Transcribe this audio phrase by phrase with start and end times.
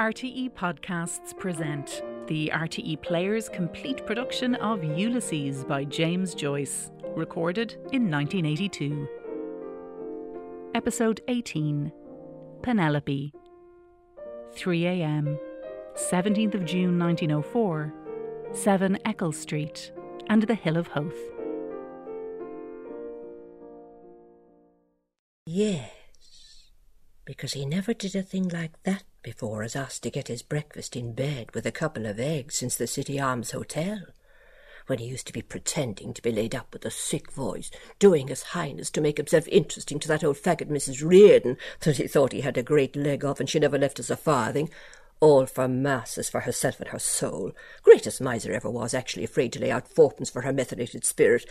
[0.00, 8.10] RTE Podcasts present the RTE Players' complete production of Ulysses by James Joyce, recorded in
[8.10, 9.06] 1982.
[10.74, 11.92] Episode 18
[12.62, 13.34] Penelope.
[14.52, 15.38] 3 a.m.,
[15.92, 17.92] 17th of June 1904,
[18.52, 19.92] 7 Eccles Street,
[20.30, 21.39] and the Hill of Howth.
[27.40, 30.94] Because he never did a thing like that before as asked to get his breakfast
[30.94, 34.02] in bed with a couple of eggs since the City Arms Hotel,
[34.88, 38.28] when he used to be pretending to be laid up with a sick voice, doing
[38.28, 41.02] his highness to make himself interesting to that old faggot Mrs.
[41.02, 44.10] Riordan that he thought he had a great leg of, and she never left us
[44.10, 44.68] a farthing.
[45.20, 47.52] All for masses for herself and her soul.
[47.82, 51.46] Greatest miser ever was, actually afraid to lay out fourpence for her methylated spirit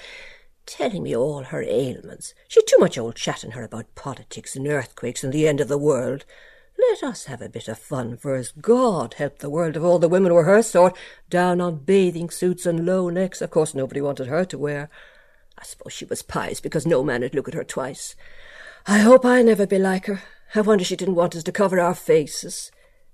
[0.69, 2.35] telling me all her ailments.
[2.47, 5.67] She'd too much old chat in her about politics and earthquakes and the end of
[5.67, 6.25] the world.
[6.77, 8.61] Let us have a bit of fun first.
[8.61, 10.95] God help the world if all the women were her sort,
[11.29, 13.41] down on bathing suits and low necks.
[13.41, 14.89] Of course, nobody wanted her to wear.
[15.57, 18.15] I suppose she was pious because no man would look at her twice.
[18.85, 20.21] I hope I never be like her.
[20.53, 22.71] I wonder she didn't want us to cover our faces.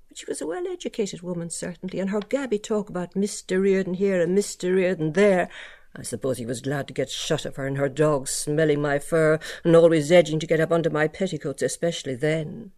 [0.09, 3.61] But she was a well-educated woman, certainly, and her gabby talk about Mr.
[3.61, 4.75] Riordan here and Mr.
[4.75, 5.49] Riordan there
[5.95, 8.99] I suppose he was glad to get shut of her and her dog smelling my
[8.99, 12.71] fur and always edging to get up under my petticoats, especially then.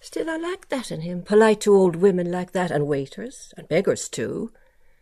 [0.00, 3.68] Still, I like that in him, polite to old women like that, and waiters, and
[3.68, 4.52] beggars too.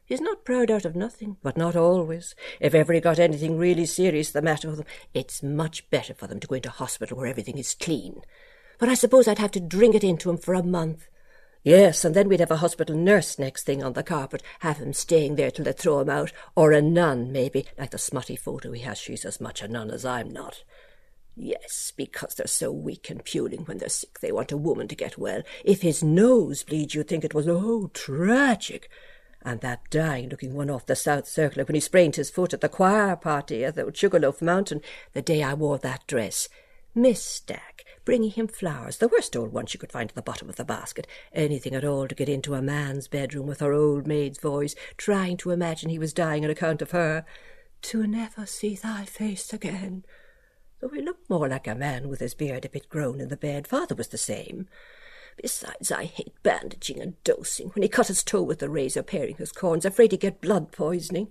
[0.05, 2.35] He's not proud out of nothing, but not always.
[2.61, 6.27] If ever he got anything really serious the matter with them, it's much better for
[6.27, 8.23] them to go into hospital where everything is clean.
[8.79, 11.09] But I suppose I'd have to drink it into him for a month.
[11.67, 14.93] Yes, and then we'd have a hospital nurse next thing on the carpet, have him
[14.93, 18.71] staying there till they throw him out, or a nun, maybe, like the smutty photo
[18.71, 18.99] he has.
[18.99, 20.63] She's as much a nun as I'm not.
[21.35, 24.95] Yes, because they're so weak and puling when they're sick, they want a woman to
[24.95, 25.43] get well.
[25.65, 28.89] If his nose bleeds, you'd think it was, oh, tragic.
[29.43, 32.69] And that dying-looking one off the South Circular when he sprained his foot at the
[32.69, 34.83] choir party at the Sugarloaf Mountain
[35.15, 36.49] the day I wore that dress.
[36.95, 40.49] Miss Stack, bringing him flowers, the worst old ones she could find at the bottom
[40.49, 44.07] of the basket, anything at all to get into a man's bedroom with her old
[44.07, 47.27] maid's voice, trying to imagine he was dying on account of her.
[47.83, 50.05] To never see thy face again.
[50.81, 53.37] Though he looked more like a man with his beard a bit grown in the
[53.37, 53.67] bed.
[53.67, 54.69] Father was the same.
[55.37, 57.69] Besides, I hate bandaging and dosing.
[57.71, 60.73] When he cut his toe with the razor paring his corns, afraid he'd get blood
[60.73, 61.29] poisoning.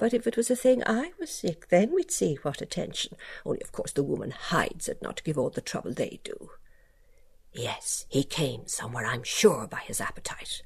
[0.00, 3.18] But if it was a thing I was sick, then we'd see what attention.
[3.44, 6.52] Only, of course, the woman hides it not to give all the trouble they do.
[7.52, 10.62] Yes, he came somewhere, I'm sure, by his appetite.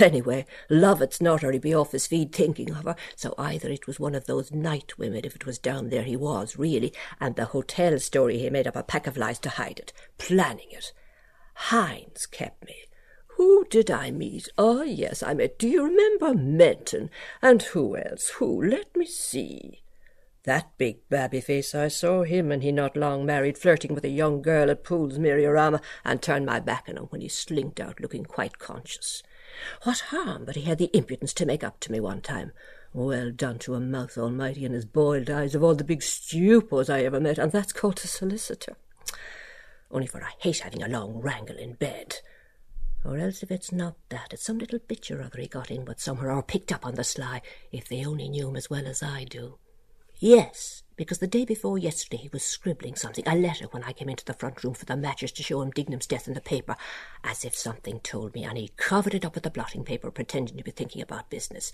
[0.00, 4.00] Anyway, Lovett's not he'd be off his feed thinking of her, so either it was
[4.00, 7.44] one of those night women if it was down there he was, really, and the
[7.44, 10.92] hotel story he made up a pack of lies to hide it, planning it.
[11.68, 12.83] Hynes kept me.
[13.44, 14.48] Who did I meet?
[14.56, 15.58] Ah, yes, I met.
[15.58, 17.10] Do you remember Menton?
[17.42, 18.30] And who else?
[18.30, 18.64] Who?
[18.64, 19.82] Let me see.
[20.44, 24.08] That big babby face, I saw him and he not long married, flirting with a
[24.08, 28.00] young girl at Poole's Myriorama, and turned my back on him when he slinked out
[28.00, 29.22] looking quite conscious.
[29.82, 32.52] What harm but he had the impudence to make up to me one time.
[32.94, 36.88] Well done to a mouth almighty and his boiled eyes of all the big stupors
[36.88, 38.78] I ever met, and that's called a solicitor.
[39.90, 42.20] Only for I hate having a long wrangle in bed.
[43.04, 45.84] Or else if it's not that, it's some little bitch or other he got in
[45.84, 48.86] with somewhere, or picked up on the sly, if they only knew him as well
[48.86, 49.58] as I do.
[50.18, 54.08] Yes, because the day before yesterday he was scribbling something, a letter, when I came
[54.08, 56.76] into the front room for the matches to show him Dignam's death in the paper,
[57.22, 60.56] as if something told me, and he covered it up with the blotting paper, pretending
[60.56, 61.72] to be thinking about business.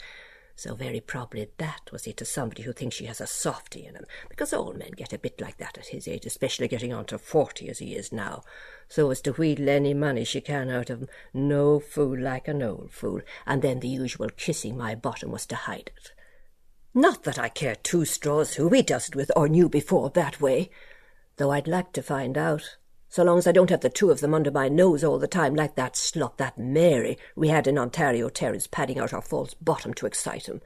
[0.60, 3.94] So very probably that was it to somebody who thinks she has a softy in
[3.94, 7.06] him, because all men get a bit like that at his age, especially getting on
[7.06, 8.42] to forty as he is now,
[8.86, 11.08] so as to wheedle any money she can out of him.
[11.32, 15.56] No fool like an old fool, and then the usual kissing my bottom was to
[15.56, 16.12] hide it.
[16.92, 20.42] Not that I care two straws who he does it with, or knew before that
[20.42, 20.68] way,
[21.38, 22.76] though I'd like to find out
[23.10, 25.26] so long as I don't have the two of them under my nose all the
[25.26, 29.52] time, like that slut, that Mary we had in Ontario Terrace, padding out our false
[29.54, 30.62] bottom to excite him.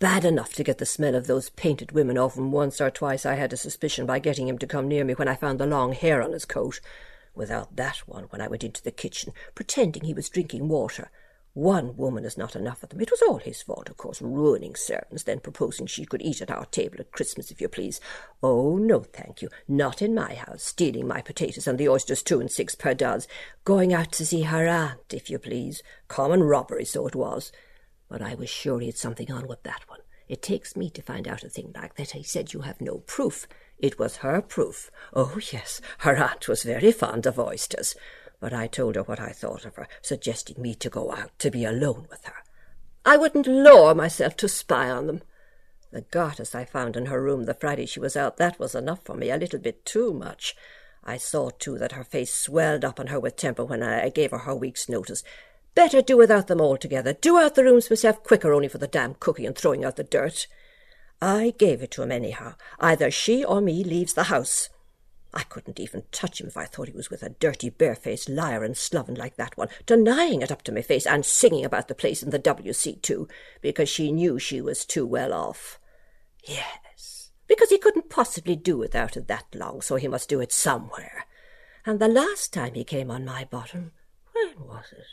[0.00, 3.24] Bad enough to get the smell of those painted women off him once or twice
[3.24, 5.66] I had a suspicion by getting him to come near me when I found the
[5.66, 6.80] long hair on his coat.
[7.32, 11.12] Without that one, when I went into the kitchen, pretending he was drinking water,
[11.54, 13.00] one woman is not enough for them.
[13.00, 16.50] It was all his fault, of course, ruining servants, then proposing she could eat at
[16.50, 18.00] our table at Christmas, if you please.
[18.42, 19.50] Oh, no, thank you.
[19.68, 20.62] Not in my house.
[20.62, 23.30] Stealing my potatoes and the oysters two and six per dozen.
[23.64, 25.82] Going out to see her aunt, if you please.
[26.08, 27.52] Common robbery, so it was.
[28.08, 30.00] But I was sure he had something on with that one.
[30.28, 32.12] It takes me to find out a thing like that.
[32.12, 33.46] He said you have no proof.
[33.78, 34.90] It was her proof.
[35.12, 37.94] Oh, yes, her aunt was very fond of oysters.
[38.42, 41.48] But I told her what I thought of her, suggesting me to go out to
[41.48, 42.42] be alone with her.
[43.06, 45.22] I wouldn't lower myself to spy on them.
[45.92, 49.04] The garters I found in her room the Friday she was out, that was enough
[49.04, 50.56] for me, a little bit too much.
[51.04, 54.32] I saw, too, that her face swelled up on her with temper when I gave
[54.32, 55.22] her her week's notice.
[55.76, 57.12] Better do without them altogether.
[57.12, 60.02] Do out the rooms myself quicker only for the damn cooking and throwing out the
[60.02, 60.48] dirt.
[61.20, 62.54] I gave it to him anyhow.
[62.80, 64.68] Either she or me leaves the house.
[65.34, 68.62] I couldn't even touch him if I thought he was with a dirty, barefaced liar
[68.62, 71.94] and sloven like that one, denying it up to my face and singing about the
[71.94, 72.96] place in the W.C.
[72.96, 73.28] too,
[73.60, 75.78] because she knew she was too well off.
[76.44, 80.52] Yes, because he couldn't possibly do without it that long, so he must do it
[80.52, 81.26] somewhere.
[81.86, 83.92] And the last time he came on my bottom,
[84.32, 85.06] when was it?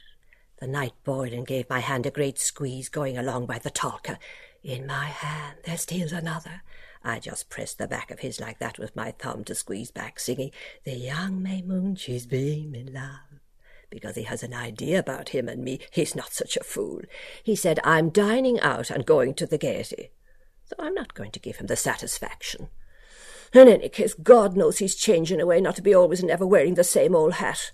[0.60, 4.18] The night Boylan gave my hand a great squeeze going along by the Tolka.
[4.62, 6.62] In my hand there steals another.
[7.03, 10.19] I just pressed the back of his like that with my thumb to squeeze back,
[10.19, 10.51] singing,
[10.83, 13.39] The young May moon, she's beaming love.
[13.89, 15.79] Because he has an idea about him and me.
[15.91, 17.01] He's not such a fool.
[17.43, 20.11] He said, I'm dining out and going to the Gaiety.
[20.65, 22.69] So I'm not going to give him the satisfaction.
[23.53, 26.75] In any case, God knows he's changing away not to be always and ever wearing
[26.75, 27.71] the same old hat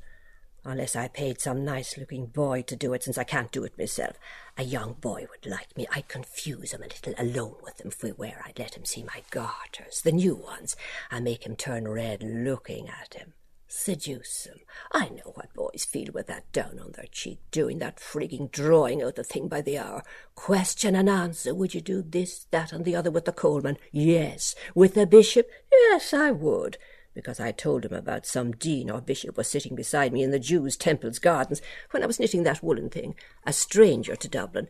[0.65, 4.17] unless I paid some nice-looking boy to do it, since I can't do it myself.
[4.57, 5.85] A young boy would like me.
[5.91, 9.21] I'd confuse him a little alone with him, for where I'd let him see my
[9.29, 10.75] garters, the new ones,
[11.11, 13.33] and make him turn red looking at him.
[13.67, 14.59] Seduce him.
[14.91, 19.01] I know what boys feel with that down on their cheek, doing that frigging drawing
[19.01, 20.03] out the thing by the hour.
[20.35, 21.53] Question and answer.
[21.53, 23.77] Would you do this, that, and the other with the coalman?
[23.91, 24.55] Yes.
[24.75, 25.49] With the bishop?
[25.71, 26.77] Yes, I would
[27.15, 30.37] because I told him about some dean or bishop was sitting beside me in the
[30.37, 33.15] Jews' temples gardens when I was knitting that woollen thing,
[33.45, 34.67] a stranger to Dublin.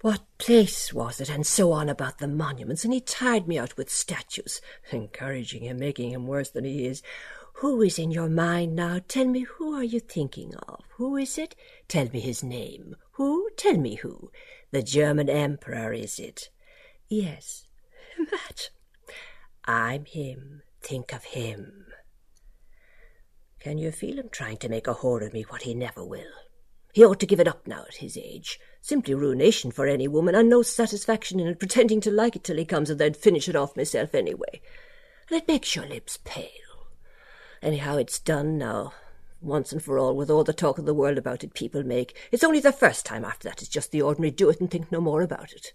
[0.00, 3.76] What place was it, and so on about the monuments, and he tired me out
[3.76, 4.60] with statues,
[4.90, 7.02] encouraging him, making him worse than he is.
[7.56, 8.98] Who is in your mind now?
[9.06, 10.80] Tell me who are you thinking of?
[10.96, 11.54] Who is it?
[11.86, 12.96] Tell me his name.
[13.12, 13.50] Who?
[13.56, 14.32] Tell me who.
[14.72, 16.48] The German Emperor, is it?
[17.08, 17.66] Yes.
[18.30, 18.70] That.
[19.64, 20.62] I'm him.
[20.82, 21.86] Think of him.
[23.60, 26.32] Can you feel him trying to make a whore of me what he never will?
[26.92, 28.58] He ought to give it up now at his age.
[28.80, 32.56] Simply ruination for any woman, and no satisfaction in it, pretending to like it till
[32.56, 34.60] he comes, and then finish it off myself anyway.
[35.30, 36.48] And it makes your lips pale.
[37.62, 38.92] Anyhow, it's done now,
[39.40, 42.16] once and for all, with all the talk of the world about it people make.
[42.32, 44.90] It's only the first time after that it's just the ordinary do it and think
[44.90, 45.72] no more about it.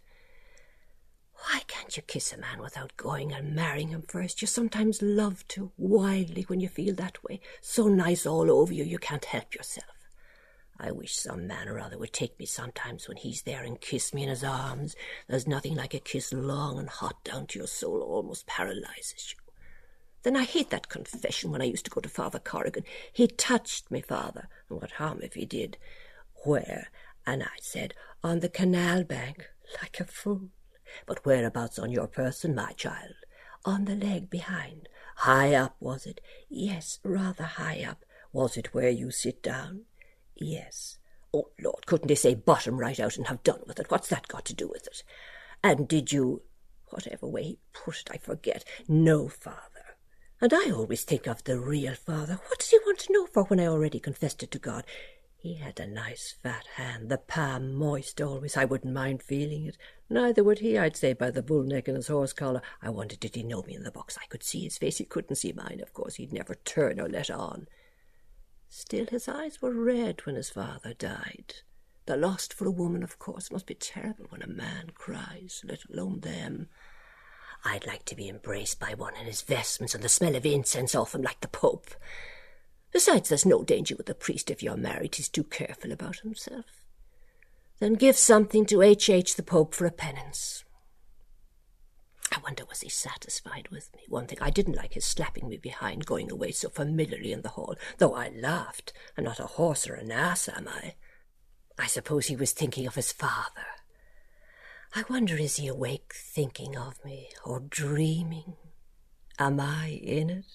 [1.40, 4.42] Why can't you kiss a man without going and marrying him first?
[4.42, 7.40] You sometimes love to, wildly, when you feel that way.
[7.62, 9.86] So nice all over you, you can't help yourself.
[10.80, 14.14] I wish some man or other would take me sometimes when he's there and kiss
[14.14, 14.96] me in his arms.
[15.28, 19.54] There's nothing like a kiss long and hot down to your soul, almost paralyzes you.
[20.24, 22.84] Then I hate that confession when I used to go to Father Corrigan.
[23.14, 25.78] He touched me, Father, and what harm if he did?
[26.46, 26.90] Where?
[27.26, 27.94] And I said,
[28.24, 29.48] on the canal bank,
[29.82, 30.50] like a fool.
[31.06, 33.14] But whereabouts on your person, my child?
[33.66, 34.88] On the leg behind.
[35.18, 36.22] High up, was it?
[36.50, 38.06] Yes, rather high up.
[38.32, 39.86] Was it where you sit down?
[40.36, 40.98] Yes.
[41.34, 43.90] Oh, Lord, couldn't they say bottom right out and have done with it?
[43.90, 45.04] What's that got to do with it?
[45.64, 46.44] And did you...
[46.90, 48.64] Whatever way he put it, I forget.
[48.88, 49.62] No, father.
[50.40, 52.40] And I always think of the real father.
[52.48, 54.86] What does he want to know for when I already confessed it to God?
[55.40, 58.58] He had a nice fat hand, the palm moist always.
[58.58, 59.78] I wouldn't mind feeling it.
[60.10, 62.62] Neither would he, I'd say, by the bull neck and his horse collar.
[62.82, 64.18] I wondered did he know me in the box.
[64.22, 64.98] I could see his face.
[64.98, 66.16] He couldn't see mine, of course.
[66.16, 67.68] He'd never turn or let on.
[68.68, 71.56] Still, his eyes were red when his father died.
[72.08, 75.82] The loss for a woman, of course, must be terrible when a man cries, let
[75.90, 76.70] alone them.
[77.64, 80.96] I'd like to be embraced by one in his vestments and the smell of incense
[80.96, 81.92] off him like the Pope.
[82.92, 85.16] Besides, there's no danger with a priest if you're married.
[85.16, 86.66] He's too careful about himself.
[87.80, 89.10] Then give something to H.
[89.10, 89.36] H.
[89.36, 90.64] the Pope for a penance.
[92.32, 94.02] I wonder was he satisfied with me?
[94.10, 97.50] One thing, I didn't like his slapping me behind, going away so familiarly in the
[97.50, 98.94] hall, though I laughed.
[99.18, 100.96] I'm not a horse or an ass, am I?
[101.78, 103.66] I suppose he was thinking of his father.
[104.96, 108.56] I wonder is he awake thinking of me, or dreaming?
[109.38, 110.46] Am I in it?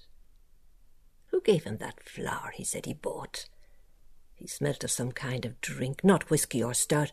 [1.33, 3.47] Who gave him that flower he said he bought?
[4.35, 7.11] He smelt of some kind of drink, not whisky or stout,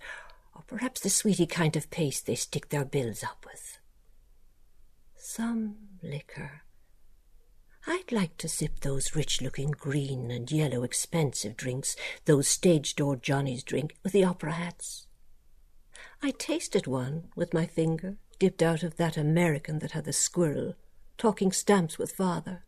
[0.53, 3.79] or perhaps the sweety kind of paste they stick their bills up with.
[5.15, 6.63] Some liquor.
[7.87, 11.95] I'd like to sip those rich-looking green and yellow expensive drinks,
[12.25, 15.07] those stage-door Johnnies drink with the opera hats.
[16.21, 20.75] I tasted one with my finger, dipped out of that American that had the squirrel,
[21.17, 22.65] talking stamps with father.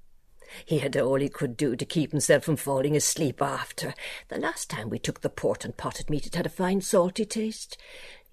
[0.65, 3.93] He had all he could do to keep himself from falling asleep after.
[4.29, 7.25] The last time we took the port and potted meat, it had a fine salty
[7.25, 7.77] taste.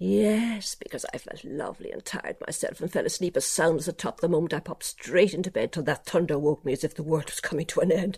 [0.01, 3.93] Yes, because I felt lovely and tired myself and fell asleep as sound as a
[3.93, 6.95] top the moment I popped straight into bed till that thunder woke me as if
[6.95, 8.17] the world was coming to an end.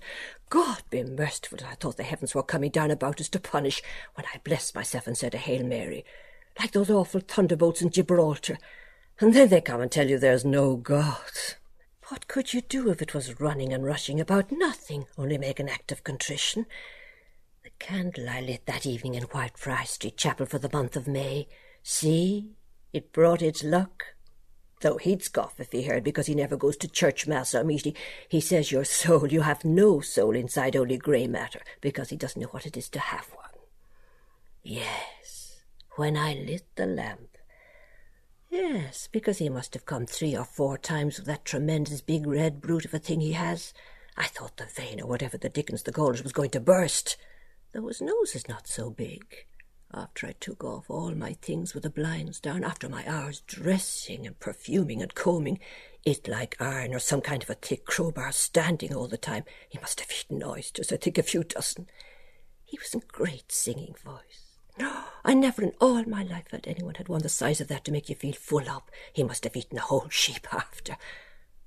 [0.50, 3.81] God be merciful, I thought the heavens were coming down about us to punish
[4.13, 6.05] when I blessed myself and said a Hail Mary,
[6.60, 8.60] like those awful thunderbolts in Gibraltar.
[9.20, 11.31] And then they come and tell you there's no God.
[12.12, 15.70] What could you do if it was running and rushing about nothing, only make an
[15.70, 16.65] act of contrition?
[17.63, 21.48] The candle I lit that evening in Whitefriars Street Chapel for the month of May
[21.84, 22.51] See,
[22.91, 24.03] it brought its luck.
[24.82, 27.96] Though he'd scoff if he heard, because he never goes to church, mass, or meeting.
[28.27, 32.41] He says your soul, you have no soul inside, only grey matter, because he doesn't
[32.41, 33.62] know what it is to have one.
[34.63, 35.62] Yes,
[35.96, 37.30] when I lit the lamp.
[38.51, 42.62] Yes, because he must have come three or four times with that tremendous big red
[42.62, 43.74] brute of a thing he has.
[44.17, 47.17] I thought the vein, or whatever the dickens the call was going to burst,
[47.72, 49.46] though his nose is not so big
[49.93, 54.25] after I took off all my things with the blinds down, after my hours dressing
[54.25, 55.60] and perfuming and combing,
[56.05, 59.43] it like iron or some kind of a thick crowbar standing all the time.
[59.70, 61.88] He must have eaten oysters, I think a few dozen.
[62.63, 64.40] He was in great singing voice.
[65.23, 67.91] I never in all my life felt anyone had one the size of that to
[67.91, 68.91] make you feel full up.
[69.13, 70.97] He must have eaten a whole sheep after.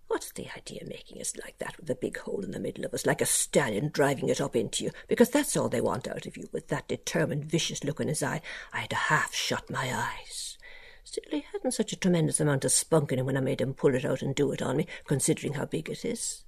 [0.07, 2.85] What's the idea of making us like that with a big hole in the middle
[2.85, 4.91] of us, like a stallion driving it up into you?
[5.09, 8.23] Because that's all they want out of you, with that determined, vicious look in his
[8.23, 8.43] eye.
[8.73, 10.59] I had to half shut my eyes.
[11.03, 13.75] Still, he hadn't such a tremendous amount of spunk in him when I made him
[13.75, 16.45] pull it out and do it on me, considering how big it is.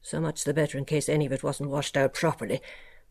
[0.00, 2.60] So much the better in case any of it wasn't washed out properly.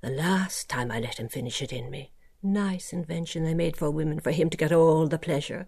[0.02, 2.12] The last time I let him finish it in me.
[2.46, 5.66] Nice invention they made for women, for him to get all the pleasure.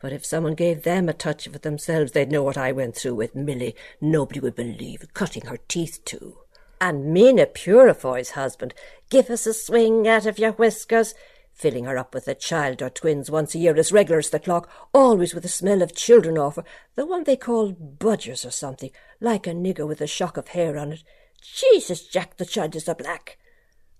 [0.00, 2.94] But if someone gave them a touch of it themselves, they'd know what I went
[2.94, 3.74] through with Milly.
[4.00, 6.38] Nobody would believe cutting her teeth too.
[6.80, 8.72] And Mina Purefoy's husband,
[9.10, 11.14] give us a swing out of your whiskers,
[11.52, 14.38] filling her up with a child or twins once a year as regular as the
[14.38, 16.64] clock, always with the smell of children off her,
[16.94, 20.78] the one they call budgers or something, like a nigger with a shock of hair
[20.78, 21.02] on it.
[21.40, 23.38] Jesus, Jack, the child is a black.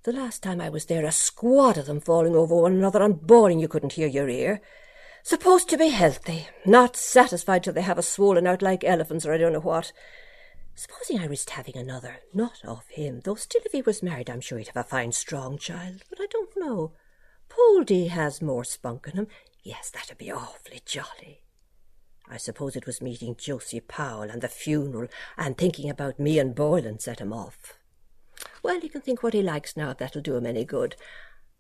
[0.04, 3.24] The last time I was there, a squad of them falling over one another and
[3.24, 4.60] bawling you couldn't hear your ear.
[5.22, 9.32] Supposed to be healthy, not satisfied till they have a swollen out like elephants or
[9.32, 9.92] I don't know what.
[10.74, 14.40] Supposing I risked having another, not of him, though still if he was married I'm
[14.40, 16.94] sure he'd have a fine strong child, but I don't know.
[17.48, 19.28] Poldy has more spunk in him.
[19.62, 21.42] Yes, that'd be awfully jolly.
[22.28, 25.06] I suppose it was meeting Josie Powell and the funeral
[25.38, 27.74] and thinking about me and Boylan set him off.
[28.62, 30.96] Well, he can think what he likes now if that'll do him any good.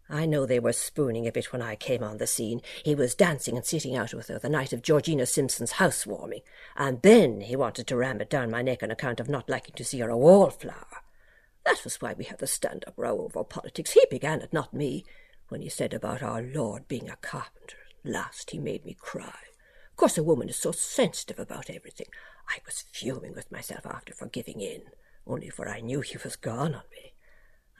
[0.08, 2.60] I know they were spooning a bit when I came on the scene.
[2.84, 6.42] He was dancing and sitting out with her the night of Georgina Simpson's housewarming,
[6.76, 9.74] and then he wanted to ram it down my neck on account of not liking
[9.76, 11.02] to see her a wallflower.
[11.64, 13.92] That was why we had the stand-up row over politics.
[13.92, 15.04] He began it, not me,
[15.48, 17.78] when he said about our Lord being a carpenter.
[18.04, 19.38] Last he made me cry.
[19.90, 22.08] Of course, a woman is so sensitive about everything.
[22.48, 24.82] I was fuming with myself after for giving in,
[25.26, 27.12] only for I knew he was gone on me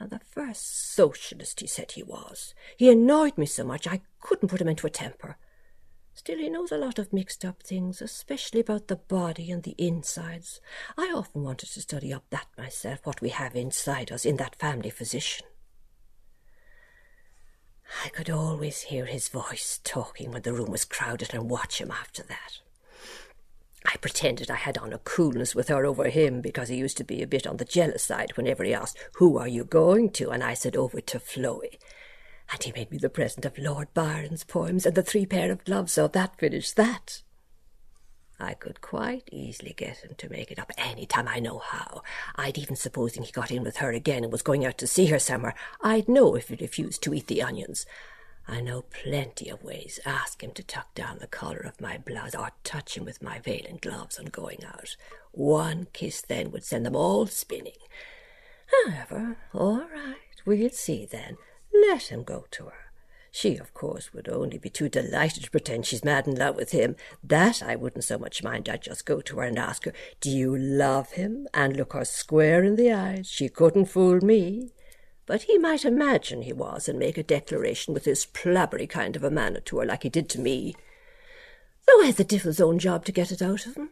[0.03, 2.53] and the first socialist he said he was.
[2.77, 5.37] He annoyed me so much I couldn't put him into a temper.
[6.13, 9.75] Still, he knows a lot of mixed up things, especially about the body and the
[9.79, 10.61] insides.
[10.95, 14.57] I often wanted to study up that myself, what we have inside us in that
[14.57, 15.47] family physician.
[18.05, 21.91] I could always hear his voice talking when the room was crowded and watch him
[21.91, 22.59] after that.
[23.85, 27.03] I pretended I had on a coolness with her over him because he used to
[27.03, 30.29] be a bit on the jealous side whenever he asked, Who are you going to?
[30.29, 31.79] And I said, Over to Floey.
[32.51, 35.65] And he made me the present of Lord Byron's poems and the three pair of
[35.65, 37.21] gloves, so that finished that.
[38.39, 42.01] I could quite easily get him to make it up any time I know how.
[42.35, 45.05] I'd even supposing he got in with her again and was going out to see
[45.07, 47.85] her somewhere, I'd know if he refused to eat the onions.
[48.47, 49.99] I know plenty of ways.
[50.05, 53.39] Ask him to tuck down the collar of my blouse or touch him with my
[53.39, 54.95] veil and gloves on going out.
[55.31, 57.73] One kiss then would send them all spinning.
[58.85, 61.37] However, all right, we'll see then.
[61.73, 62.91] Let him go to her.
[63.31, 66.71] She, of course, would only be too delighted to pretend she's mad in love with
[66.71, 66.95] him.
[67.23, 68.69] That I wouldn't so much mind.
[68.69, 71.47] I'd just go to her and ask her, Do you love him?
[71.53, 73.27] And look her square in the eyes.
[73.27, 74.73] She couldn't fool me
[75.25, 79.23] but he might imagine he was and make a declaration with his plabbery kind of
[79.23, 80.75] a manner to her like he did to me.
[81.87, 83.89] Though I had the devil's own job to get it out of him.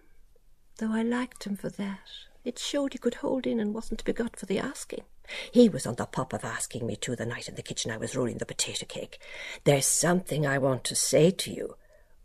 [0.77, 1.99] Though I liked him for that.
[2.43, 5.03] It showed he could hold in and wasn't to be got for the asking.
[5.51, 7.97] He was on the pop of asking me too the night in the kitchen I
[7.97, 9.19] was rolling the potato cake.
[9.63, 11.75] There's something I want to say to you,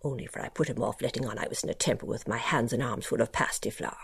[0.03, 2.39] only for I put him off letting on I was in a temper with my
[2.39, 3.97] hands and arms full of pasty flour.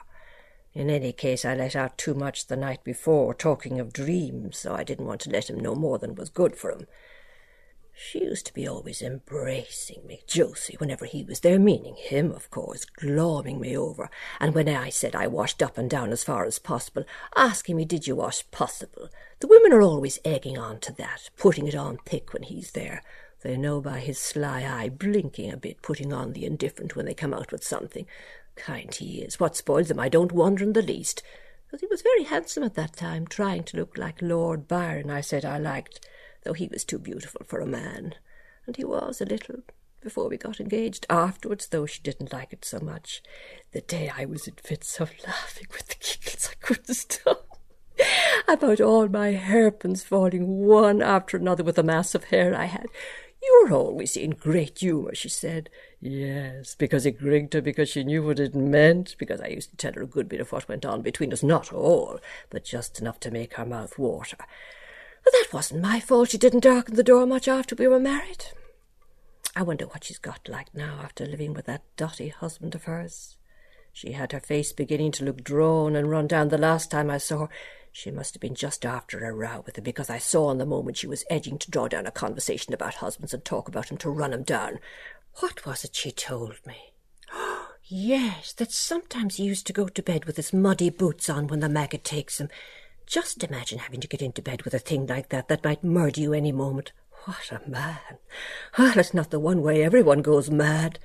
[0.75, 4.75] In any case, I let out too much the night before, talking of dreams, so
[4.75, 6.87] I didn't want to let him know more than was good for him.
[7.95, 12.51] She used to be always embracing me, Josie, whenever he was there, meaning him, of
[12.51, 14.09] course, glomming me over.
[14.41, 17.05] And when I said I washed up and down as far as possible,
[17.37, 19.11] asking me, did you wash possible?
[19.41, 23.03] The women are always egging on to that, putting it on thick when he's there.
[23.43, 27.15] They know by his sly eye, blinking a bit, putting on the indifferent when they
[27.15, 28.07] come out with something.
[28.57, 29.41] Kind he is.
[29.41, 31.23] What spoils him, I don't wonder in the least.
[31.71, 35.23] But he was very handsome at that time, trying to look like Lord Byron, I
[35.23, 36.07] said I liked
[36.45, 38.15] though he was too beautiful for a man.
[38.67, 39.61] And he was a little
[40.01, 41.07] before we got engaged.
[41.09, 43.23] Afterwards, though, she didn't like it so much.
[43.73, 47.59] The day I was in fits of laughing with the giggles, I couldn't stop.
[48.49, 52.87] About all my hairpins falling one after another with the mass of hair I had.
[53.43, 55.69] You were always in great humour, she said.
[56.05, 59.77] Yes, because it grigged her, because she knew what it meant, because I used to
[59.77, 62.19] tell her a good bit of what went on between us, not all,
[62.51, 64.37] but just enough to make her mouth water.
[65.23, 68.47] But that wasn't my fault she didn't darken the door much after we were married.
[69.55, 73.37] I wonder what she's got like now after living with that dotty husband of hers.
[73.93, 77.19] She had her face beginning to look drawn and run down the last time I
[77.19, 77.49] saw her.
[77.93, 80.65] She must have been just after a row with him, because I saw on the
[80.65, 83.99] moment she was edging to draw down a conversation about husbands and talk about him
[83.99, 84.79] to run him down.
[85.37, 86.93] What was it she told me?
[87.85, 91.61] yes, that sometimes he used to go to bed with his muddy boots on when
[91.61, 92.49] the maggot takes him,
[93.07, 96.21] just imagine having to get into bed with a thing like that that might murder
[96.21, 96.93] you any moment.
[97.25, 98.19] What a man!
[98.79, 100.99] Well, it's not the one way everyone goes mad.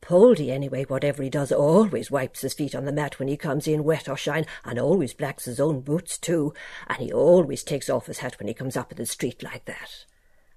[0.00, 3.66] Poldy, anyway, whatever he does, always wipes his feet on the mat when he comes
[3.66, 6.52] in, wet or shine, and always blacks his own boots, too,
[6.86, 9.64] and he always takes off his hat when he comes up in the street like
[9.64, 10.04] that.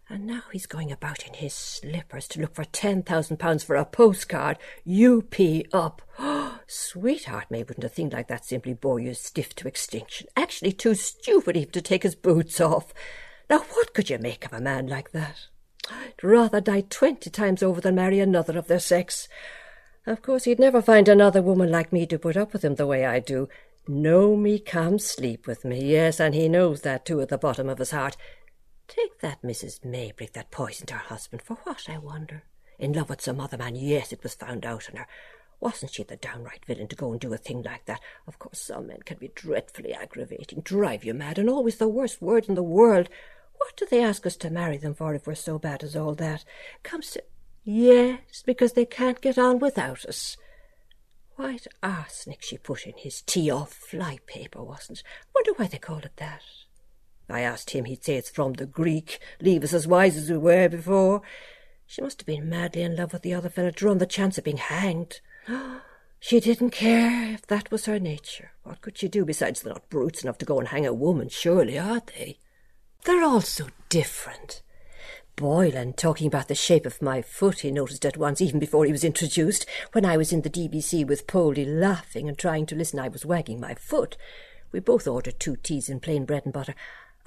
[0.10, 3.76] And now he's going about in his slippers to look for ten thousand pounds for
[3.76, 4.58] a postcard.
[4.88, 5.36] UP
[5.74, 6.02] up.
[6.68, 10.28] Sweetheart, May, wouldn't a thing like that simply bore you stiff to extinction?
[10.38, 12.94] Actually too stupid even to take his boots off.
[13.50, 15.48] Now what could you make of a man like that?
[15.90, 19.28] I'd rather die twenty times over than marry another of their sex.
[20.06, 22.88] Of course, he'd never find another woman like me to put up with him the
[22.88, 23.50] way I do.
[23.90, 25.84] Know me, come sleep with me.
[25.84, 28.16] Yes, and he knows that too at the bottom of his heart.
[28.88, 29.82] Take that Mrs.
[29.86, 31.42] Maybrick that poisoned her husband.
[31.42, 32.44] For what, I wonder?
[32.80, 35.08] In love with some other man, yes, it was found out on her.
[35.60, 38.00] Wasn't she the downright villain to go and do a thing like that?
[38.28, 42.22] Of course, some men can be dreadfully aggravating, drive you mad, and always the worst
[42.22, 43.10] word in the world.
[43.58, 46.14] What do they ask us to marry them for if we're so bad as all
[46.16, 46.46] that?
[46.84, 47.24] Comes to...
[47.64, 50.38] Yes, because they can't get on without us.
[51.36, 55.04] White arsenic she put in his tea off fly paper, wasn't?
[55.36, 56.44] Wonder why they call it that.
[57.30, 60.38] I asked him, he'd say it's from the Greek, leave us as wise as we
[60.38, 61.22] were before.
[61.86, 64.38] She must have been madly in love with the other fellow to run the chance
[64.38, 65.22] of being hanged.
[66.20, 68.50] She didn't care if that was her nature.
[68.64, 71.30] What could she do besides they're not brutes enough to go and hang a woman,
[71.30, 72.40] surely, are they?
[73.06, 74.64] They're all so different.
[75.36, 78.92] Boylan talking about the shape of my foot, he noticed at once, even before he
[78.92, 79.68] was introduced.
[79.92, 83.24] When I was in the DBC with Poldy laughing and trying to listen, I was
[83.24, 84.18] wagging my foot.
[84.72, 86.74] We both ordered two teas and plain bread and butter.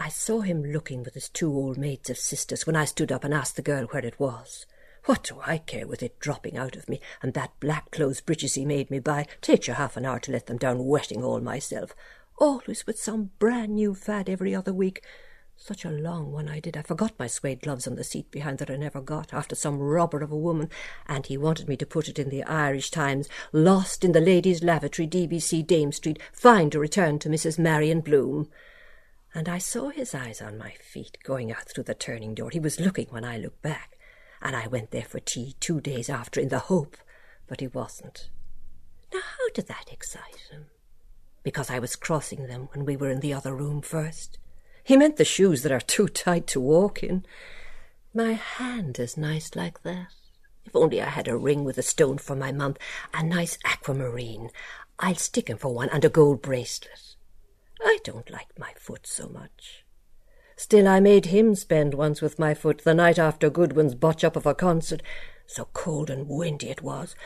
[0.03, 3.23] I saw him looking with his two old maids of sisters when I stood up
[3.23, 4.65] and asked the girl where it was.
[5.05, 8.55] What do I care with it dropping out of me, and that black clothes breeches
[8.55, 9.27] he made me buy?
[9.43, 11.95] Takes you half an hour to let them down, wetting all myself.
[12.39, 15.05] Always with some brand new fad every other week.
[15.59, 16.79] Such a long one I did.
[16.79, 19.79] I forgot my suede gloves on the seat behind that I never got, after some
[19.79, 20.71] robber of a woman,
[21.09, 23.29] and he wanted me to put it in the Irish Times.
[23.53, 26.19] Lost in the ladies' lavatory, DBC, Dame Street.
[26.33, 27.59] Fine to return to Mrs.
[27.59, 28.49] Marion Bloom
[29.35, 32.51] and I saw his eyes on my feet going out through the turning door.
[32.51, 33.97] He was looking when I looked back,
[34.43, 36.97] and I went there for tea two days after in the hope,
[37.47, 38.31] but he wasn't.
[39.13, 40.67] Now, how did that excite him?
[41.43, 44.39] Because I was crossing them when we were in the other room first.
[44.83, 47.25] He meant the shoes that are too tight to walk in.
[48.13, 50.09] My hand is nice like that.
[50.65, 52.79] If only I had a ring with a stone for my month,
[53.15, 54.51] a nice aquamarine.
[54.99, 57.17] I'll stick him for one, and a gold bracelet.
[57.83, 59.85] I don't like my foot so much.
[60.57, 64.37] Still, I made him spend once with my foot the night after Goodwin's botch up
[64.37, 65.03] of a concert.
[65.47, 67.17] So cold and windy it was.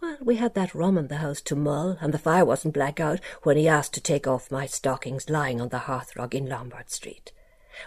[0.00, 3.00] Well, we had that rum in the house to mull, and the fire wasn't black
[3.00, 6.90] out when he asked to take off my stockings lying on the hearthrug in Lombard
[6.90, 7.32] Street.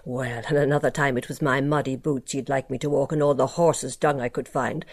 [0.03, 3.21] Well, and another time it was my muddy boots he'd like me to walk in
[3.21, 4.85] all the horse's dung I could find.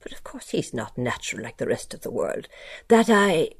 [0.00, 2.48] But of course he's not natural like the rest of the world.
[2.88, 3.50] That I...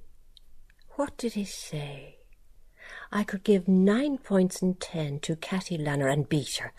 [0.97, 2.20] What did he say?
[3.13, 6.73] I could give nine points in ten to Katty Lanner and beat her.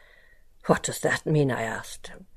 [0.68, 1.52] What does that mean?
[1.52, 2.28] I asked him.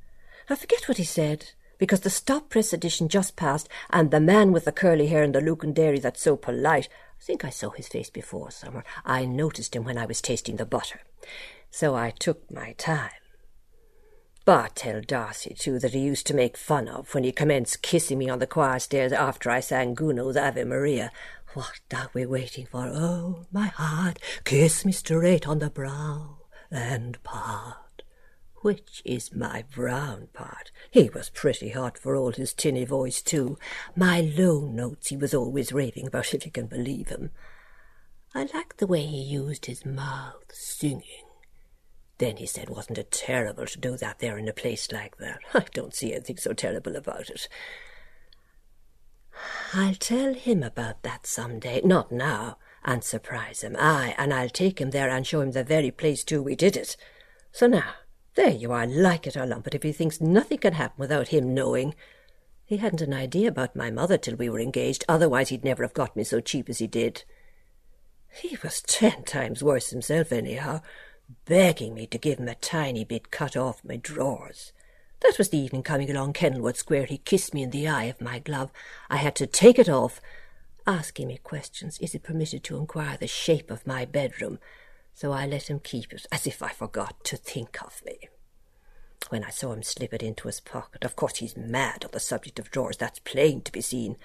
[0.50, 4.52] I forget what he said, because the stop press edition just passed, and the man
[4.52, 6.88] with the curly hair and the Lucan Dairy that's so polite,
[7.20, 8.84] I think I saw his face before somewhere.
[9.04, 11.00] I noticed him when I was tasting the butter.
[11.70, 13.10] So I took my time.
[14.44, 18.28] Bartell d'Arcy, too, that he used to make fun of when he commenced kissing me
[18.28, 21.10] on the choir stairs after I sang Gounod's Ave Maria.
[21.54, 22.86] What are we waiting for?
[22.86, 26.38] Oh, my heart, kiss me straight on the brow
[26.70, 27.84] and part
[28.64, 30.72] which is my brown part.
[30.90, 33.58] He was pretty hot for all his tinny voice, too.
[33.94, 37.30] My low notes he was always raving about, if you can believe him.
[38.34, 41.26] I liked the way he used his mouth, singing.
[42.16, 45.40] Then he said, wasn't it terrible to do that there in a place like that?
[45.52, 47.48] I don't see anything so terrible about it.
[49.72, 53.76] I'll tell him about that some day, not now, and surprise him.
[53.78, 56.76] Aye, and I'll take him there and show him the very place, too, we did
[56.76, 56.96] it.
[57.50, 57.94] So now,
[58.34, 61.28] there you are, like it or lump it, if he thinks nothing can happen without
[61.28, 61.94] him knowing.
[62.64, 65.94] He hadn't an idea about my mother till we were engaged, otherwise he'd never have
[65.94, 67.24] got me so cheap as he did.
[68.32, 70.82] He was ten times worse himself, anyhow,
[71.44, 74.72] begging me to give him a tiny bit cut off my drawers.
[75.24, 77.06] That was the evening coming along Kenilworth Square.
[77.06, 78.70] He kissed me in the eye of my glove.
[79.10, 80.20] I had to take it off,
[80.86, 81.98] asking me questions.
[81.98, 84.60] Is it permitted to inquire the shape of my bedroom?
[85.14, 88.18] so I let him keep it, as if I forgot to think of me.
[89.28, 92.20] When I saw him slip it into his pocket, of course he's mad on the
[92.20, 94.16] subject of drawers, that's plain to be seen.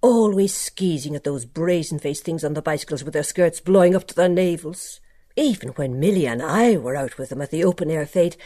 [0.00, 4.14] Always skeezing at those brazen-faced things on the bicycles with their skirts blowing up to
[4.14, 5.00] their navels.
[5.34, 8.36] Even when Milly and I were out with them at the open-air fete,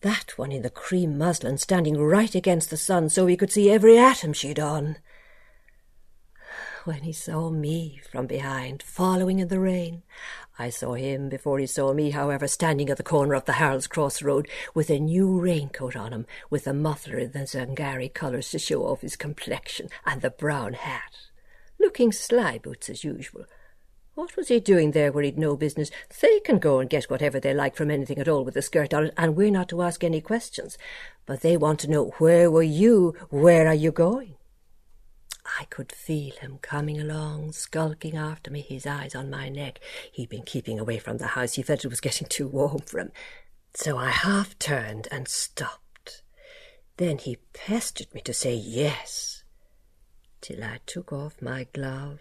[0.00, 3.70] that one in the cream muslin standing right against the sun so he could see
[3.70, 4.96] every atom she'd on.
[6.84, 10.02] When he saw me from behind, following in the rain,
[10.58, 13.86] I saw him before he saw me, however, standing at the corner of the Harold's
[13.86, 18.50] Cross Road with a new raincoat on him, with a muffler in the Zingari colours
[18.50, 21.16] to show off his complexion, and the brown hat,
[21.78, 23.44] looking sly boots as usual.
[24.20, 25.90] What was he doing there where he'd no business?
[26.20, 28.92] They can go and get whatever they like from anything at all with a skirt
[28.92, 30.76] on it, and we're not to ask any questions.
[31.24, 33.16] But they want to know, where were you?
[33.30, 34.34] Where are you going?
[35.58, 39.80] I could feel him coming along, skulking after me, his eyes on my neck.
[40.12, 41.54] He'd been keeping away from the house.
[41.54, 43.12] He felt it was getting too warm for him.
[43.72, 46.22] So I half turned and stopped.
[46.98, 49.44] Then he pestered me to say yes,
[50.42, 52.20] till I took off my glove,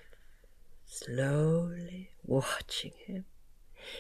[1.06, 3.26] slowly watching him.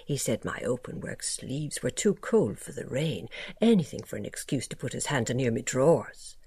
[0.06, 3.30] He said my open work sleeves were too cold for the rain,
[3.62, 6.38] anything for an excuse to put his hand near me drawers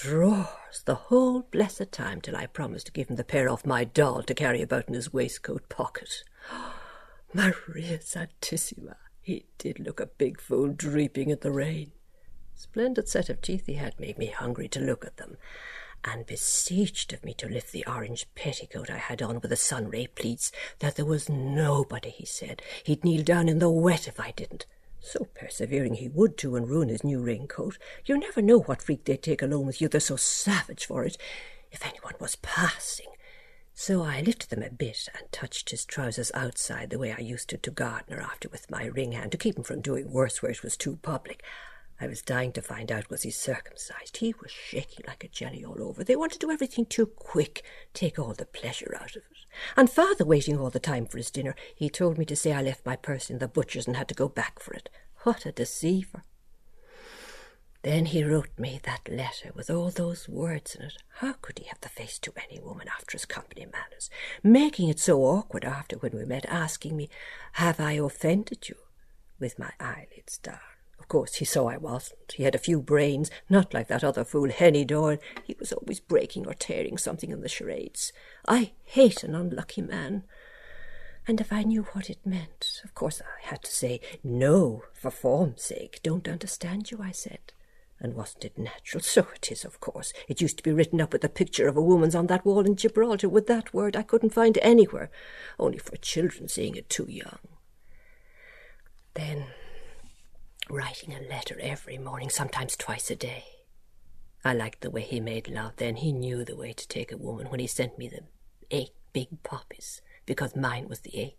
[0.00, 3.84] drawers the whole blessed time till I promised to give him the pair off my
[3.84, 6.24] doll to carry about in his waistcoat pocket.
[7.34, 8.96] Maria Santissima!
[9.20, 11.92] He did look a big fool dreeping in the rain.
[12.54, 15.36] Splendid set of teeth he had made me hungry to look at them,
[16.04, 20.08] and beseeched of me to lift the orange petticoat I had on with the sun-ray
[20.08, 22.62] pleats, that there was nobody, he said.
[22.84, 24.66] He'd kneel down in the wet if I didn't.
[25.00, 27.78] So persevering he would too and ruin his new raincoat.
[28.04, 31.16] You never know what freak they'd take along with you, they're so savage for it.
[31.72, 33.06] If anyone was passing.
[33.72, 37.48] So I lifted them a bit and touched his trousers outside the way I used
[37.48, 40.50] to to Gardner after with my ring hand to keep him from doing worse where
[40.50, 41.42] it was too public.
[42.00, 44.16] I was dying to find out was he circumcised.
[44.16, 46.02] He was shaking like a jelly all over.
[46.02, 49.46] They want to do everything too quick, take all the pleasure out of it.
[49.76, 51.54] And father waiting all the time for his dinner.
[51.74, 54.14] He told me to say I left my purse in the butcher's and had to
[54.14, 54.88] go back for it.
[55.24, 56.22] What a deceiver.
[57.82, 60.98] Then he wrote me that letter with all those words in it.
[61.16, 64.08] How could he have the face to any woman after his company manners?
[64.42, 67.10] Making it so awkward after when we met, asking me,
[67.52, 68.76] Have I offended you?
[69.38, 70.69] With my eyelids down
[71.08, 72.32] course, he saw I wasn't.
[72.32, 75.18] He had a few brains, not like that other fool, Henny Doyle.
[75.44, 78.12] He was always breaking or tearing something in the charades.
[78.46, 80.24] I hate an unlucky man.
[81.26, 85.10] And if I knew what it meant, of course I had to say, no, for
[85.10, 86.00] form's sake.
[86.02, 87.52] Don't understand you, I said.
[88.00, 89.02] And wasn't it natural?
[89.02, 90.12] So it is, of course.
[90.26, 92.66] It used to be written up with a picture of a woman's on that wall
[92.66, 95.10] in Gibraltar with that word I couldn't find anywhere,
[95.58, 97.38] only for children seeing it too young.
[99.14, 99.46] Then
[100.70, 103.44] writing a letter every morning, sometimes twice a day.
[104.44, 105.96] I liked the way he made love then.
[105.96, 108.20] He knew the way to take a woman when he sent me the
[108.70, 111.36] eight big poppies, because mine was the eighth.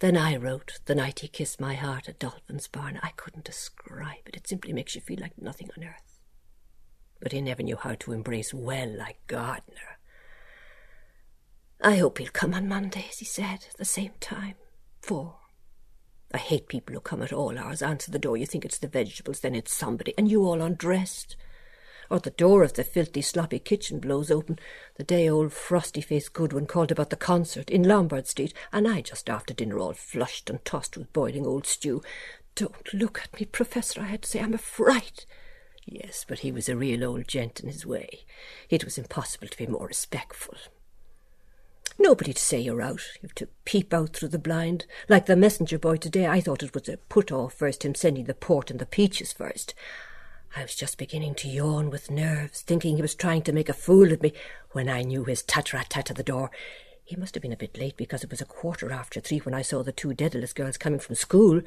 [0.00, 2.98] Then I wrote the night he kissed my heart at Dolphin's Barn.
[3.02, 4.36] I couldn't describe it.
[4.36, 6.20] It simply makes you feel like nothing on earth.
[7.20, 9.98] But he never knew how to embrace well like Gardner.
[11.80, 14.56] I hope he'll come on Monday, as he said, at the same time.
[15.00, 15.36] Four.
[16.34, 18.88] I hate people who come at all hours, answer the door, you think it's the
[18.88, 21.36] vegetables, then it's somebody, and you all undressed.
[22.12, 24.58] or the door of the filthy, sloppy kitchen blows open
[24.96, 29.30] the day old frosty-faced Goodwin called about the concert in Lombard Street, and I just
[29.30, 32.02] after dinner all flushed and tossed with boiling old stew.
[32.54, 34.40] Don't look at me, Professor, I had to say.
[34.40, 35.24] I'm a fright.
[35.86, 38.26] Yes, but he was a real old gent in his way.
[38.68, 40.58] It was impossible to be more respectful.
[42.02, 43.00] Nobody to say you're out.
[43.22, 44.86] You've to peep out through the blind.
[45.08, 48.24] Like the messenger boy today, I thought it was a put off first, him sending
[48.24, 49.72] the port and the peaches first.
[50.56, 53.72] I was just beginning to yawn with nerves, thinking he was trying to make a
[53.72, 54.32] fool of me,
[54.72, 56.50] when I knew his tat-rat-tat at the door.
[57.04, 59.54] He must have been a bit late because it was a quarter after three when
[59.54, 61.62] I saw the two Dedalus girls coming from school.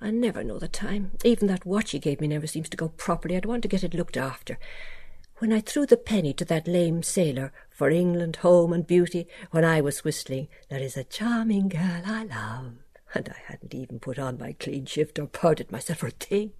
[0.00, 1.10] I never know the time.
[1.24, 3.36] Even that watch he gave me never seems to go properly.
[3.36, 4.58] I'd want to get it looked after.
[5.38, 9.64] When I threw the penny to that lame sailor for England, home, and beauty, when
[9.64, 12.72] I was whistling, There is a charming girl I love,
[13.14, 16.54] and I hadn't even put on my clean shift or powdered myself for a thing.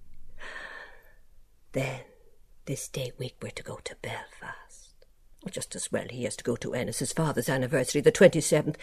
[1.73, 2.01] Then,
[2.65, 4.95] this day week, we're to go to Belfast.
[5.51, 8.77] Just as well he has to go to Ennis's father's anniversary, the 27th.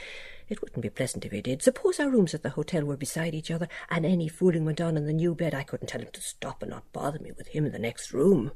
[0.51, 1.63] It wouldn't be pleasant if he did.
[1.63, 4.99] Suppose our rooms at the hotel were beside each other, and any fooling went on
[4.99, 5.55] in the new bed.
[5.55, 8.13] I couldn't tell him to stop and not bother me with him in the next
[8.13, 8.53] room.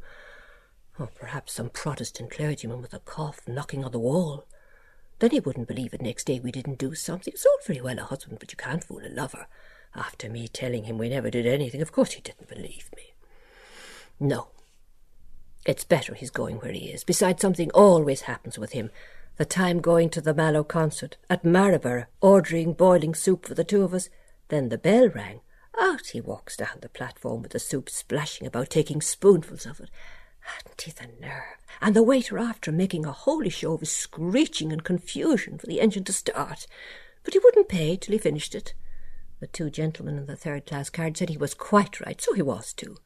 [0.99, 4.47] Or perhaps some Protestant clergyman with a cough knocking on the wall.
[5.19, 7.33] Then he wouldn't believe it next day we didn't do something.
[7.33, 9.47] It's all very well a husband, but you can't fool a lover.
[9.95, 13.15] After me telling him we never did anything, of course he didn't believe me.
[14.19, 14.49] No.
[15.67, 17.05] It's better he's going where he is.
[17.05, 18.91] Besides, something always happens with him.
[19.37, 23.83] The time going to the Mallow concert, at Maryborough, ordering boiling soup for the two
[23.83, 24.09] of us.
[24.49, 25.41] Then the bell rang.
[25.79, 29.91] Out he walks down the platform with the soup splashing about, taking spoonfuls of it.
[30.57, 31.59] Hadn't he the nerve?
[31.81, 35.67] And the waiter after him making a holy show of his screeching and confusion for
[35.67, 36.67] the engine to start.
[37.23, 38.75] But he wouldn't pay till he finished it.
[39.41, 42.43] The two gentlemen in the third class carriage said he was quite right, so he
[42.43, 42.97] was too.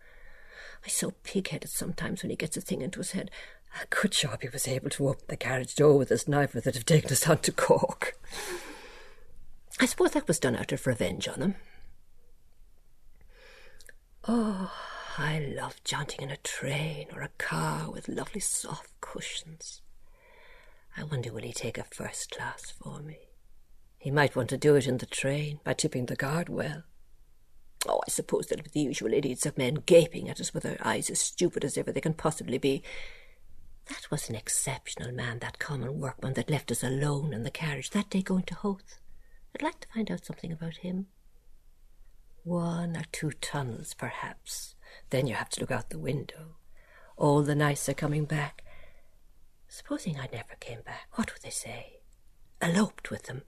[0.84, 3.30] He's so pig-headed sometimes when he gets a thing into his head.
[3.82, 6.74] A good job he was able to open the carriage door with his knife that
[6.74, 8.18] have taken us on to Cork.
[9.80, 11.54] I suppose that was done out of revenge on him.
[14.28, 14.72] Oh,
[15.16, 19.80] I love jaunting in a train or a car with lovely soft cushions.
[20.96, 23.18] I wonder will he take a first class for me?
[23.96, 26.82] He might want to do it in the train by tipping the guard well.
[27.86, 30.78] Oh, I suppose there'll be the usual idiots of men gaping at us with their
[30.84, 32.82] eyes as stupid as ever they can possibly be.
[33.86, 37.90] That was an exceptional man, that common workman that left us alone in the carriage
[37.90, 38.98] that day going to Howth.
[39.54, 41.06] I'd like to find out something about him.
[42.42, 44.74] One or two tunnels, perhaps.
[45.10, 46.56] Then you have to look out the window.
[47.16, 48.62] All the nights are coming back.
[49.68, 52.00] Supposing I never came back, what would they say?
[52.60, 53.42] Eloped with them.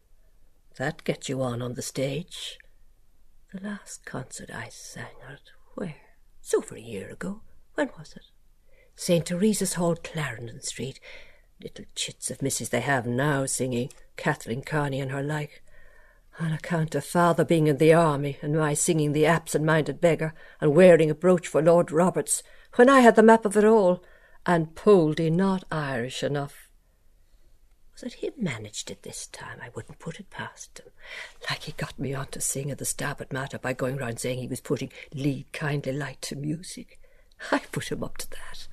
[0.78, 2.58] That gets you on on the stage.
[3.52, 5.40] The last concert I sang at,
[5.74, 5.96] where?
[6.40, 7.42] It's over a year ago.
[7.74, 8.24] When was it?
[8.94, 9.24] St.
[9.26, 11.00] Teresa's Hall, Clarendon Street.
[11.62, 15.62] Little chits of misses they have now singing, Kathleen Kearney and her like.
[16.38, 20.74] On account of father being in the army and my singing the absent-minded beggar and
[20.74, 22.42] wearing a brooch for Lord Roberts,
[22.74, 24.04] when I had the map of it all,
[24.44, 26.68] and Poldy not Irish enough.
[27.94, 29.58] Was it him managed it this time?
[29.62, 30.92] I wouldn't put it past him.
[31.48, 34.38] Like he got me on to sing at the Stabat Mater by going round saying
[34.38, 37.00] he was putting lead kindly light to music.
[37.50, 38.68] I put him up to that,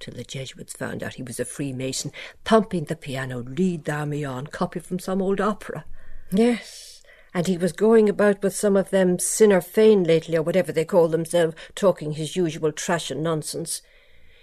[0.00, 2.10] till the Jesuits found out he was a Freemason,
[2.44, 5.84] thumping the piano, lead thou me on, copy from some old opera.
[6.32, 6.93] Yes,
[7.34, 10.84] and he was going about with some of them sinner Féin lately, or whatever they
[10.84, 13.82] call themselves, talking his usual trash and nonsense.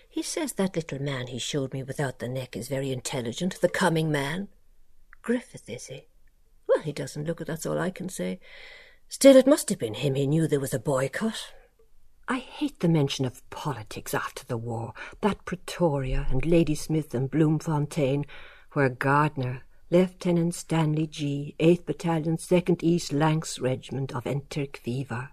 [0.10, 3.70] He says that little man he showed me without the neck is very intelligent, the
[3.70, 4.50] coming man.
[5.22, 6.08] Griffith, is he?
[6.68, 8.42] Well, he doesn't look it, that's all I can say.
[9.08, 11.54] Still, it must have been him he knew there was a boycott.
[12.28, 18.26] I hate the mention of politics after the war, that Pretoria and Ladysmith and Bloemfontein,
[18.74, 25.32] where Gardner, Lieutenant Stanley G., 8th Battalion, 2nd East Lancs Regiment of Enteric fever.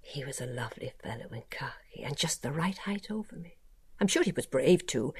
[0.00, 3.56] He was a lovely fellow in khaki, and just the right height over me.
[3.98, 5.12] I'm sure he was brave too.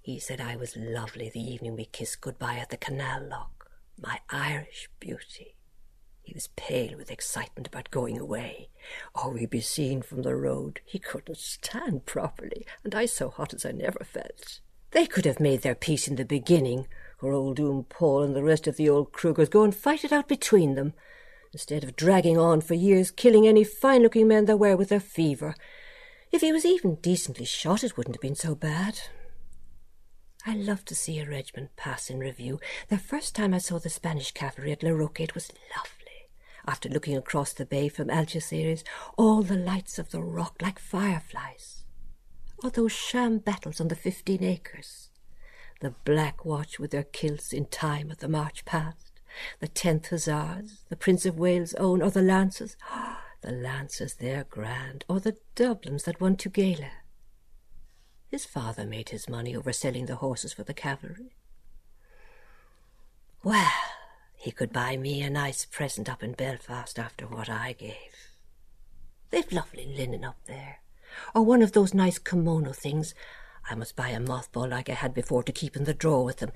[0.00, 3.70] He said I was lovely the evening we kissed goodbye at the canal lock.
[3.96, 5.54] My Irish beauty.
[6.22, 8.68] He was pale with excitement about going away.
[9.14, 10.80] Oh, or we'd be seen from the road.
[10.84, 14.58] He couldn't stand properly, and I so hot as I never felt.
[14.90, 16.88] They could have made their peace in the beginning,
[17.22, 20.12] or old Oom Paul and the rest of the old Krugers go and fight it
[20.12, 20.92] out between them,
[21.52, 25.54] instead of dragging on for years, killing any fine-looking men there were with their fever,
[26.32, 29.00] if he was even decently shot, it wouldn't have been so bad.
[30.44, 32.60] I love to see a regiment pass in review.
[32.88, 35.92] The first time I saw the Spanish cavalry at La Roque, it was lovely.
[36.66, 38.82] After looking across the bay from Algeciras,
[39.16, 41.84] all the lights of the rock like fireflies.
[42.62, 45.05] or those sham battles on the fifteen acres.
[45.80, 49.20] The Black Watch with their kilts in time of the march past,
[49.60, 52.76] the Tenth Hussars, the Prince of Wales' own, or the Lancers.
[53.42, 56.90] the Lancers, they're grand, or the Dublins that won Tugela.
[58.28, 61.36] His father made his money over selling the horses for the cavalry.
[63.42, 63.70] Well,
[64.34, 67.94] he could buy me a nice present up in Belfast after what I gave.
[69.30, 70.78] They've lovely linen up there,
[71.34, 73.14] or one of those nice kimono things.
[73.68, 76.38] I must buy a mothball like I had before to keep in the drawer with
[76.38, 76.52] them.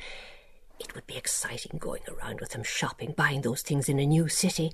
[0.79, 4.29] It would be exciting going around with them shopping, buying those things in a new
[4.29, 4.73] city.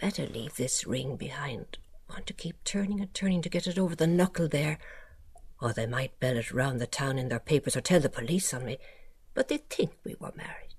[0.00, 1.78] Better leave this ring behind.
[2.08, 4.78] Want to keep turning and turning to get it over the knuckle there.
[5.60, 8.52] Or they might bell it round the town in their papers or tell the police
[8.52, 8.78] on me.
[9.34, 10.74] But they'd think we were married.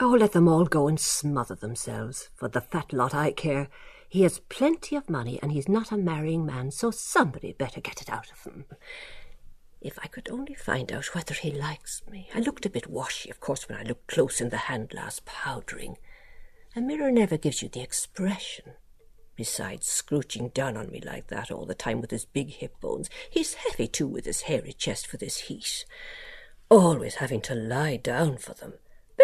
[0.00, 2.28] Oh, let them all go and smother themselves.
[2.34, 3.68] For the fat lot I care.
[4.08, 8.00] He has plenty of money, and he's not a marrying man, so somebody better get
[8.00, 8.64] it out of him.
[9.84, 12.30] If I could only find out whether he likes me.
[12.34, 15.20] I looked a bit washy, of course, when I looked close in the hand glass
[15.26, 15.98] powdering.
[16.74, 18.72] A mirror never gives you the expression.
[19.36, 23.10] Besides, scrooching down on me like that all the time with his big hip bones.
[23.28, 25.84] He's heavy, too, with his hairy chest for this heat.
[26.70, 28.74] Always having to lie down for them.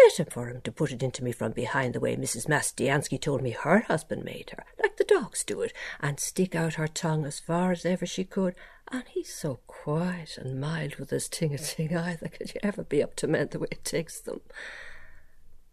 [0.05, 2.47] Better for him to put it into me from behind the way Mrs.
[2.47, 6.73] Mastiansky told me her husband made her, like the dogs do it, and stick out
[6.73, 8.55] her tongue as far as ever she could.
[8.91, 12.29] And he's so quiet and mild with his ting a ting either.
[12.29, 14.41] Could you ever be up to men the way it takes them?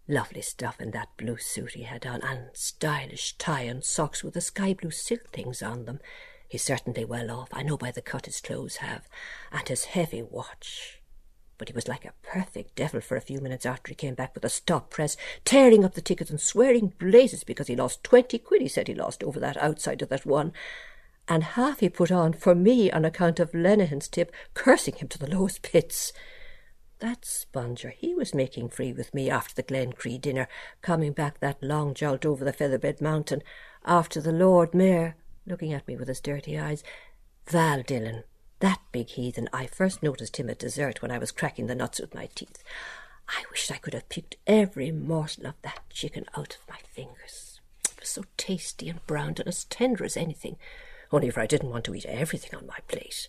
[0.06, 4.34] Lovely stuff in that blue suit he had on, and stylish tie and socks with
[4.34, 6.00] the sky blue silk things on them.
[6.48, 9.08] He's certainly well off, I know by the cut his clothes have,
[9.50, 10.97] and his heavy watch.
[11.58, 14.34] But he was like a perfect devil for a few minutes after he came back
[14.34, 18.38] with a stop press, tearing up the tickets and swearing blazes because he lost twenty
[18.38, 20.52] quid, he said he lost over that outside of that one,
[21.26, 25.18] and half he put on for me on account of Lenihan's tip, cursing him to
[25.18, 26.12] the lowest pits.
[27.00, 30.48] That sponger, he was making free with me after the Glencree dinner,
[30.80, 33.42] coming back that long jolt over the Featherbed Mountain,
[33.84, 35.16] after the Lord Mayor,
[35.46, 36.82] looking at me with his dirty eyes.
[37.46, 38.24] Val Dillon,
[38.60, 42.00] that big heathen, I first noticed him at dessert when I was cracking the nuts
[42.00, 42.62] with my teeth.
[43.28, 47.60] I wished I could have picked every morsel of that chicken out of my fingers.
[47.84, 50.56] It was so tasty and browned and as tender as anything,
[51.12, 53.28] only for I didn't want to eat everything on my plate.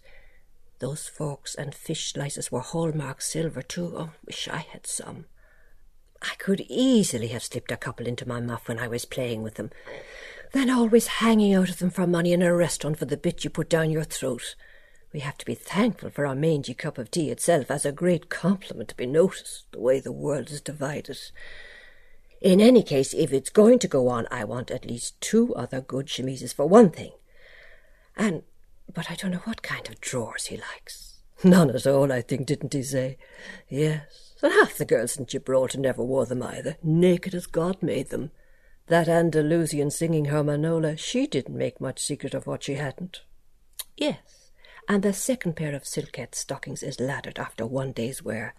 [0.79, 3.93] Those forks and fish slices were hallmark silver, too.
[3.97, 5.25] Oh, wish I had some.
[6.21, 9.55] I could easily have slipped a couple into my muff when I was playing with
[9.55, 9.71] them.
[10.53, 13.49] Then always hanging out of them for money in a restaurant for the bit you
[13.49, 14.55] put down your throat.
[15.11, 18.29] We have to be thankful for our mangy cup of tea itself as a great
[18.29, 21.17] compliment to be noticed, the way the world is divided.
[22.41, 25.81] In any case, if it's going to go on, I want at least two other
[25.81, 27.11] good chemises for one thing.
[28.15, 28.43] And
[28.93, 31.19] but I don't know what kind of drawers he likes.
[31.43, 33.17] None at all, I think, didn't he say?
[33.69, 38.09] Yes, and half the girls in Gibraltar never wore them either, naked as God made
[38.09, 38.31] them.
[38.87, 43.21] That Andalusian singing her Manola, she didn't make much secret of what she hadn't.
[43.95, 44.38] Yes,
[44.89, 48.53] and the second pair of silkette stockings is laddered after one day's wear.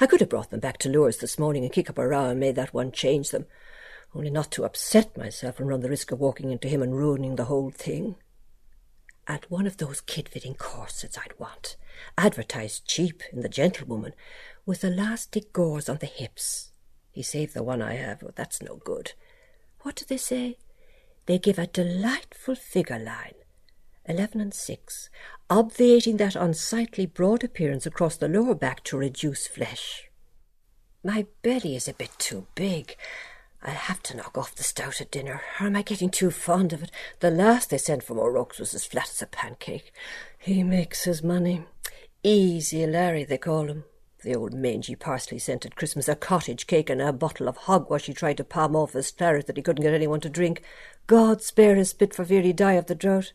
[0.00, 2.30] I could have brought them back to Lewers this morning and kick up a row
[2.30, 3.44] and made that one change them,
[4.14, 7.36] only not to upset myself and run the risk of walking into him and ruining
[7.36, 8.16] the whole thing
[9.28, 11.76] and one of those kid-fitting corsets I'd want,
[12.16, 14.12] advertised cheap in the Gentlewoman,
[14.64, 16.70] with elastic gauze on the hips.
[17.10, 19.12] He saved the one I have, but that's no good.
[19.80, 20.58] What do they say?
[21.26, 23.34] They give a delightful figure line,
[24.08, 25.10] eleven and six,
[25.50, 30.08] obviating that unsightly broad appearance across the lower back to reduce flesh.
[31.04, 32.96] My belly is a bit too big,
[33.66, 36.72] I'll have to knock off the stout at dinner, or am I getting too fond
[36.72, 36.90] of it?
[37.18, 39.92] The last they sent from O'Rourke's was as flat as a pancake.
[40.38, 41.64] He makes his money.
[42.22, 43.82] Easy Larry, they call him.
[44.22, 48.06] The old mangy parsley sent at Christmas a cottage cake and a bottle of hogwash
[48.06, 50.62] he tried to palm off as claret that he couldn't get anyone to drink.
[51.08, 53.32] God spare his spit for fear he die of the drought.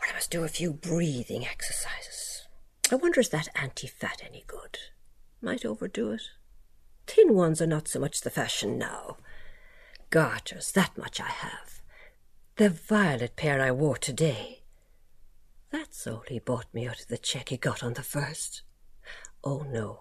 [0.00, 2.46] Or I must do a few breathing exercises.
[2.90, 4.78] I wonder is that anti-fat any good?
[5.40, 6.22] Might overdo it.
[7.06, 9.16] Thin ones are not so much the fashion now
[10.14, 11.80] garters, that much I have.
[12.54, 14.62] The violet pair I wore today.
[15.70, 18.62] That's all he bought me out of the cheque he got on the first.
[19.42, 19.98] Oh, no.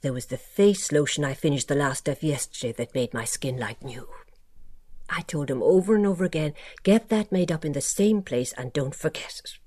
[0.00, 3.58] There was the face lotion I finished the last of yesterday that made my skin
[3.58, 4.08] like new.
[5.08, 8.52] I told him over and over again, get that made up in the same place
[8.52, 9.58] and don't forget it.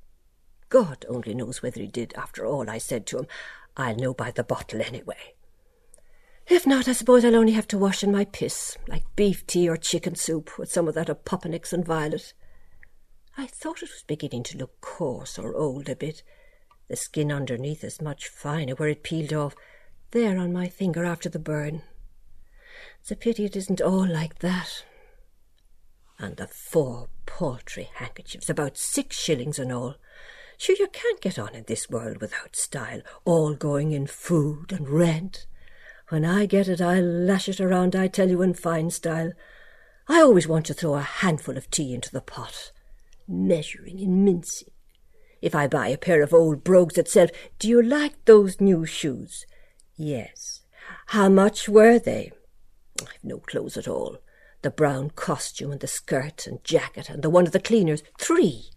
[0.69, 3.27] God only knows whether he did after all I said to him.
[3.75, 5.35] I'll know by the bottle anyway.
[6.47, 9.69] If not, I suppose I'll only have to wash in my piss, like beef tea
[9.69, 12.33] or chicken soup, with some of that opoponax and violet.
[13.37, 16.23] I thought it was beginning to look coarse or old a bit,
[16.89, 19.55] The skin underneath is much finer where it peeled off.
[20.11, 21.83] There on my finger after the burn.
[22.99, 24.83] It's a pity it isn't all like that.
[26.21, 29.95] And the four paltry handkerchiefs, about six shillings and all.
[30.55, 34.87] Sure, you can't get on in this world without style, all going in food and
[34.87, 35.47] rent.
[36.09, 39.31] When I get it, I'll lash it around, I tell you, in fine style.
[40.07, 42.71] I always want to throw a handful of tea into the pot,
[43.27, 44.69] measuring and mincing.
[45.41, 49.47] If I buy a pair of old brogues itself, do you like those new shoes?
[49.95, 50.61] Yes.
[51.07, 52.31] How much were they?
[53.01, 54.19] I've no clothes at all.
[54.61, 58.69] The brown costume and the skirt and jacket and the one of the cleaners, three.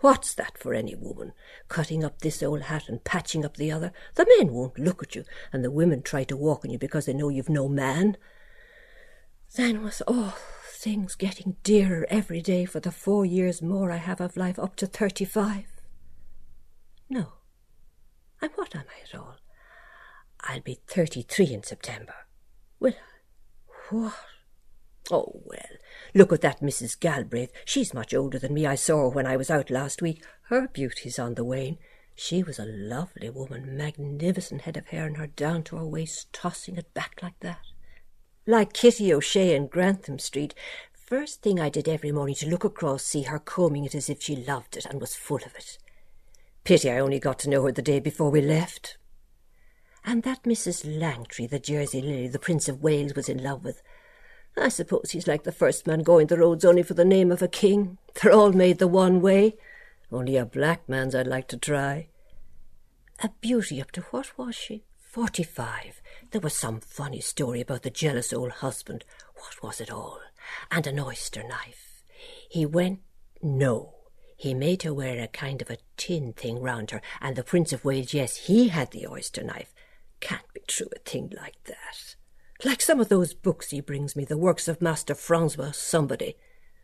[0.00, 1.32] What's that for any woman?
[1.68, 3.92] Cutting up this old hat and patching up the other.
[4.14, 7.06] The men won't look at you, and the women try to walk on you because
[7.06, 8.16] they know you've no man.
[9.54, 10.34] Then was all
[10.66, 14.74] things getting dearer every day for the four years more I have of life up
[14.76, 15.66] to thirty-five.
[17.08, 17.34] No.
[18.40, 19.36] And what am I at all?
[20.40, 22.14] I'll be thirty-three in September.
[22.80, 23.94] Will I?
[23.94, 24.14] What?
[25.10, 25.60] Oh, well,
[26.14, 26.98] look at that Mrs.
[26.98, 27.52] Galbraith.
[27.64, 28.66] She's much older than me.
[28.66, 30.24] I saw her when I was out last week.
[30.44, 31.78] Her beauty's on the wane.
[32.14, 36.32] She was a lovely woman, magnificent head of hair and her down to her waist,
[36.32, 37.60] tossing it back like that.
[38.46, 40.54] Like Kitty O'Shea in Grantham Street.
[40.92, 44.22] First thing I did every morning to look across, see her combing it as if
[44.22, 45.78] she loved it and was full of it.
[46.64, 48.96] Pity I only got to know her the day before we left.
[50.04, 50.84] And that Mrs.
[50.84, 53.82] Langtry, the Jersey Lily, the Prince of Wales was in love with,
[54.56, 57.42] I suppose he's like the first man going the roads only for the name of
[57.42, 57.98] a king.
[58.14, 59.56] They're all made the one way.
[60.10, 62.08] Only a black man's I'd like to try.
[63.22, 64.84] A beauty up to what was she?
[64.98, 66.02] Forty-five.
[66.30, 69.04] There was some funny story about the jealous old husband.
[69.36, 70.20] What was it all?
[70.70, 72.02] And an oyster knife.
[72.48, 73.00] He went.
[73.42, 73.94] No.
[74.36, 77.72] He made her wear a kind of a tin thing round her, and the Prince
[77.72, 79.72] of Wales, yes, he had the oyster knife.
[80.20, 82.16] Can't be true a thing like that.
[82.64, 86.36] Like some of those books he brings me, the works of Master Francois somebody,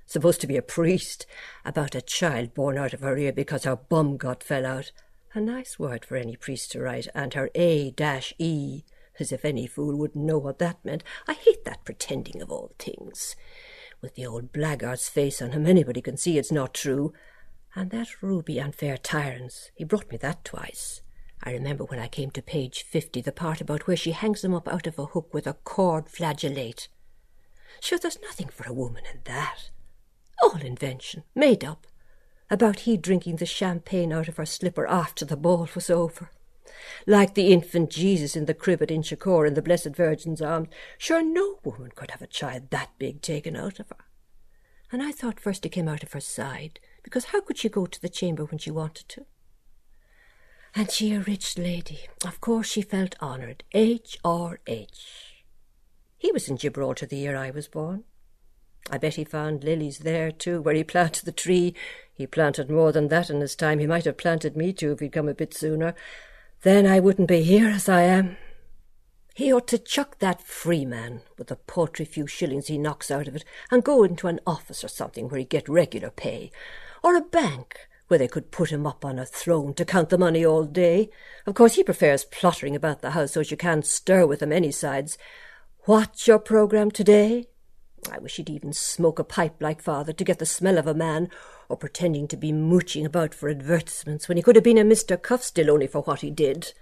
[0.07, 1.25] supposed to be a priest,
[1.65, 4.91] about a child born out of her ear because her bum got fell out.
[5.35, 8.83] A nice word for any priest to write, and her A dash E,
[9.21, 11.05] as if any fool wouldn't know what that meant.
[11.29, 13.37] I hate that pretending of all things.
[14.01, 17.13] With the old blackguard's face on him, anybody can see it's not true.
[17.77, 21.03] And that ruby and fair tyrants, he brought me that twice.
[21.43, 24.55] I remember when I came to page fifty, the part about where she hangs them
[24.55, 26.89] up out of a hook with a cord flagellate.
[27.81, 29.71] Sure, there's nothing for a woman in that.
[30.43, 31.87] All invention, made up.
[32.51, 36.31] About he drinking the champagne out of her slipper after the ball was over.
[37.07, 40.69] Like the infant Jesus in the crib at Inchicore in the Blessed Virgin's arms.
[40.97, 44.05] Sure, no woman could have a child that big taken out of her.
[44.91, 47.87] And I thought first it came out of her side, because how could she go
[47.87, 49.27] to the chamber when she wanted to?
[50.79, 52.03] And she a rich lady.
[52.25, 53.65] Of course she felt honoured.
[53.73, 54.17] H.
[54.25, 54.61] R.
[54.69, 55.43] H.
[56.17, 58.05] He was in Gibraltar the year I was born.
[58.89, 61.75] I bet he found lilies there, too, where he planted the tree.
[62.15, 63.81] He planted more than that in his time.
[63.81, 65.97] He might have planted me, too, if he'd come a bit sooner.
[66.63, 68.37] Then I wouldn't be here as I am.
[69.35, 73.35] He ought to chuck that Freeman, with the paltry few shillings he knocks out of
[73.35, 76.53] it, and go into an office or something where he'd get regular pay,
[77.03, 80.19] or a bank where they could put him up on a throne to count the
[80.19, 81.11] money all day.
[81.47, 84.53] Of course, he prefers plottering about the house so as you can't stir with him
[84.53, 85.17] any sides.
[85.85, 87.47] What's your programme today?
[88.11, 90.95] I wish he'd even smoke a pipe like father to get the smell of a
[90.95, 91.31] man,
[91.69, 95.21] or pretending to be mooching about for advertisements when he could have been a Mr.
[95.21, 96.73] Cuffe's still only for what he did.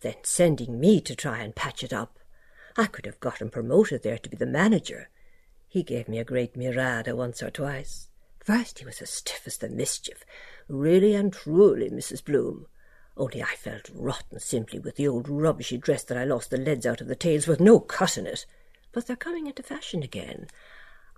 [0.00, 2.18] Then sending me to try and patch it up.
[2.76, 5.10] I could have got him promoted there to be the manager.
[5.68, 8.08] He gave me a great mirada once or twice.
[8.40, 10.24] First he was as stiff as the mischief,
[10.68, 12.24] really and truly, Mrs.
[12.24, 12.66] Bloom.
[13.16, 16.86] Only I felt rotten simply with the old rubbishy dress that I lost the leads
[16.86, 18.46] out of the tails with no cut in it.
[18.92, 20.46] But they're coming into fashion again.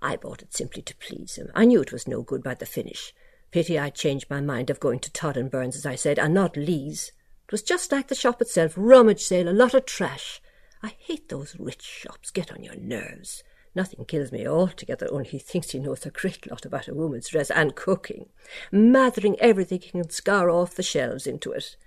[0.01, 1.51] I bought it simply to please him.
[1.53, 3.13] I knew it was no good by the finish.
[3.51, 6.33] Pity I changed my mind of going to Todd and Burns, as I said, and
[6.33, 7.11] not Lee's.
[7.45, 10.41] It was just like the shop itself, rummage sale, a lot of trash.
[10.81, 13.43] I hate those rich shops, get on your nerves.
[13.73, 17.29] Nothing kills me altogether, only he thinks he knows a great lot about a woman's
[17.29, 18.27] dress and cooking,
[18.71, 21.77] mathering everything he can scour off the shelves into it.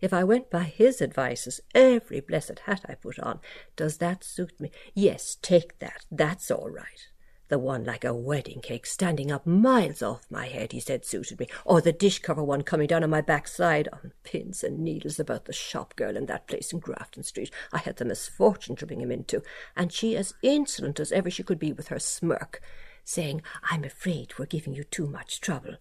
[0.00, 3.40] If I went by his advices, every blessed hat I put on,
[3.76, 4.70] does that suit me?
[4.94, 6.04] Yes, take that.
[6.10, 7.08] That's all right.
[7.48, 11.38] The one like a wedding cake standing up miles off my head, he said suited
[11.38, 15.20] me, or the dish cover one coming down on my backside on pins and needles
[15.20, 18.86] about the shop girl in that place in Grafton Street I had the misfortune to
[18.86, 19.42] bring him into,
[19.76, 22.60] and she as insolent as ever she could be with her smirk,
[23.04, 25.76] saying, I'm afraid we're giving you too much trouble.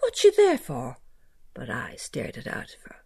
[0.00, 0.98] What's she there for?
[1.54, 2.96] But I stared it out of her.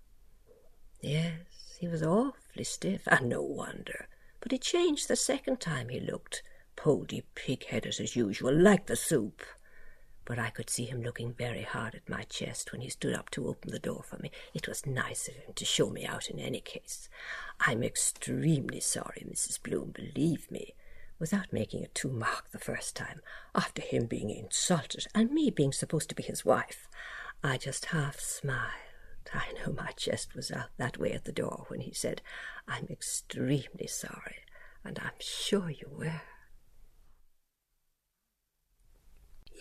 [1.00, 4.08] Yes, he was awfully stiff, and no wonder.
[4.40, 6.42] But he changed the second time he looked,
[6.76, 9.42] poldy pig-headed as usual, like the soup.
[10.24, 13.28] But I could see him looking very hard at my chest when he stood up
[13.30, 14.30] to open the door for me.
[14.54, 17.08] It was nice of him to show me out in any case.
[17.60, 19.62] I'm extremely sorry, Mrs.
[19.62, 20.74] Bloom, believe me,
[21.18, 23.20] without making it too mark the first time,
[23.54, 26.88] after him being insulted and me being supposed to be his wife.
[27.42, 28.70] I just half smiled.
[29.32, 32.22] I know my chest was out that way at the door when he said,
[32.66, 34.36] I'm extremely sorry,
[34.84, 36.22] and I'm sure you were.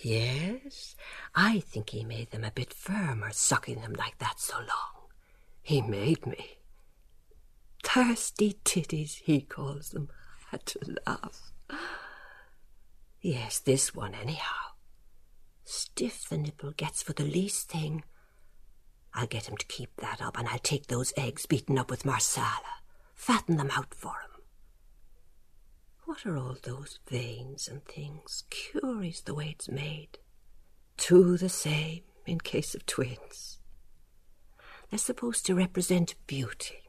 [0.02, 0.96] Yes,
[1.36, 5.10] I think he made them a bit firmer, sucking them like that so long.
[5.62, 6.58] He made me.
[7.84, 10.10] Thirsty titties, he calls them.
[10.52, 11.52] I had to laugh.
[13.22, 14.74] Yes, this one, anyhow.
[15.64, 18.04] Stiff the nipple gets for the least thing.
[19.14, 22.06] I'll get him to keep that up, and I'll take those eggs beaten up with
[22.06, 22.82] marsala,
[23.14, 24.33] fatten them out for him.
[26.14, 28.44] What are all those veins and things?
[28.52, 30.20] Curious the way it's made.
[30.96, 33.58] Two the same in case of twins.
[34.92, 36.84] They're supposed to represent beauty,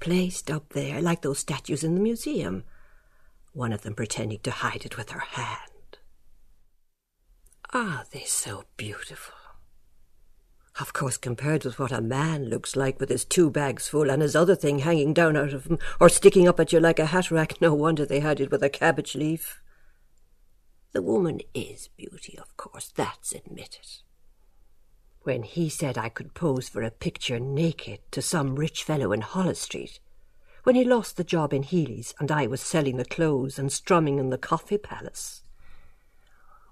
[0.00, 2.64] placed up there like those statues in the museum,
[3.52, 5.98] one of them pretending to hide it with her hand.
[7.74, 9.41] Are they so beautiful?
[10.80, 14.22] Of course, compared with what a man looks like with his two bags full and
[14.22, 17.06] his other thing hanging down out of him or sticking up at you like a
[17.06, 19.60] hat rack, no wonder they had it with a cabbage leaf.
[20.92, 23.86] The woman is beauty, of course, that's admitted.
[25.22, 29.20] When he said I could pose for a picture naked to some rich fellow in
[29.20, 30.00] Holles Street,
[30.64, 34.18] when he lost the job in Hely's and I was selling the clothes and strumming
[34.18, 35.42] in the coffee palace,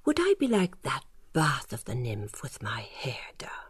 [0.04, 3.69] would I be like that bath of the nymph with my hair down?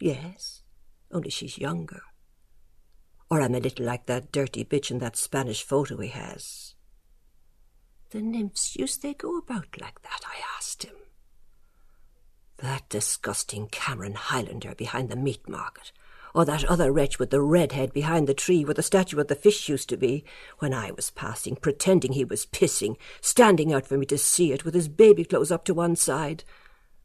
[0.00, 0.62] Yes,
[1.10, 2.02] only she's younger.
[3.30, 6.74] Or I'm a little like that dirty bitch in that Spanish photo he has.
[8.10, 10.20] The nymphs, used they go about like that?
[10.24, 10.94] I asked him.
[12.58, 15.90] That disgusting Cameron Highlander behind the meat market,
[16.34, 19.28] or that other wretch with the red head behind the tree where the statue of
[19.28, 20.24] the fish used to be,
[20.58, 24.64] when I was passing, pretending he was pissing, standing out for me to see it,
[24.64, 26.44] with his baby clothes up to one side.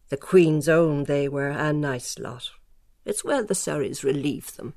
[0.10, 2.52] The Queen's own they were, a nice lot.
[3.06, 4.74] It's where the Surreys relieve them.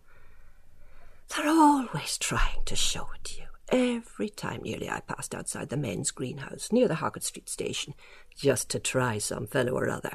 [1.28, 3.46] They're always trying to show it to you.
[3.68, 7.94] Every time nearly I passed outside the men's greenhouse near the Harcourt Street station,
[8.36, 10.12] just to try some fellow or other,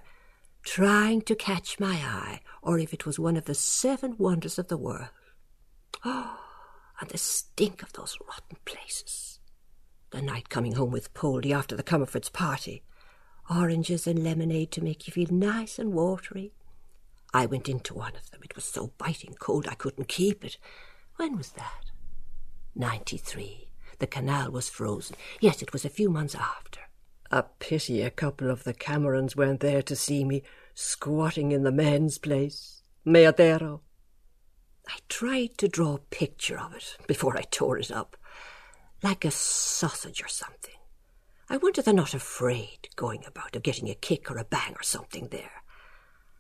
[0.63, 4.67] trying to catch my eye, or if it was one of the seven wonders of
[4.67, 5.09] the world.
[6.05, 6.39] Oh,
[7.01, 9.39] and the stink of those rotten places.
[10.11, 12.83] The night coming home with Poldy after the Comerfords' party.
[13.49, 16.53] Oranges and lemonade to make you feel nice and watery,
[17.33, 18.41] I went into one of them.
[18.43, 20.57] It was so biting cold I couldn't keep it.
[21.17, 21.91] When was that?
[22.75, 23.69] Ninety three.
[23.99, 25.15] The canal was frozen.
[25.39, 26.81] Yes, it was a few months after.
[27.31, 31.71] A pity a couple of the Camerons weren't there to see me squatting in the
[31.71, 32.83] men's place.
[33.05, 33.81] Meadero.
[34.87, 38.15] I tried to draw a picture of it before I tore it up,
[39.03, 40.75] like a sausage or something.
[41.49, 44.83] I wonder they're not afraid going about of getting a kick or a bang or
[44.83, 45.56] something there.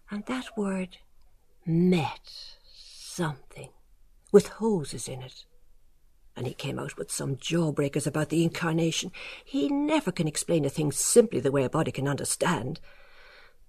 [0.09, 0.97] And that word
[1.65, 2.31] met
[2.73, 3.69] something
[4.31, 5.45] with hoses in it.
[6.35, 9.11] And he came out with some jawbreakers about the incarnation.
[9.43, 12.79] He never can explain a thing simply the way a body can understand.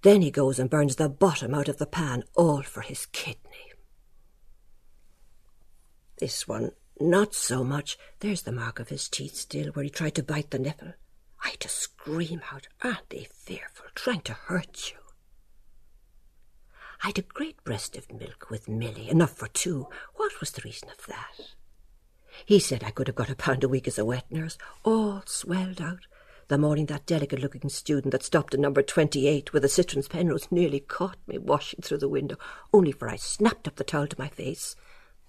[0.03, 3.73] Then he goes and burns the bottom out of the pan, all for his kidney.
[6.19, 7.99] This one, not so much.
[8.21, 10.93] There's the mark of his teeth still, where he tried to bite the nipple.
[11.43, 14.99] I to scream out, aren't they fearful, trying to hurt you?
[17.05, 19.89] I'd a great breast of milk with Milly, enough for two.
[20.17, 21.55] What was the reason of that?
[22.45, 25.23] He said I could have got a pound a week as a wet nurse, all
[25.27, 26.07] swelled out.
[26.49, 30.51] The morning that delicate looking student that stopped at number 28 with a citron's penrose
[30.51, 32.37] nearly caught me washing through the window,
[32.73, 34.75] only for I snapped up the towel to my face.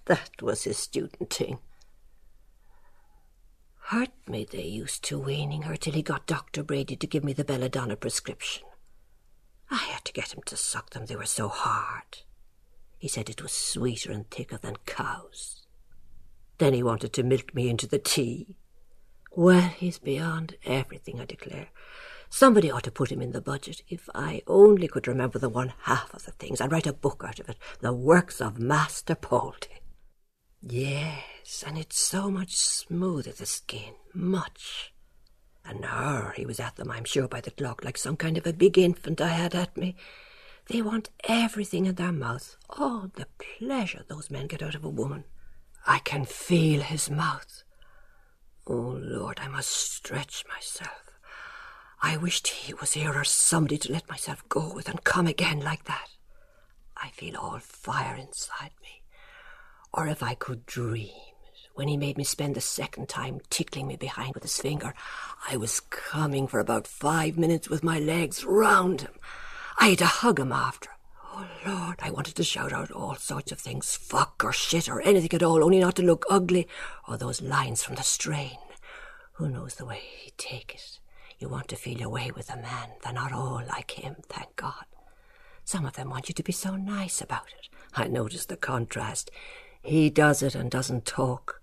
[0.06, 1.60] That was his student thing.
[3.90, 6.64] Hurt me they used to weaning her till he got Dr.
[6.64, 8.69] Brady to give me the belladonna prescription.
[9.72, 12.24] I had to get him to suck them, they were so hard.
[12.98, 15.66] He said it was sweeter and thicker than cows.
[16.58, 18.58] Then he wanted to milk me into the tea.
[19.32, 21.70] Well, he's beyond everything, I declare.
[22.30, 23.82] Somebody ought to put him in the budget.
[23.88, 27.24] If I only could remember the one half of the things, I'd write a book
[27.26, 27.58] out of it.
[27.80, 29.82] The works of Master Poldy.
[30.62, 33.94] Yes, and it's so much smoother, the skin.
[34.14, 34.94] Much.
[35.70, 38.48] And her, he was at them, I'm sure, by the clock, like some kind of
[38.48, 39.96] a big infant I had at me.
[40.66, 44.90] They want everything in their mouth, all the pleasure those men get out of a
[44.90, 45.26] woman.
[45.86, 47.64] I can feel his mouth.
[48.66, 51.12] Oh, Lord, I must stretch myself.
[52.02, 55.60] I wished he was here or somebody to let myself go with and come again
[55.60, 56.10] like that.
[56.98, 59.04] I feel all fire inside me.
[59.94, 61.29] Or if I could dream
[61.80, 64.94] when he made me spend the second time tickling me behind with his finger,
[65.50, 69.14] I was coming for about five minutes with my legs round him.
[69.78, 70.90] I had to hug him after.
[71.34, 75.00] Oh, Lord, I wanted to shout out all sorts of things, fuck or shit or
[75.00, 76.68] anything at all, only not to look ugly,
[77.08, 78.58] or those lines from the strain.
[79.36, 81.00] Who knows the way he'd take it?
[81.38, 82.90] You want to feel your way with a man.
[83.02, 84.84] They're not all like him, thank God.
[85.64, 87.70] Some of them want you to be so nice about it.
[87.94, 89.32] I notice the contrast.
[89.82, 91.59] He does it and doesn't talk.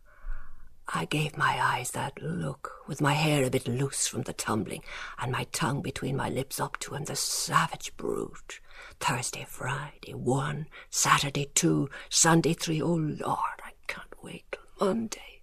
[0.89, 4.85] I gave my eyes that look, with my hair a bit loose from the tumbling,
[5.19, 8.61] and my tongue between my lips up to him, the savage brute.
[9.01, 12.81] Thursday, Friday, one, Saturday, two, Sunday, three.
[12.81, 15.43] Oh, Lord, I can't wait till Monday.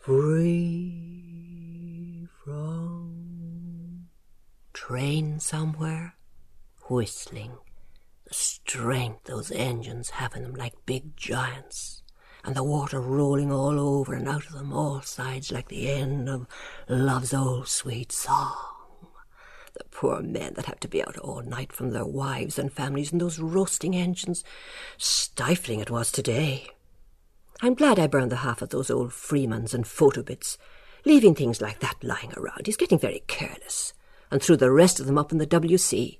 [0.00, 1.32] Free
[2.44, 4.08] from
[4.72, 6.14] train somewhere,
[6.88, 7.52] whistling
[8.32, 12.02] strength those engines have in them like big giants,
[12.44, 16.28] and the water rolling all over and out of them all sides like the end
[16.28, 16.46] of
[16.88, 18.56] love's old sweet song.
[19.74, 23.12] The poor men that have to be out all night from their wives and families
[23.12, 24.44] in those roasting engines.
[24.98, 26.68] Stifling it was today.
[27.62, 30.58] I'm glad I burned the half of those old Freemans and photo bits,
[31.04, 32.66] leaving things like that lying around.
[32.66, 33.94] He's getting very careless,
[34.30, 36.18] and threw the rest of them up in the WC.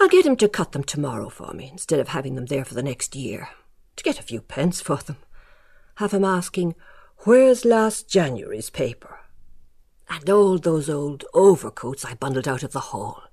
[0.00, 2.72] I'll get him to cut them tomorrow for me, instead of having them there for
[2.72, 3.50] the next year,
[3.96, 5.18] to get a few pence for them.
[5.96, 6.74] Have him asking,
[7.24, 9.20] Where's last January's paper?
[10.08, 13.24] And all those old overcoats I bundled out of the hall,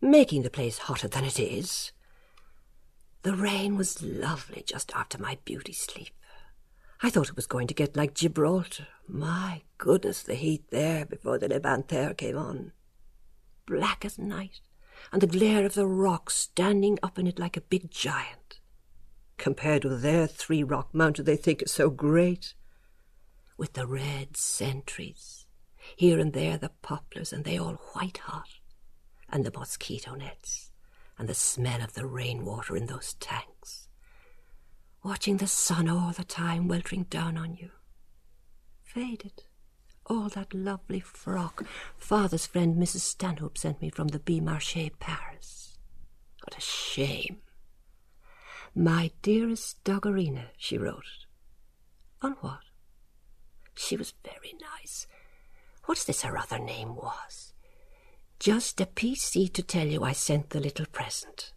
[0.00, 1.92] making the place hotter than it is.
[3.22, 6.10] The rain was lovely just after my beauty sleep.
[7.04, 8.88] I thought it was going to get like Gibraltar.
[9.06, 12.72] My goodness, the heat there before the Levanter came on.
[13.64, 14.60] Black as night
[15.12, 18.60] and the glare of the rocks standing up in it like a big giant.
[19.38, 22.54] Compared with their three rock mountain they think is so great.
[23.56, 25.46] With the red sentries,
[25.96, 28.48] here and there the poplars, and they all white hot,
[29.28, 30.70] and the mosquito nets,
[31.18, 33.88] and the smell of the rainwater in those tanks.
[35.02, 37.70] Watching the sun all the time weltering down on you.
[38.82, 39.44] Faded
[40.10, 41.64] all that lovely frock
[41.96, 43.00] father's friend Mrs.
[43.00, 45.78] Stanhope sent me from the Bon Marché, Paris.
[46.42, 47.38] What a shame.
[48.74, 51.26] My dearest Doggerina, she wrote.
[52.22, 52.60] On what?
[53.76, 55.06] She was very nice.
[55.84, 57.52] What's this her other name was?
[58.40, 61.52] Just a PC to tell you I sent the little present.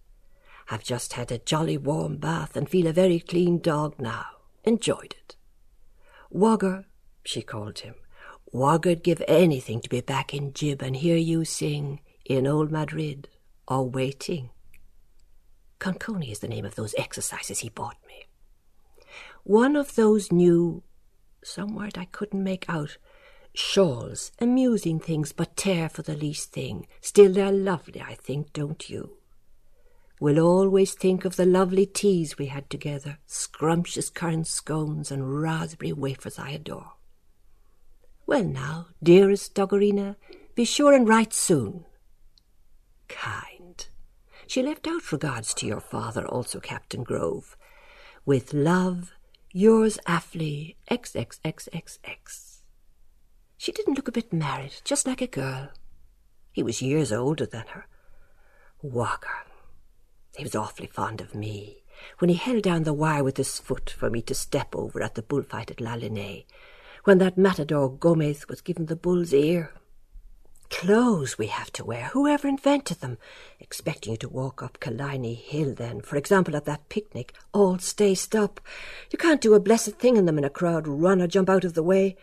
[0.70, 4.26] I've just had a jolly warm bath and feel a very clean dog now.
[4.64, 5.36] Enjoyed it.
[6.32, 6.86] Wogger,
[7.26, 7.95] she called him.
[8.54, 13.28] Wogger'd give anything to be back in Gib and hear you sing in old Madrid
[13.68, 14.51] or waiting.
[15.80, 18.26] Concone is the name of those exercises he bought me.
[19.43, 20.84] One of those new,
[21.43, 22.97] some word I couldn't make out,
[23.56, 26.86] shawls, amusing things, but tear for the least thing.
[27.01, 29.18] Still, they're lovely, I think, don't you?
[30.20, 35.91] We'll always think of the lovely teas we had together, scrumptious currant scones and raspberry
[35.91, 36.93] wafers I adore.
[38.26, 40.16] Well now, dearest Doggerina,
[40.56, 41.86] be sure and write soon.
[43.08, 43.88] Kind.
[44.48, 47.58] She left out regards to your father, also Captain Grove.
[48.26, 49.12] With love,
[49.52, 52.62] yours affly, XXXXX.
[53.58, 55.70] She didn't look a bit married, just like a girl.
[56.52, 57.88] He was years older than her.
[58.84, 59.48] Wogger.
[60.36, 61.84] He was awfully fond of me.
[62.20, 65.16] When he held down the wire with his foot for me to step over at
[65.16, 65.96] the bullfight at La
[67.04, 69.74] when that matador Gomez was given the bull's ear.
[70.70, 72.06] Clothes we have to wear.
[72.14, 73.18] Whoever invented them?
[73.60, 78.36] Expecting you to walk up Killiney Hill then, for example, at that picnic, all staced
[78.36, 78.62] up.
[79.12, 81.66] You can't do a blessed thing in them in a crowd, run or jump out
[81.66, 82.16] of the way.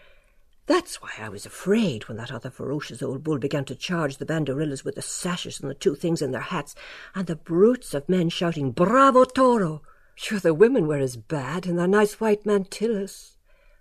[0.67, 4.27] That's why I was afraid when that other ferocious old bull began to charge the
[4.27, 6.75] banderillas with the sashes and the two things in their hats,
[7.15, 9.83] and the brutes of men shouting, Bravo, Toro!
[10.15, 13.37] Sure, the women were as bad in their nice white mantillas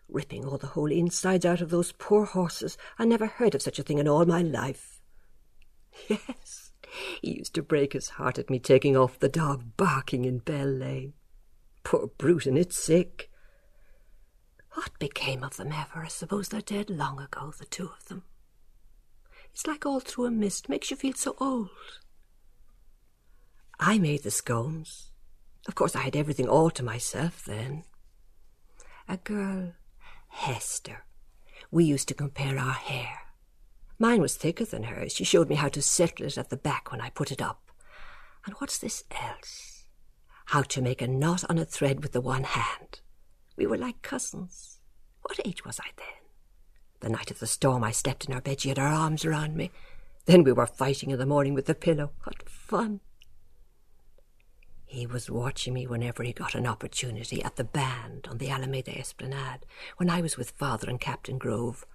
[0.10, 2.78] ripping all the whole insides out of those poor horses.
[2.98, 5.00] I never heard of such a thing in all my life.
[6.08, 6.72] Yes,
[7.22, 10.68] he used to break his heart at me taking off the dog barking in Bell
[10.68, 11.14] Lane.
[11.84, 13.30] Poor brute, and it's sick.
[14.74, 16.04] What became of them ever?
[16.04, 18.24] I suppose they're dead long ago, the two of them.
[19.52, 21.70] It's like all through a mist, makes you feel so old.
[23.80, 25.12] I made the scones.
[25.68, 27.84] Of course, I had everything all to myself then.
[29.08, 29.74] A girl,
[30.30, 31.06] Hester.
[31.72, 33.20] We used to compare our hair.
[34.00, 35.14] Mine was thicker than hers.
[35.14, 37.72] She showed me how to settle it at the back when I put it up.
[38.46, 39.84] And what's this else?
[40.48, 43.02] How to make a knot on a thread with the one hand.
[43.58, 44.80] We were like cousins.
[45.22, 46.08] What age was I then?
[47.02, 48.62] The night of the storm, I slept in her bed.
[48.62, 49.72] She had her arms around me.
[50.26, 52.12] Then we were fighting in the morning with the pillow.
[52.24, 53.02] What fun!
[54.92, 58.98] He was watching me whenever he got an opportunity at the band on the Alameda
[58.98, 59.60] Esplanade
[59.98, 61.86] when I was with father and Captain Grove.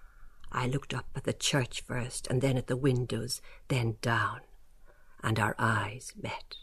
[0.53, 4.43] I looked up at the church first and then at the windows, then down,
[5.25, 6.59] and our eyes met.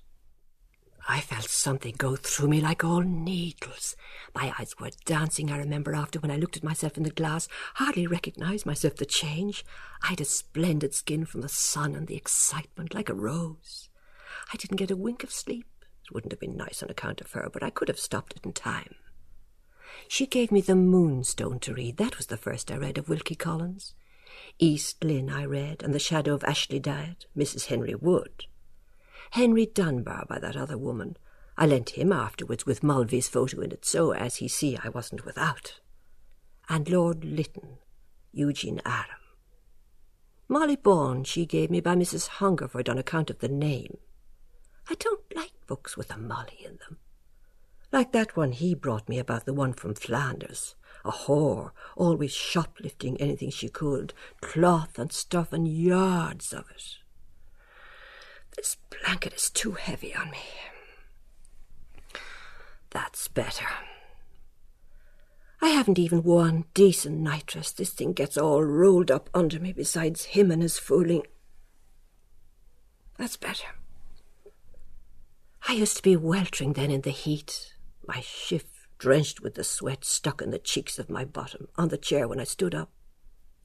[1.06, 3.98] I felt something go through me like all needles.
[4.34, 7.50] My eyes were dancing, I remember, after when I looked at myself in the glass,
[7.74, 9.66] hardly recognized myself the change.
[10.02, 13.90] I had a splendid skin from the sun and the excitement, like a rose.
[14.54, 15.66] I didn't get a wink of sleep.
[16.12, 18.54] Wouldn't have been nice on account of her, but I could have stopped it in
[18.54, 18.96] time.
[20.08, 21.98] She gave me The Moonstone to read.
[21.98, 23.94] That was the first I read of Wilkie Collins.
[24.60, 27.66] East Lynne I read, and The Shadow of Ashlydyat, Mrs.
[27.68, 28.46] Henry Wood.
[29.32, 31.18] Henry Dunbar by that other woman.
[31.58, 35.26] I lent him afterwards with Mulvey's photo in it, so as he see I wasn't
[35.26, 35.80] without.
[36.70, 37.78] And Lord Lytton,
[38.32, 39.06] Eugene Aram.
[40.48, 42.28] Molly Bawn she gave me by Mrs.
[42.28, 43.98] Hungerford on account of the name.
[44.90, 46.98] I don't like books with a Molly in them.
[47.92, 50.76] Like that one he brought me about the one from Flanders.
[51.04, 56.98] A whore, always shoplifting anything she could, cloth and stuff and yards of it.
[58.56, 60.44] This blanket is too heavy on me.
[62.92, 63.66] That's better.
[65.62, 67.72] I haven't even worn decent nightdress.
[67.72, 71.24] This thing gets all rolled up under me besides him and his fooling.
[73.18, 73.68] That's better.
[75.68, 77.76] I used to be weltering then in the heat,
[78.08, 81.98] my shift drenched with the sweat stuck in the cheeks of my bottom, on the
[81.98, 82.92] chair when I stood up.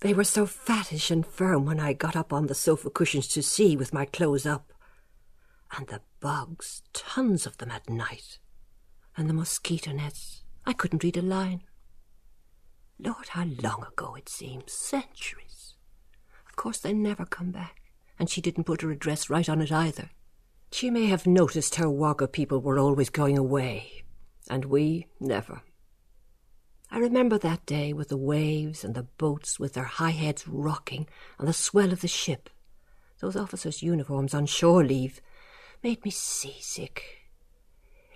[0.01, 3.43] They were so fattish and firm when I got up on the sofa cushions to
[3.43, 4.73] see with my clothes up.
[5.77, 8.39] And the bugs, tons of them at night.
[9.17, 10.43] And the mosquito nets.
[10.67, 11.63] I couldn't read a line.
[12.99, 14.73] Lord, how long ago it seems.
[14.73, 15.75] Centuries.
[16.49, 17.83] Of course, they never come back.
[18.19, 20.11] And she didn't put her address right on it either.
[20.71, 24.05] She may have noticed her Wagga people were always going away,
[24.49, 25.62] and we never.
[26.91, 31.09] I remember that day with the waves and the boats with their high heads rocking
[31.39, 32.49] and the swell of the ship.
[33.21, 35.21] Those officers' uniforms on shore leave
[35.83, 37.27] made me seasick.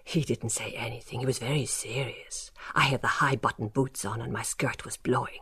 [0.05, 1.20] He didn't say anything.
[1.20, 2.51] He was very serious.
[2.74, 5.40] I had the high button boots on and my skirt was blowing.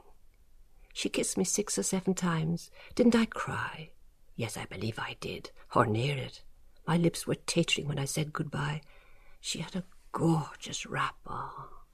[0.93, 2.71] She kissed me six or seven times.
[2.95, 3.91] Didn't I cry?
[4.37, 6.43] Yes, I believe I did, or near it.
[6.89, 8.81] My lips were tittering when I said goodbye.
[9.43, 11.51] She had a gorgeous wrapper,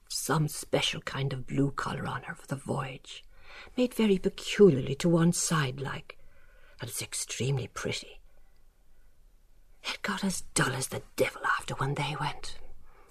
[0.07, 3.25] some special kind of blue colour on her for the voyage,
[3.75, 6.17] made very peculiarly to one side like,
[6.79, 8.21] and it's extremely pretty.
[9.83, 12.57] It got as dull as the devil after when they went.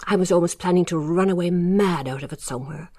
[0.06, 2.90] I was almost planning to run away mad out of it somewhere.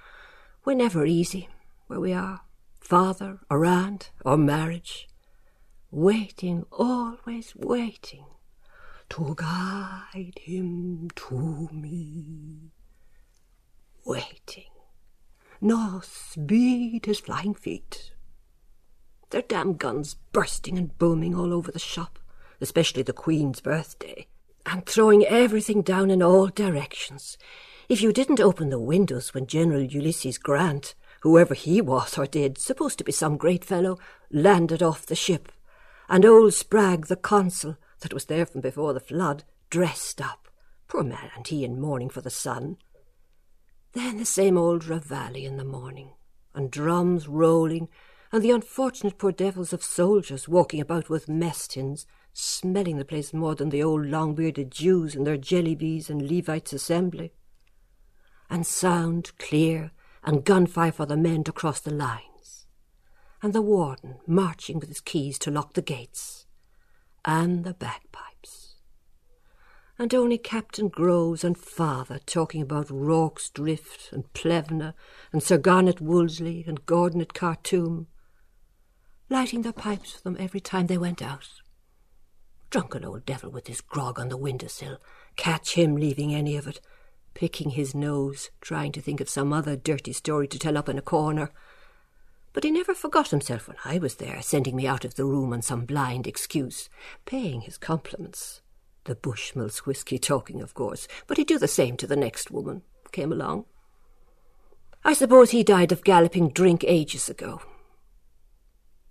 [0.63, 1.49] We're never easy
[1.87, 2.41] where we are,
[2.79, 5.07] father or aunt or marriage.
[5.89, 8.25] Waiting, always waiting
[9.09, 12.71] to guide him to me.
[14.05, 14.71] Waiting.
[15.61, 18.11] North beat his flying feet.
[19.29, 22.19] Their damn guns bursting and booming all over the shop,
[22.61, 24.27] especially the Queen's birthday,
[24.65, 27.37] and throwing everything down in all directions.
[27.89, 32.57] If you didn't open the windows when General Ulysses Grant, whoever he was or did,
[32.57, 33.97] supposed to be some great fellow,
[34.31, 35.51] landed off the ship,
[36.07, 40.47] and old Spragg, the consul, that was there from before the flood, dressed up.
[40.87, 42.77] Poor man, and he in mourning for the son.
[43.93, 46.11] Then the same old reveille in the morning,
[46.53, 47.89] and drums rolling,
[48.31, 53.33] and the unfortunate poor devils of soldiers walking about with mess tins, smelling the place
[53.33, 57.33] more than the old long-bearded Jews and their jellybees and Levites' assembly.
[58.51, 59.93] And sound clear,
[60.23, 62.67] and gunfire for the men to cross the lines,
[63.41, 66.44] and the warden marching with his keys to lock the gates
[67.25, 68.75] and the bagpipes.
[69.97, 74.93] And only Captain Groves and father talking about Rorke's Drift and Plevna
[75.31, 78.07] and Sir Garnet Wolseley and Gordon at Khartoum,
[79.29, 81.47] lighting their pipes for them every time they went out.
[82.69, 84.97] Drunken old devil with his grog on the window-sill,
[85.37, 86.81] catch him leaving any of it,
[87.33, 90.97] picking his nose, trying to think of some other dirty story to tell up in
[90.97, 91.51] a corner.
[92.55, 95.51] But he never forgot himself when I was there, sending me out of the room
[95.51, 96.89] on some blind excuse,
[97.25, 98.61] paying his compliments.
[99.03, 102.83] The Bushmills whisky talking, of course, but he'd do the same to the next woman
[103.03, 103.65] who came along.
[105.03, 107.61] I suppose he died of galloping drink ages ago.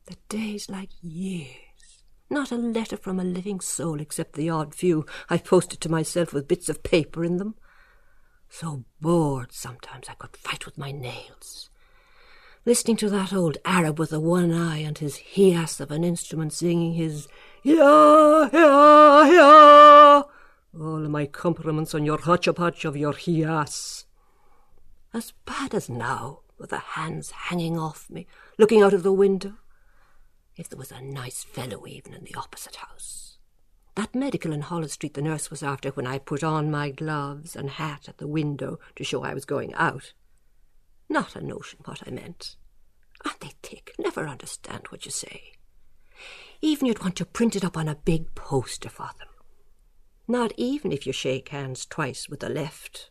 [0.06, 2.02] The days like years.
[2.30, 6.32] Not a letter from a living soul except the odd few I posted to myself
[6.32, 7.56] with bits of paper in them.
[8.48, 11.68] So bored sometimes I could fight with my nails.
[12.66, 16.50] Listening to that old Arab with the one eye and his hias of an instrument
[16.50, 17.28] singing his
[17.62, 20.22] Ya, ya, ya.
[20.80, 24.06] All my compliments on your hodgepodge of your hias.
[25.12, 29.58] As bad as now, with the hands hanging off me, looking out of the window.
[30.56, 33.36] If there was a nice fellow even in the opposite house.
[33.94, 37.56] That medical in Holles Street the nurse was after when I put on my gloves
[37.56, 40.14] and hat at the window to show I was going out.
[41.14, 42.56] Not a notion what I meant.
[43.24, 43.94] Aren't they thick?
[44.00, 45.52] Never understand what you say.
[46.60, 49.28] Even you'd want to print it up on a big poster for them.
[50.26, 53.10] Not even if you shake hands twice with the left.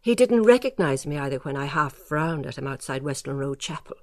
[0.00, 3.96] He didn't recognize me either when I half frowned at him outside Westland Row Chapel.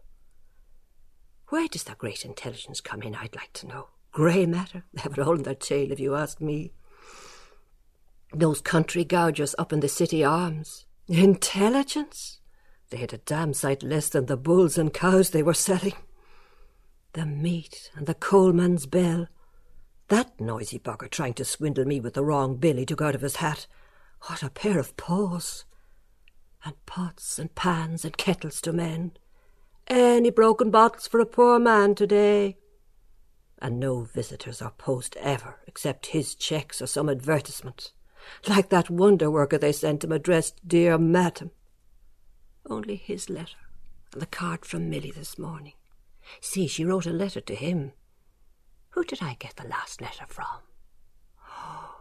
[1.47, 3.87] Where does that great intelligence come in, I'd like to know?
[4.11, 4.83] Grey matter?
[4.93, 6.73] They have it all in their tail, if you ask me.
[8.31, 10.85] Those country gougers up in the city arms.
[11.07, 12.37] Intelligence?
[12.91, 15.93] They had a damn sight less than the bulls and cows they were selling.
[17.13, 19.27] The meat and the coalman's bell.
[20.09, 23.21] That noisy bugger trying to swindle me with the wrong bill he took out of
[23.21, 23.65] his hat.
[24.23, 25.63] What a pair of paws!
[26.65, 29.19] And pots and pans and kettles to mend.
[29.87, 32.57] Any broken bottles for a poor man today?
[33.59, 37.93] And no visitors or post ever, except his checks or some advertisement.
[38.49, 41.51] Like that wonder worker they sent him addressed Dear Madam.
[42.69, 43.57] Only his letter
[44.13, 45.73] and the card from Milly this morning.
[46.39, 47.93] See, she wrote a letter to him.
[48.91, 50.45] Who did I get the last letter from?
[51.47, 51.95] Oh,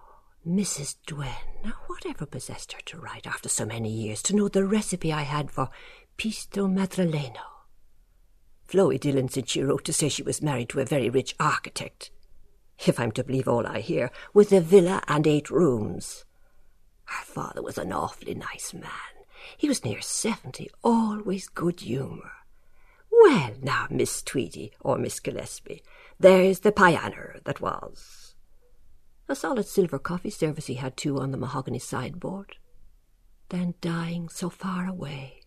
[0.47, 0.97] Mrs.
[1.07, 1.65] Dwenn.
[1.65, 5.23] Now, whatever possessed her to write after so many years to know the recipe I
[5.23, 5.71] had for
[6.19, 7.41] pisto madrileno?
[8.67, 12.11] Floey Dillon said she wrote to say she was married to a very rich architect.
[12.87, 16.25] If I'm to believe all I hear, with a villa and eight rooms.
[17.05, 19.20] Her father was an awfully nice man.
[19.57, 22.33] He was near seventy, always good humour.
[23.11, 25.83] Well, now, Miss Tweedy, or Miss Gillespie,
[26.19, 28.35] there's the pianner that was.
[29.29, 32.57] A solid silver coffee service he had, too, on the mahogany sideboard.
[33.49, 35.43] Then dying so far away.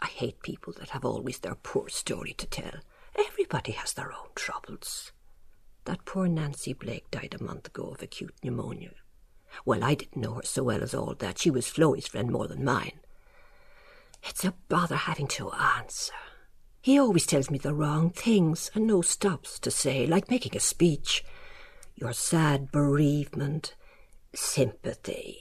[0.00, 2.80] I hate people that have always their poor story to tell.
[3.16, 5.12] Everybody has their own troubles.
[5.84, 8.94] That poor Nancy Blake died a month ago of acute pneumonia.
[9.64, 11.38] Well, I didn't know her so well as all that.
[11.38, 13.00] She was Floey's friend more than mine.
[14.22, 16.14] It's a bother having to answer.
[16.80, 20.60] He always tells me the wrong things and no stops to say, like making a
[20.60, 21.24] speech.
[21.94, 23.74] Your sad bereavement,
[24.34, 25.38] sympathy.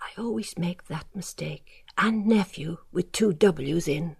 [0.00, 1.84] I always make that mistake.
[1.98, 4.16] And nephew with two W's in.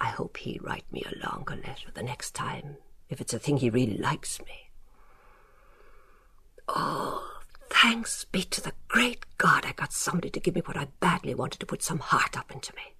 [0.00, 2.76] I hope he'll write me a longer letter the next time,
[3.08, 4.70] if it's a thing he really likes me.
[6.68, 7.33] Oh,
[7.74, 11.34] thanks be to the great God I got somebody to give me what I badly
[11.34, 12.94] wanted to put some heart up into me.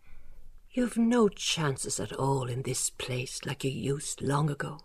[0.73, 4.81] You've no chances at all in this place like you used long ago.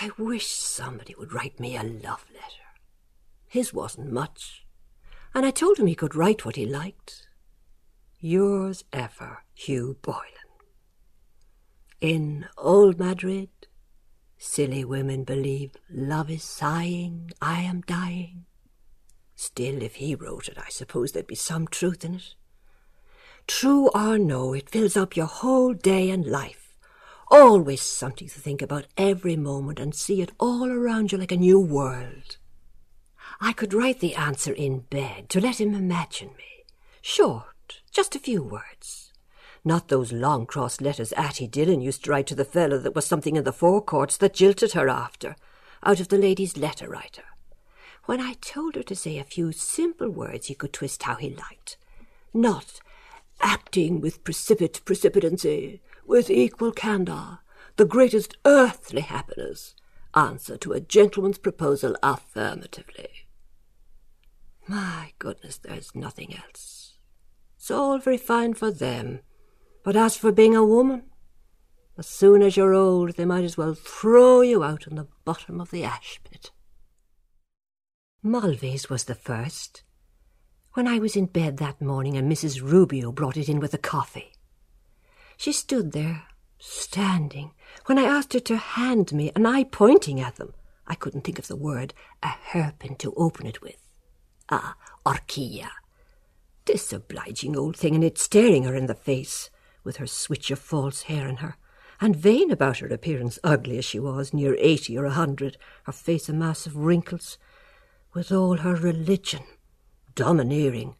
[0.00, 2.66] I wish somebody would write me a love letter.
[3.46, 4.66] His wasn't much,
[5.34, 7.28] and I told him he could write what he liked.
[8.18, 10.24] Yours ever, Hugh Boylan.
[12.00, 13.50] In old Madrid,
[14.38, 18.46] silly women believe love is sighing, I am dying.
[19.34, 22.34] Still, if he wrote it, I suppose there'd be some truth in it.
[23.46, 26.76] True or no, it fills up your whole day and life.
[27.28, 31.36] Always something to think about every moment and see it all around you like a
[31.36, 32.38] new world.
[33.40, 36.64] I could write the answer in bed to let him imagine me.
[37.02, 39.05] Short, just a few words.
[39.66, 43.04] Not those long cross letters Atty Dillon used to write to the fellow that was
[43.04, 45.34] something in the Four Courts that jilted her after,
[45.82, 47.24] out of the lady's letter writer.
[48.04, 51.30] When I told her to say a few simple words he could twist how he
[51.30, 51.78] liked.
[52.32, 52.78] Not
[53.40, 57.40] acting with precipitate precipitancy, with equal candour,
[57.74, 59.74] the greatest earthly happiness,
[60.14, 63.26] answer to a gentleman's proposal affirmatively.
[64.68, 66.98] My goodness, there's nothing else.
[67.56, 69.22] It's all very fine for them,
[69.86, 71.04] but as for being a woman,
[71.96, 75.60] as soon as you're old, they might as well throw you out on the bottom
[75.60, 76.50] of the ash pit.
[78.20, 79.84] Mulvey's was the first,
[80.72, 82.60] when I was in bed that morning and Mrs.
[82.60, 84.32] Rubio brought it in with the coffee.
[85.36, 86.24] She stood there,
[86.58, 87.52] standing,
[87.84, 90.52] when I asked her to hand me, and I pointing at them.
[90.88, 93.86] I couldn't think of the word, a hairpin to open it with.
[94.50, 94.74] Ah,
[95.06, 95.70] horquilla.
[96.64, 99.48] Disobliging old thing, and it staring her in the face,
[99.86, 101.56] with her switch of false hair in her,
[102.00, 105.92] and vain about her appearance, ugly as she was, near eighty or a hundred, her
[105.92, 107.38] face a mass of wrinkles,
[108.12, 109.44] with all her religion,
[110.14, 110.96] domineering,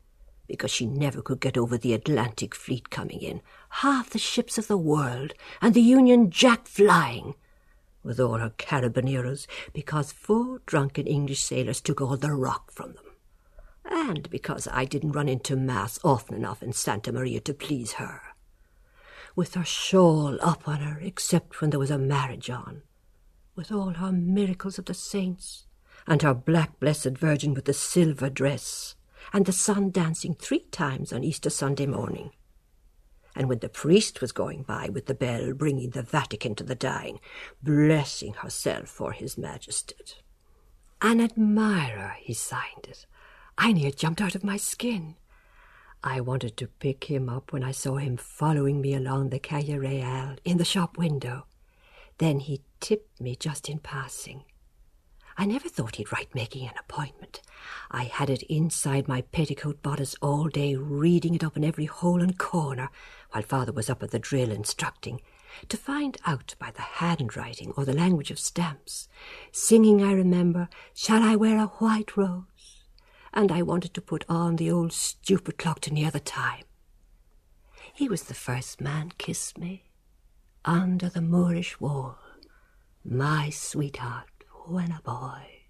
[0.47, 4.68] because she never could get over the Atlantic fleet coming in, half the ships of
[4.68, 7.34] the world, and the Union Jack flying,
[8.05, 13.05] with all her carabineros, because four drunken English sailors took all the rock from them,
[13.84, 18.22] and because I didn't run into Mass often enough in Santa Maria to please her.
[19.37, 22.82] With her shawl up on her, except when there was a marriage on,
[23.55, 25.66] with all her miracles of the saints,
[26.07, 28.97] and her black blessed Virgin with the silver dress,
[29.34, 32.30] and the sun dancing three times on Easter Sunday morning.
[33.34, 36.74] And when the priest was going by with the bell bringing the Viaticum to the
[36.74, 37.20] dying,
[37.62, 39.97] blessing herself for his majesty.
[41.03, 43.05] An admirer, he signed it.
[43.59, 45.16] I near jumped out of my skin.
[46.07, 49.76] I wanted to pick him up when I saw him following me along the Calle
[49.76, 51.46] Real in the shop window.
[52.18, 54.44] Then he tipped me just in passing.
[55.36, 57.42] I never thought he'd write making an appointment.
[57.90, 62.22] I had it inside my petticoat bodice all day, reading it up in every hole
[62.22, 62.88] and corner,
[63.32, 65.20] while father was up at the drill instructing,
[65.68, 69.09] to find out by the handwriting or the language of stamps.
[69.50, 72.44] Singing, I remember, Shall I wear a white rose?
[73.32, 76.64] And I wanted to put on the old stupid clock to near the time.
[77.92, 79.84] He was the first man kissed me
[80.64, 82.18] under the Moorish wall,
[83.04, 84.28] my sweetheart
[84.66, 85.62] when a boy.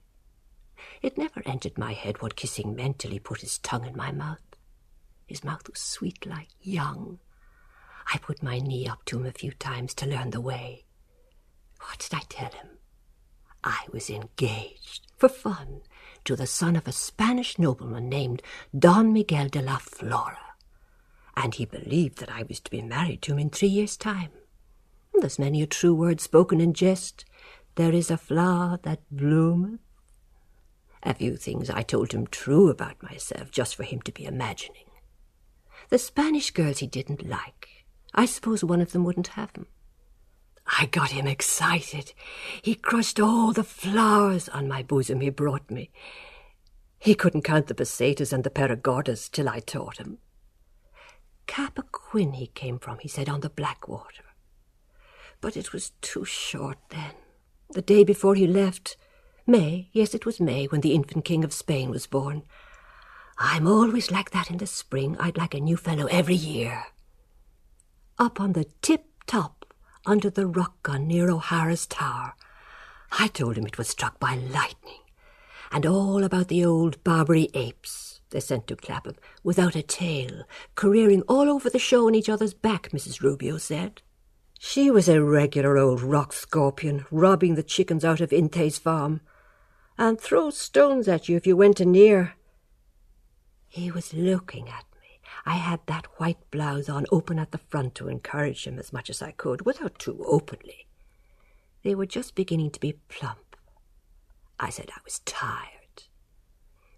[1.02, 4.10] It never entered my head what kissing meant till he put his tongue in my
[4.10, 4.40] mouth.
[5.26, 7.18] His mouth was sweet like young.
[8.12, 10.84] I put my knee up to him a few times to learn the way.
[11.80, 12.78] What did I tell him?
[13.62, 15.82] I was engaged, for fun,
[16.26, 18.42] to the son of a Spanish nobleman named
[18.76, 20.54] Don Miguel de la Flora,
[21.36, 24.32] and he believed that I was to be married to him in three years' time.
[25.14, 27.24] There's many a true word spoken in jest,
[27.76, 29.80] there is a flower that bloometh.
[31.02, 34.90] A few things I told him true about myself, just for him to be imagining.
[35.90, 37.86] The Spanish girls he didn't like.
[38.14, 39.66] I suppose one of them wouldn't have him.
[40.78, 42.12] I got him excited.
[42.60, 45.90] He crushed all the flowers on my bosom he brought me.
[46.98, 50.18] He couldn't count the pesetas and the perragordas till I taught him.
[51.46, 54.24] Cappoquin he came from, he said, on the Blackwater.
[55.40, 57.12] But it was too short then
[57.70, 58.96] the day before he left.
[59.46, 62.42] May, yes, it was May when the infant king of Spain was born.
[63.38, 65.16] I'm always like that in the spring.
[65.20, 66.86] I'd like a new fellow every year.
[68.18, 69.55] Up on the tip top,
[70.06, 72.34] under the rock gun near O'Hara's tower,
[73.12, 75.02] I told him it was struck by lightning,
[75.70, 80.44] and all about the old Barbary apes they sent to Clapham without a tail,
[80.74, 83.20] careering all over the show on each other's back, Mrs.
[83.20, 84.02] Rubio said.
[84.58, 89.20] She was a regular old rock scorpion, robbing the chickens out of Ince's farm,
[89.98, 92.34] and throw stones at you if you went near.
[93.68, 94.85] He was looking at.
[95.46, 99.08] I had that white blouse on open at the front to encourage him as much
[99.08, 100.88] as I could, without too openly.
[101.84, 103.56] They were just beginning to be plump.
[104.58, 106.04] I said I was tired.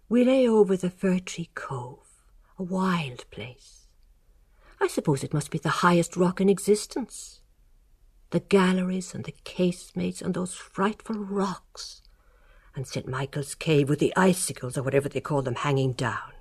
[0.09, 2.23] We lay over the Fir Tree Cove,
[2.57, 3.87] a wild place.
[4.81, 7.41] I suppose it must be the highest rock in existence
[8.31, 12.01] the galleries and the casemates and those frightful rocks,
[12.75, 13.07] and St.
[13.07, 16.33] Michael's Cave with the icicles or whatever they call them hanging down,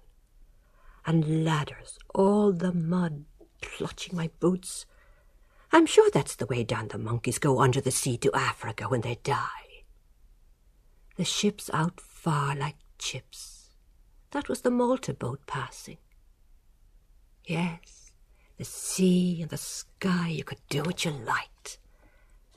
[1.09, 3.24] and ladders, all the mud
[3.62, 4.84] clutching my boots.
[5.72, 9.00] I'm sure that's the way down the monkeys go under the sea to Africa when
[9.00, 9.84] they die.
[11.16, 13.70] The ships out far like chips.
[14.32, 15.96] That was the Malta boat passing.
[17.46, 18.12] Yes,
[18.59, 21.78] the sea and the sky, you could do what you liked.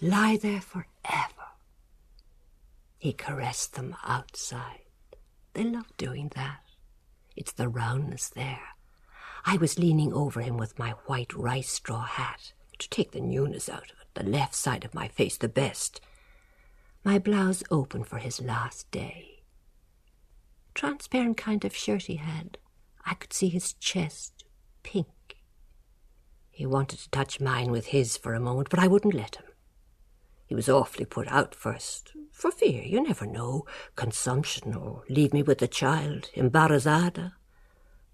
[0.02, 1.47] Lie there forever.
[2.99, 4.82] He caressed them outside.
[5.54, 6.60] They love doing that.
[7.36, 8.62] It's the roundness there.
[9.46, 13.70] I was leaning over him with my white rice straw hat to take the newness
[13.70, 16.02] out of it, the left side of my face the best.
[17.04, 19.44] My blouse open for his last day.
[20.74, 22.58] Transparent kind of shirt he had.
[23.06, 24.46] I could see his chest,
[24.84, 25.08] pink
[26.62, 29.46] he wanted to touch mine with his for a moment, but I wouldn't let him.
[30.46, 32.12] He was awfully put out first,
[32.42, 37.34] for fear, you never know, consumption or leave me with the child, embarazada.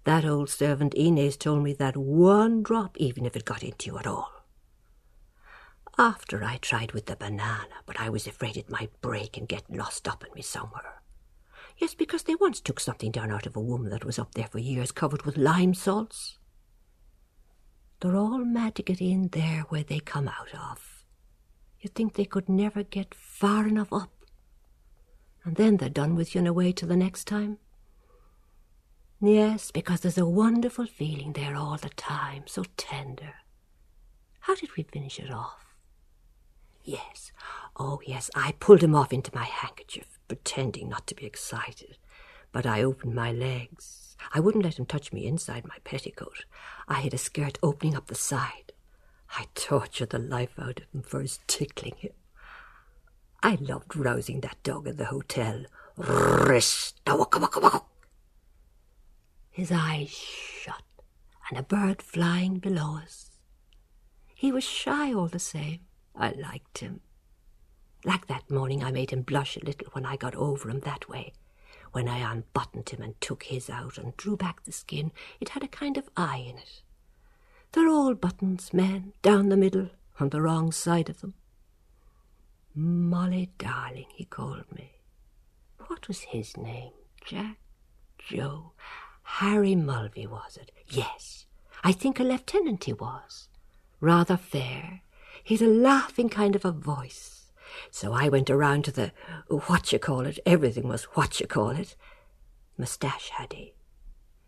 [0.04, 3.98] That old servant Inez told me that one drop, even if it got into you
[3.98, 4.30] at all.
[5.96, 9.74] After I tried with the banana, but I was afraid it might break and get
[9.74, 11.00] lost up in me somewhere.
[11.78, 14.48] Yes, because they once took something down out of a woman that was up there
[14.48, 16.36] for years covered with lime salts.
[18.00, 21.02] They're all mad to get in there where they come out of.
[21.80, 24.10] You'd think they could never get far enough up.
[25.48, 27.56] And then they're done with you and away till the next time.
[29.18, 33.32] Yes, because there's a wonderful feeling there all the time, so tender.
[34.40, 35.64] How did we finish it off?
[36.84, 37.32] Yes,
[37.78, 41.96] oh yes, I pulled him off into my handkerchief, pretending not to be excited.
[42.52, 44.18] But I opened my legs.
[44.34, 46.44] I wouldn't let him touch me inside my petticoat.
[46.86, 48.74] I had a skirt opening up the side.
[49.30, 52.12] I tortured the life out of him first tickling him.
[53.42, 55.64] I loved rousing that dog at the hotel.
[59.50, 60.82] His eyes shut,
[61.50, 63.30] and a bird flying below us.
[64.34, 65.80] He was shy all the same.
[66.14, 67.00] I liked him.
[68.04, 71.08] Like that morning I made him blush a little when I got over him that
[71.08, 71.32] way.
[71.92, 75.10] When I unbuttoned him and took his out and drew back the skin,
[75.40, 76.82] it had a kind of eye in it.
[77.72, 81.34] They're all buttons, men, down the middle, on the wrong side of them.
[82.74, 84.92] Molly darling, he called me.
[85.86, 86.92] What was his name?
[87.24, 87.58] Jack?
[88.18, 88.72] Joe?
[89.22, 90.70] Harry Mulvey, was it?
[90.88, 91.46] Yes.
[91.82, 93.48] I think a lieutenant he was.
[94.00, 95.02] Rather fair.
[95.44, 97.52] He'd a laughing kind of a voice.
[97.90, 99.12] So I went around to the
[99.48, 100.38] what you call it.
[100.46, 101.96] Everything was what you call it.
[102.76, 103.74] Moustache had he.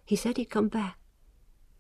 [0.05, 0.99] He said he'd come back.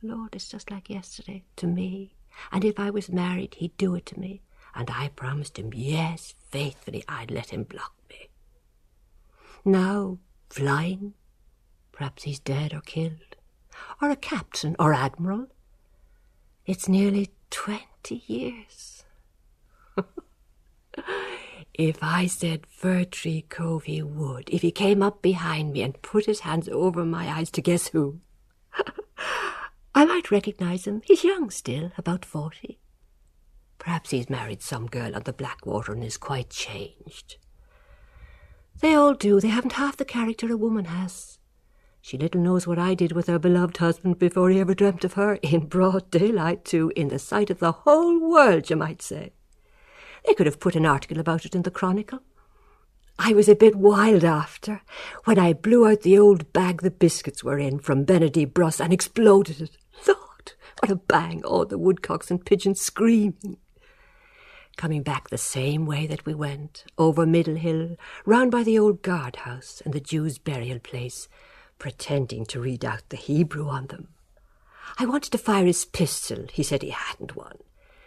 [0.03, 2.15] Lord, it's just like yesterday to me.
[2.53, 4.43] And if I was married, he'd do it to me.
[4.75, 8.29] And I promised him, yes, faithfully, I'd let him block me.
[9.65, 10.19] Now,
[10.49, 11.15] flying,
[12.01, 13.37] Perhaps he's dead or killed,
[14.01, 15.49] or a captain or admiral.
[16.65, 19.05] It's nearly twenty years.
[21.75, 26.01] if I said Fir Tree Cove he would, if he came up behind me and
[26.01, 28.21] put his hands over my eyes to guess who,
[29.95, 31.03] I might recognize him.
[31.05, 32.79] He's young still, about forty.
[33.81, 37.39] Perhaps he's married some girl on the Blackwater and is quite changed.
[38.81, 39.41] They all do.
[39.41, 41.39] They haven't half the character a woman has.
[42.03, 45.15] She little knows what I did with her beloved husband before he ever dreamt of
[45.15, 49.33] her, in broad daylight, too, in the sight of the whole world, you might say.
[50.27, 52.21] They could have put an article about it in the Chronicle.
[53.19, 54.83] I was a bit wild after,
[55.25, 58.93] when I blew out the old bag the biscuits were in from Benady Bros and
[58.93, 59.77] exploded it.
[60.07, 61.45] Lord, what a bang!
[61.45, 63.59] All the woodcocks and pigeons screaming.
[64.81, 69.03] Coming back the same way that we went, over Middle Hill, round by the old
[69.03, 71.29] guardhouse and the Jews' burial place,
[71.79, 74.09] pretending to read out the Hebrew on them.
[74.99, 76.47] I wanted to fire his pistol.
[76.51, 77.59] He said he hadn't one.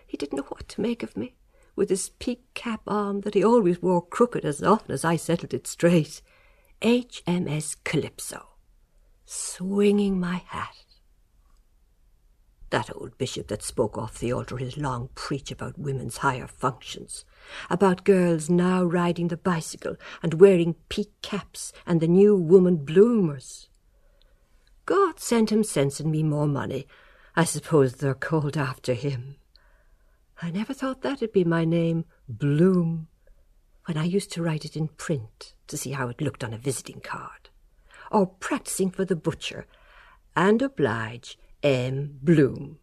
[0.08, 1.36] He didn't know what to make of me,
[1.76, 5.54] with his peak cap arm that he always wore crooked as often as I settled
[5.54, 6.24] it straight.
[6.82, 8.48] HMS Calypso,
[9.28, 10.74] swinging my hat.
[12.74, 17.24] That old bishop that spoke off the altar his long preach about women's higher functions,
[17.70, 23.70] about girls now riding the bicycle and wearing peak caps and the new woman bloomers.
[24.88, 26.88] God sent him sense and me more money.
[27.36, 29.36] I suppose they're called after him.
[30.42, 33.08] I never thought that'd be my name, Bloom,
[33.86, 36.58] when I used to write it in print to see how it looked on a
[36.58, 37.52] visiting card,
[38.10, 39.68] or practicing for the butcher,
[40.36, 42.20] and oblige M.
[42.22, 42.78] Bloom.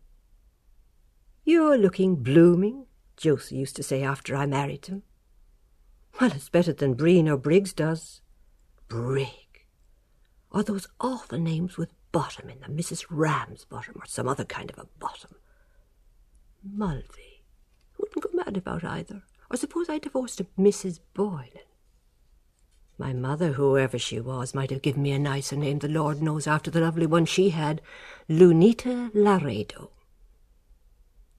[1.44, 2.86] You're looking blooming,
[3.16, 5.02] Josie used to say after I married him.
[6.18, 8.22] Well, it's better than Breen or Briggs does.
[8.88, 9.66] Brig.
[10.50, 13.04] Or those awful names with bottom in them, Mrs.
[13.10, 15.34] Ramsbottom or some other kind of a bottom.
[16.64, 17.44] Mulvey.
[17.98, 19.22] Wouldn't go mad about either.
[19.50, 21.00] Or suppose I divorced a Mrs.
[21.12, 21.69] Boylan.
[23.00, 26.46] My mother, whoever she was, might have given me a nicer name, the Lord knows,
[26.46, 27.80] after the lovely one she had,
[28.28, 29.90] Lunita Laredo.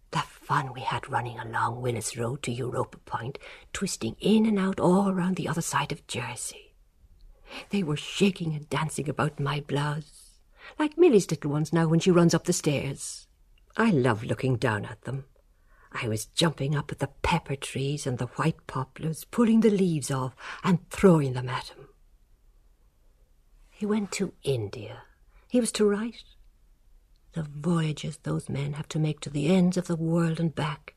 [0.09, 3.38] The fun we had running along Willis Road to Europa Point,
[3.73, 6.73] twisting in and out all round the other side of Jersey.
[7.69, 10.39] They were shaking and dancing about my blouse,
[10.79, 13.27] like Milly's little ones now when she runs up the stairs.
[13.77, 15.25] I love looking down at them.
[15.91, 20.09] I was jumping up at the pepper trees and the white poplars, pulling the leaves
[20.09, 21.88] off and throwing them at him.
[23.69, 25.03] He went to India.
[25.47, 26.23] He was to write.
[27.34, 30.95] The voyages those men have to make to the ends of the world and back.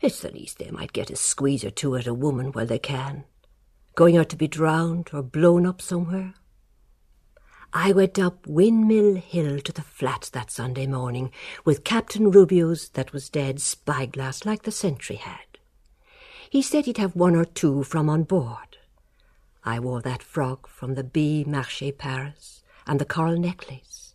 [0.00, 2.78] It's the least they might get a squeeze or two at a woman while they
[2.78, 3.24] can.
[3.94, 6.34] Going out to be drowned or blown up somewhere.
[7.74, 11.30] I went up Windmill Hill to the flat that Sunday morning
[11.64, 15.58] with Captain Rubio's that was dead spyglass like the sentry had.
[16.50, 18.76] He said he'd have one or two from on board.
[19.64, 21.46] I wore that frock from the B.
[21.48, 24.14] Marché Paris and the coral necklace.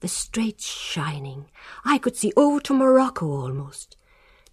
[0.00, 1.50] The straits shining.
[1.84, 3.98] I could see over to Morocco almost.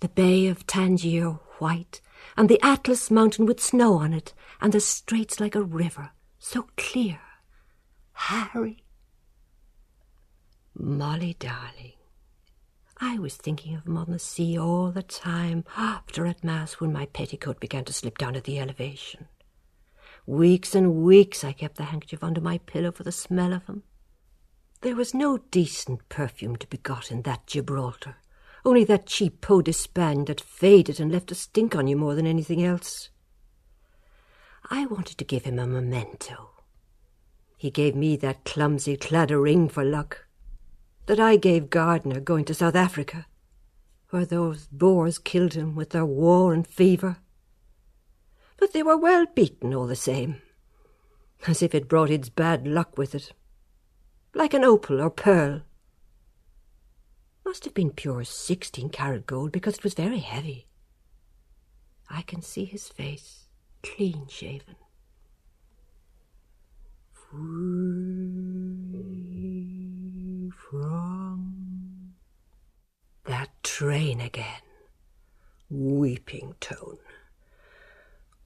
[0.02, 2.02] The Bay of Tangier white,
[2.36, 6.68] and the Atlas mountain with snow on it, and the straits like a river, so
[6.76, 7.22] clear.
[8.18, 8.84] Harry.
[10.76, 11.94] Molly, darling,
[13.00, 16.92] I was thinking of him on the sea all the time after at Mass when
[16.92, 19.28] my petticoat began to slip down at the elevation.
[20.26, 23.84] Weeks and weeks I kept the handkerchief under my pillow for the smell of him.
[24.82, 28.18] There was no decent perfume to be got in that Gibraltar,
[28.66, 32.28] only that cheap peau d'Espagne that faded and left a stink on you more than
[32.28, 33.10] anything else.
[34.70, 36.57] I wanted to give him a memento.
[37.58, 40.28] He gave me that clumsy Claddagh ring for luck
[41.08, 43.26] that I gave Gardner going to South Africa,
[44.12, 47.18] where those Boers killed him with their war and fever.
[48.58, 50.42] But they were well beaten all the same,
[51.48, 53.32] as if it brought its bad luck with it,
[54.34, 55.62] like an opal or pearl.
[57.44, 60.68] Must have been pure sixteen carat gold because it was very heavy.
[62.10, 63.48] I can see his face,
[63.82, 64.76] clean shaven.
[67.30, 67.74] From
[73.26, 74.62] that train again,
[75.70, 77.00] weeping tone.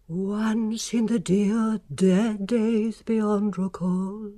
[0.07, 4.31] Once in the dear dead days beyond recall,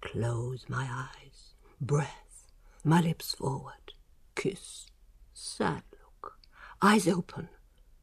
[0.00, 2.46] close my eyes, breath,
[2.84, 3.94] my lips forward,
[4.36, 4.86] kiss,
[5.32, 6.38] sad look,
[6.80, 7.48] eyes open,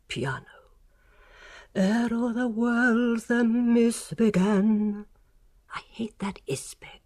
[0.09, 0.45] piano.
[1.73, 5.05] Ere all the world the mist began,
[5.73, 6.99] I hate that ispeg.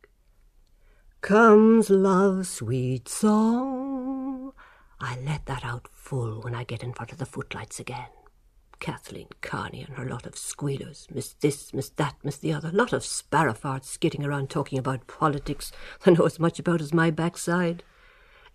[1.22, 4.54] Comes love's sweet song.
[5.00, 8.08] I let that out full when I get in front of the footlights again.
[8.80, 12.94] Kathleen Kearney and her lot of squealers, Miss this, Miss that, Miss the other, lot
[12.94, 15.72] of sparrowfarts skidding around talking about politics
[16.04, 17.84] they know as much about as my backside.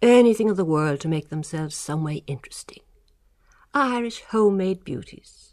[0.03, 2.82] Anything of the world to make themselves some way interesting.
[3.74, 5.53] Irish homemade beauties.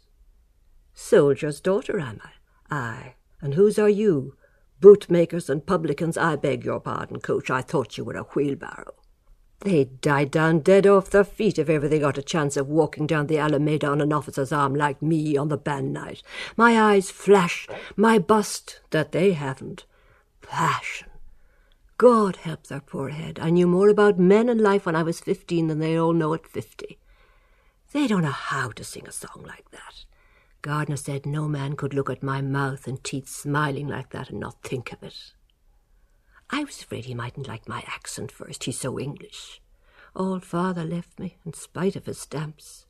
[0.94, 2.74] Soldier's daughter, am I?
[2.74, 4.36] Aye, and whose are you?
[4.80, 8.94] Bootmakers and publicans, I beg your pardon, coach, I thought you were a wheelbarrow.
[9.60, 13.06] They'd die down dead off their feet if ever they got a chance of walking
[13.06, 16.22] down the Alameda on an officer's arm like me on the band night.
[16.56, 19.84] My eyes flash, my bust, that they haven't.
[20.42, 21.08] Passion.
[21.96, 23.40] God help their poor head.
[23.42, 26.34] I knew more about men and life when I was fifteen than they all know
[26.34, 26.98] at fifty.
[27.92, 30.04] They don't know how to sing a song like that.
[30.62, 34.40] Gardner said no man could look at my mouth and teeth smiling like that and
[34.40, 35.32] not think of it.
[36.50, 39.60] I was afraid he mightn't like my accent first, he's so English.
[40.16, 42.86] All father left me, in spite of his stamps.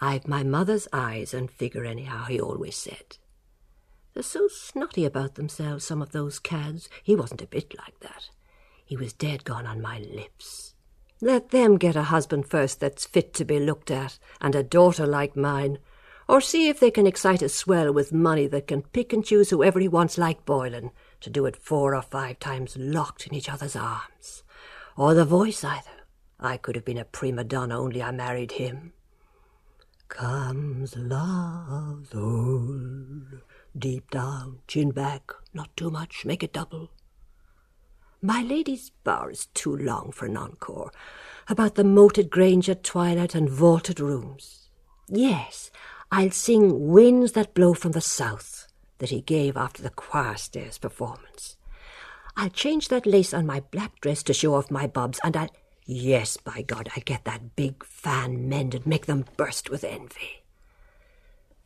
[0.00, 3.18] I've my mother's eyes and figure anyhow, he always said.
[4.12, 6.88] They're so snotty about themselves, some of those cads.
[7.02, 8.28] He wasn't a bit like that.
[8.84, 10.74] He was dead gone on my lips.
[11.20, 15.06] Let them get a husband first that's fit to be looked at, and a daughter
[15.06, 15.78] like mine,
[16.28, 19.50] or see if they can excite a swell with money that can pick and choose
[19.50, 20.90] whoever he wants like Boylan,
[21.20, 24.42] to do it four or five times locked in each other's arms.
[24.96, 25.90] Or the voice either.
[26.38, 28.92] I could have been a prima donna, only I married him.
[30.08, 33.40] Comes love old,
[33.76, 36.90] deep down, chin back, not too much, make it double.
[38.20, 40.90] My lady's bower is too long for an encore,
[41.48, 44.70] about the moated grange at twilight and vaulted rooms.
[45.08, 45.70] Yes,
[46.10, 48.66] I'll sing Winds That Blow from the South
[48.98, 51.56] that he gave after the choir stairs performance.
[52.36, 55.50] I'll change that lace on my black dress to show off my bobs, and I'll.
[55.86, 60.42] Yes, by God, I'll get that big fan mended, make them burst with envy.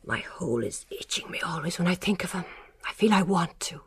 [0.05, 2.43] My hole is itching me always when I think of him.
[2.85, 3.81] I feel I want to.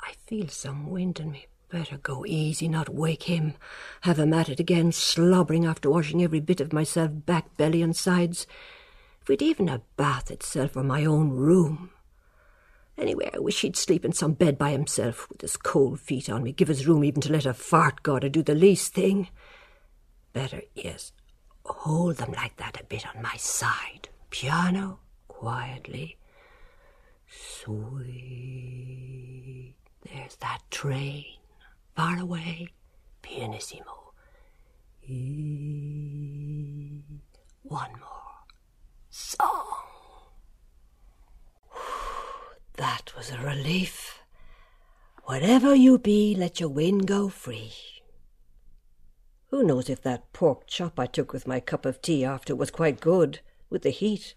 [0.00, 1.46] I feel some wind in me.
[1.70, 3.54] Better go easy, not wake him.
[4.02, 7.96] Have him at it again, slobbering after washing every bit of myself back, belly, and
[7.96, 8.46] sides.
[9.24, 11.88] If we'd even a bath itself or my own room.
[12.98, 16.42] Anyway, I wish he'd sleep in some bed by himself with his cold feet on
[16.42, 19.28] me, give his room even to let a fart god or do the least thing.
[20.34, 21.12] Better, yes,
[21.64, 24.10] hold them like that a bit on my side.
[24.28, 26.18] Piano, quietly.
[27.26, 28.04] Sweet.
[30.02, 31.24] There's that train,
[31.96, 32.68] far away,
[33.22, 34.12] pianissimo.
[37.62, 38.23] One more
[39.14, 39.66] song.
[42.76, 44.18] That was a relief.
[45.26, 47.72] Whatever you be, let your wind go free.
[49.50, 52.72] Who knows if that pork chop I took with my cup of tea after was
[52.72, 53.38] quite good,
[53.70, 54.34] with the heat?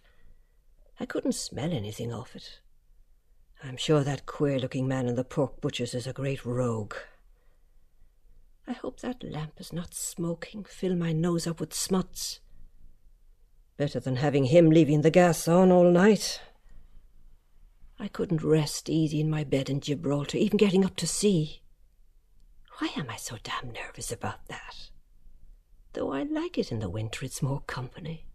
[1.00, 2.60] I couldn't smell anything of it.
[3.64, 6.94] I'm sure that queer looking man in the pork butcher's is a great rogue.
[8.68, 12.40] I hope that lamp is not smoking, fill my nose up with smuts.
[13.78, 16.42] Better than having him leaving the gas on all night.
[18.00, 21.62] I couldn't rest easy in my bed in Gibraltar, even getting up to sea.
[22.80, 24.90] Why am I so damn nervous about that?
[25.94, 28.26] Though I like it in the winter, it's more company.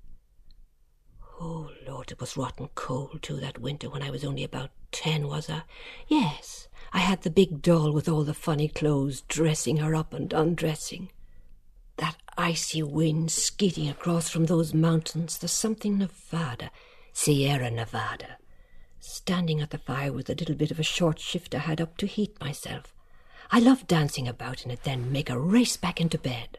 [1.41, 5.27] Oh, Lord, it was rotten cold, too, that winter when I was only about ten,
[5.27, 5.63] was I?
[6.07, 10.33] Yes, I had the big doll with all the funny clothes, dressing her up and
[10.33, 11.11] undressing.
[11.97, 16.71] That icy wind skidding across from those mountains, the something Nevada,
[17.13, 18.39] Sierra Nevada.
[19.01, 21.97] Standing at the fire with a little bit of a short shift I had up
[21.99, 22.95] to heat myself.
[23.51, 26.59] I loved dancing about in it, then make a race back into bed.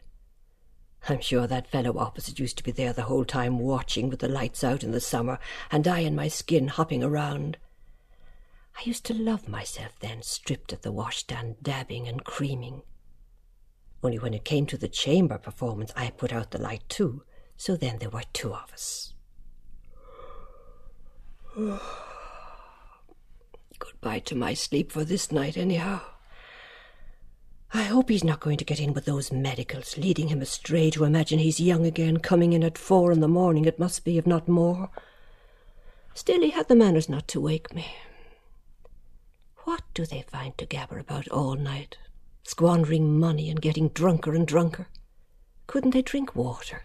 [1.08, 4.28] I'm sure that fellow opposite used to be there the whole time watching with the
[4.28, 5.38] lights out in the summer,
[5.70, 7.58] and I in my skin hopping around.
[8.76, 12.82] I used to love myself then, stripped at the washstand, dabbing and creaming.
[14.04, 17.22] Only when it came to the chamber performance, I put out the light too,
[17.56, 19.14] so then there were two of us.
[23.78, 26.02] Goodbye to my sleep for this night, anyhow.
[27.72, 31.04] I hope he's not going to get in with those medicals, leading him astray to
[31.04, 34.26] imagine he's young again, coming in at four in the morning, it must be, if
[34.26, 34.90] not more.
[36.12, 37.86] Still, he had the manners not to wake me.
[39.64, 41.96] What do they find to gabber about all night?
[42.46, 44.88] Squandering money and getting drunker and drunker.
[45.66, 46.82] Couldn't they drink water?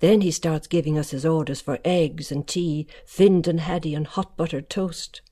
[0.00, 4.36] Then he starts giving us his orders for eggs and tea, finnan haddy and hot
[4.36, 5.22] buttered toast.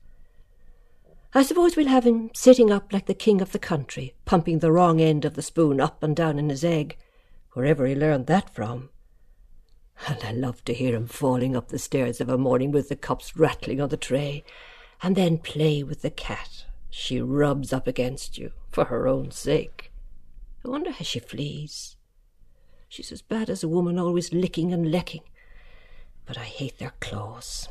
[1.35, 4.73] I suppose we'll have him sitting up like the king of the country, pumping the
[4.73, 6.97] wrong end of the spoon up and down in his egg,
[7.53, 8.89] wherever he learned that from.
[10.09, 12.97] And I love to hear him falling up the stairs of a morning with the
[12.97, 14.43] cups rattling on the tray,
[15.03, 16.65] and then play with the cat
[17.01, 19.91] she rubs up against you for her own sake.
[20.63, 21.97] I wonder how she flees.
[22.91, 25.23] She's as bad as a woman always licking and lecking,
[26.27, 27.71] but I hate their claws.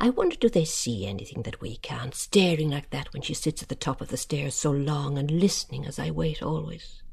[0.00, 3.62] I wonder do they see anything that we can't, staring like that when she sits
[3.62, 7.04] at the top of the stairs so long and listening as I wait always.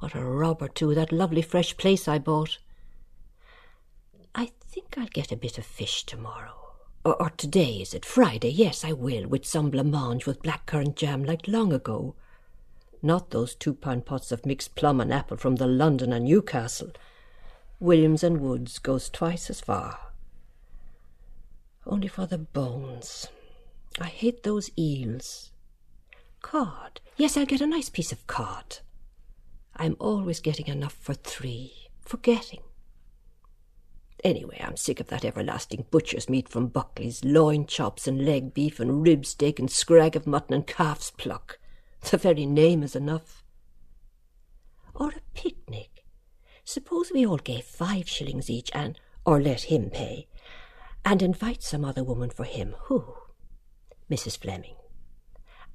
[0.00, 2.58] What a robber, too, that lovely fresh plaice I bought.
[4.34, 6.61] I think I'll get a bit of fish tomorrow.
[7.04, 8.04] Or, or today, is it?
[8.04, 8.50] Friday?
[8.50, 12.14] Yes, I will, with some blancmange with blackcurrant jam like long ago.
[13.02, 16.92] Not those two pound pots of mixed plum and apple from the London and Newcastle.
[17.80, 19.98] Williams and Woods goes twice as far.
[21.84, 23.26] Only for the bones.
[24.00, 25.50] I hate those eels.
[26.40, 27.00] Cod.
[27.16, 28.78] Yes, I'll get a nice piece of cod.
[29.74, 31.72] I'm always getting enough for three,
[32.02, 32.60] forgetting.
[34.22, 38.78] Anyway, I'm sick of that everlasting butcher's meat from Buckley's, loin chops and leg beef
[38.78, 41.58] and rib steak and scrag of mutton and calf's pluck.
[42.08, 43.42] The very name is enough.
[44.94, 46.04] Or a picnic.
[46.64, 50.28] Suppose we all gave five shillings each and, or let him pay,
[51.04, 52.76] and invite some other woman for him.
[52.84, 53.14] Who?
[54.08, 54.38] Mrs.
[54.38, 54.76] Fleming.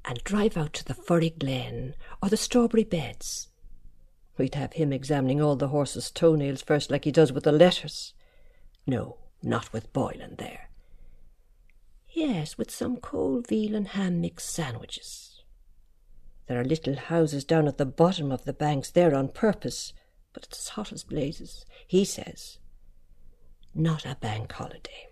[0.06, 3.50] And drive out to the Furry Glen or the Strawberry Beds.
[4.38, 8.14] We'd have him examining all the horses' toenails first, like he does with the letters.
[8.88, 10.70] No, not with Boylan there.
[12.10, 15.44] Yes, with some cold veal and ham mixed sandwiches.
[16.48, 19.92] There are little houses down at the bottom of the banks there on purpose,
[20.34, 22.60] but it's as hot as blazes, he says.
[23.76, 25.10] Not a bank holiday.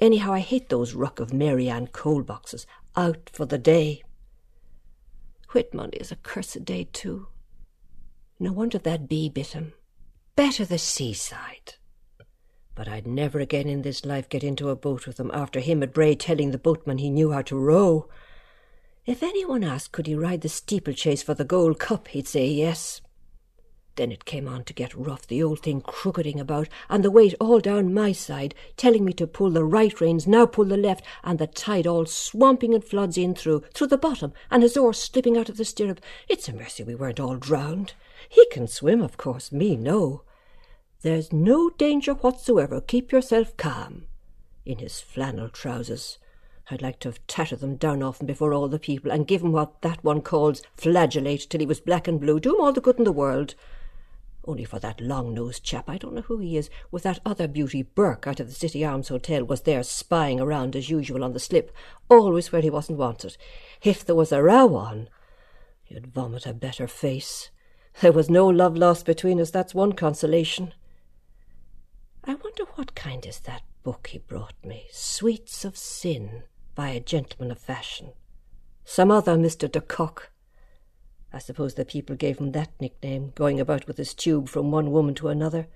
[0.00, 2.66] Anyhow, I hate those ruck of Mary Ann coal boxes.
[2.96, 4.02] Out for the day.
[5.52, 7.28] Whit Monday is a cursed day, too.
[8.38, 9.72] No wonder that bee bit him.
[10.36, 11.74] Better the seaside.
[12.74, 15.82] But I'd never again in this life get into a boat with him after him
[15.82, 18.08] at Bray telling the boatman he knew how to row.
[19.06, 23.00] If anyone asked could he ride the steeplechase for the Gold Cup, he'd say yes.
[23.96, 27.34] Then it came on to get rough, the old thing crooketing about, and the weight
[27.38, 31.04] all down my side, telling me to pull the right reins, now pull the left,
[31.22, 34.92] and the tide all swamping and floods in through, through the bottom, and his oar
[34.92, 36.00] slipping out of the stirrup.
[36.28, 37.92] It's a mercy we weren't all drowned.
[38.28, 40.22] He can swim, of course, me no.
[41.04, 42.80] There's no danger whatsoever.
[42.80, 44.06] Keep yourself calm.
[44.64, 46.16] In his flannel trousers.
[46.70, 49.42] I'd like to have tattered them down off him before all the people, and give
[49.42, 52.40] him what that one calls flagellate till he was black and blue.
[52.40, 53.54] Do him all the good in the world.
[54.46, 57.82] Only for that long-nosed chap, I don't know who he is, with that other beauty,
[57.82, 61.38] Burke, out of the City Arms Hotel, was there spying around as usual on the
[61.38, 61.70] slip,
[62.08, 63.36] always where he wasn't wanted.
[63.82, 65.10] If there was a row on,
[65.86, 67.50] You'd vomit a better face.
[68.00, 70.72] There was no love lost between us, that's one consolation.
[72.26, 76.44] I wonder what kind is that book he brought me, Sweets of Sin,
[76.74, 78.12] by a gentleman of fashion.
[78.82, 79.70] Some other Mr.
[79.70, 80.30] de Kock.
[81.34, 84.90] I suppose the people gave him that nickname, going about with his tube from one
[84.90, 85.66] woman to another.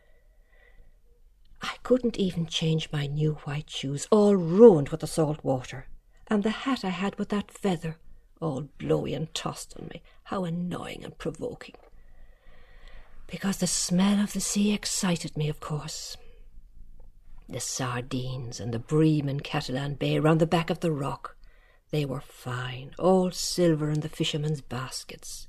[1.60, 5.86] I couldn't even change my new white shoes, all ruined with the salt water,
[6.28, 7.98] and the hat I had with that feather,
[8.40, 10.02] all blowy and tossed on me.
[10.24, 11.74] How annoying and provoking.
[13.26, 16.16] Because the smell of the sea excited me, of course.
[17.48, 21.36] The sardines and the bream in Catalan Bay round the back of the rock,
[21.90, 25.48] they were fine, all silver in the fishermen's baskets.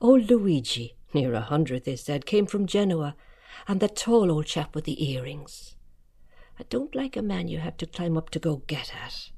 [0.00, 3.16] Old Luigi, near a hundred, they said, came from Genoa,
[3.66, 5.74] and the tall old chap with the earrings.
[6.60, 9.30] I don't like a man you have to climb up to go get at.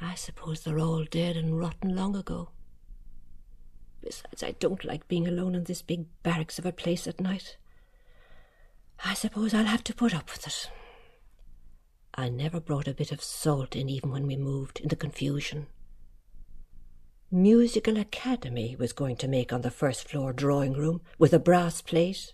[0.00, 2.50] I suppose they're all dead and rotten long ago.
[4.02, 7.56] Besides, I don't like being alone in this big barracks of a place at night.
[9.04, 10.70] I suppose I'll have to put up with it.
[12.14, 15.66] I never brought a bit of salt in even when we moved in the confusion.
[17.30, 21.80] Musical Academy was going to make on the first floor drawing room with a brass
[21.80, 22.32] plate.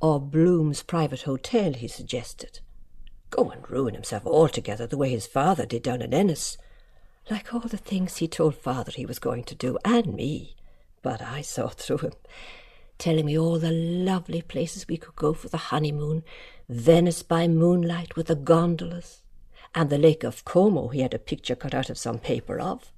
[0.00, 2.60] Or Bloom's private hotel, he suggested.
[3.30, 6.56] Go and ruin himself altogether the way his father did down in Ennis
[7.30, 10.56] like all the things he told father he was going to do, and me.
[11.02, 12.12] But I saw through him,
[12.98, 16.22] telling me all the lovely places we could go for the honeymoon,
[16.68, 19.22] Venice by moonlight with the gondolas,
[19.74, 22.92] and the Lake of Como he had a picture cut out of some paper of,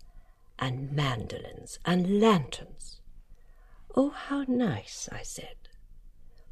[0.59, 3.01] and mandolins and lanterns.
[3.95, 5.57] Oh, how nice, I said.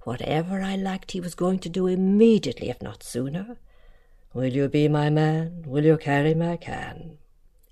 [0.03, 3.59] Whatever I liked he was going to do immediately, if not sooner.
[4.33, 5.65] Will you be my man?
[5.66, 7.19] Will you carry my can?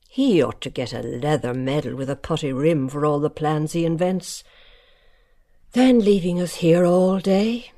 [0.09, 3.73] He ought to get a leather medal with a putty rim for all the plans
[3.73, 4.45] he invents.
[5.73, 7.73] Then leaving us here all day.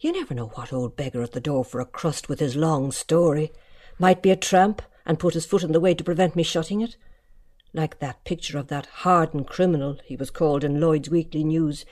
[0.00, 2.90] You never know what old beggar at the door for a crust with his long
[2.90, 3.52] story.
[3.96, 6.80] Might be a tramp and put his foot in the way to prevent me shutting
[6.80, 6.96] it.
[7.72, 11.84] Like that picture of that hardened criminal, he was called in Lloyd's Weekly News.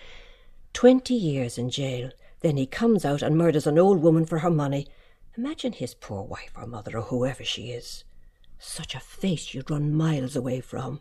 [0.73, 2.11] Twenty years in jail,
[2.41, 4.89] then he comes out and murders an old woman for her money.
[5.39, 8.03] Imagine his poor wife or mother or whoever she is.
[8.59, 11.01] Such a face you'd run miles away from.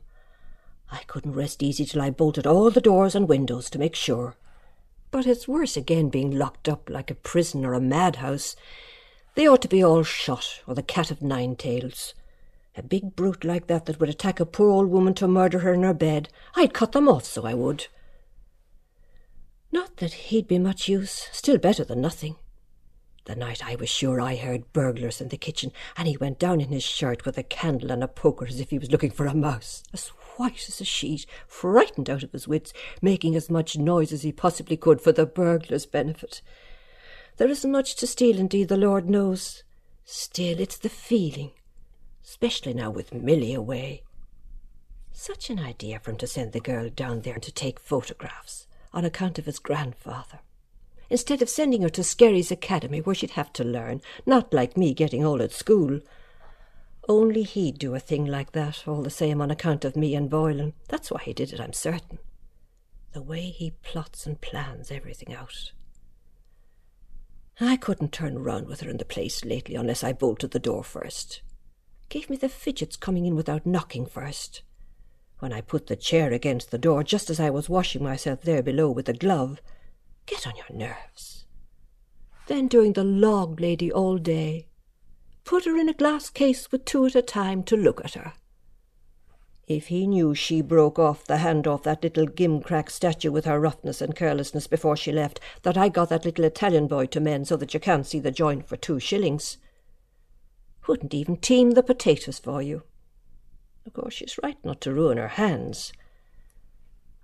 [0.92, 4.36] I couldn't rest easy till I bolted all the doors and windows to make sure.
[5.10, 8.56] But it's worse again being locked up like a prison or a madhouse.
[9.36, 12.14] They ought to be all shot, or the cat of nine tails.
[12.76, 15.74] A big brute like that that would attack a poor old woman to murder her
[15.74, 17.88] in her bed, I'd cut them off, so I would.
[19.72, 22.36] Not that he'd be much use, still better than nothing.
[23.26, 26.60] The night I was sure I heard burglars in the kitchen, and he went down
[26.60, 29.27] in his shirt with a candle and a poker as if he was looking for
[29.27, 30.07] a mouse, as
[30.38, 34.31] white as a sheet, frightened out of his wits, making as much noise as he
[34.31, 36.41] possibly could for the burglars' benefit.
[37.38, 39.64] There isn't much to steal, indeed, the Lord knows.
[40.03, 41.52] Still, it's the feeling,
[42.23, 44.02] especially now with Milly away.
[45.11, 49.06] Such an idea for him to send the girl down there to take photographs on
[49.06, 50.39] account of his grandfather
[51.12, 54.94] instead of sending her to Skerries Academy where she'd have to learn, not like me
[54.94, 56.00] getting all at school.
[57.10, 60.30] Only he'd do a thing like that, all the same, on account of me and
[60.30, 60.74] Boylan.
[60.88, 62.20] That's why he did it, I'm certain.
[63.12, 65.74] The way he plots and plans everything out.
[67.60, 70.84] I couldn't turn round with her in the place lately unless I bolted the door
[70.84, 71.42] first.
[72.08, 74.62] Gave me the fidgets coming in without knocking first.
[75.40, 78.64] When I put the chair against the door, just as I was washing myself there
[78.64, 79.60] below with a glove,
[80.26, 81.45] Get on your nerves.
[82.48, 84.68] Then doing the log lady all day.
[85.43, 88.34] Put her in a glass case with two at a time to look at her.
[89.68, 93.60] If he knew she broke off the hand off that little gimcrack statue with her
[93.60, 97.48] roughness and carelessness before she left, that I got that little Italian boy to mend
[97.48, 99.57] so that you can't see the joint for two shillings.
[100.88, 102.84] Wouldn't even teem the potatoes for you.
[103.85, 105.93] Of course, she's right not to ruin her hands.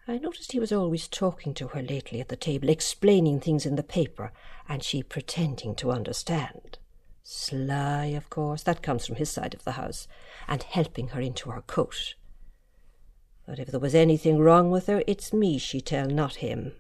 [0.09, 3.75] I noticed he was always talking to her lately at the table, explaining things in
[3.75, 4.31] the paper,
[4.69, 6.77] and she pretending to understand.
[7.23, 10.07] Sly, of course, that comes from his side of the house,
[10.47, 12.15] and helping her into her coat.
[13.45, 16.71] But if there was anything wrong with her, it's me she tell, not him.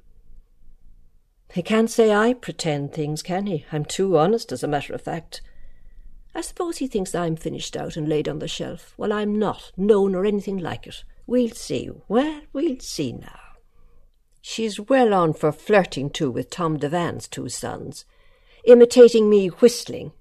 [1.53, 3.65] He can't say I pretend things, can he?
[3.73, 5.41] I'm too honest, as a matter of fact.
[6.33, 8.93] I suppose he thinks I'm finished out and laid on the shelf.
[8.95, 11.03] Well, I'm not, no, nor anything like it.
[11.27, 11.89] We'll see.
[12.07, 13.39] Well, we'll see now.
[14.41, 18.05] She's well on for flirting too with Tom Devan's two sons,
[18.63, 20.13] imitating me whistling,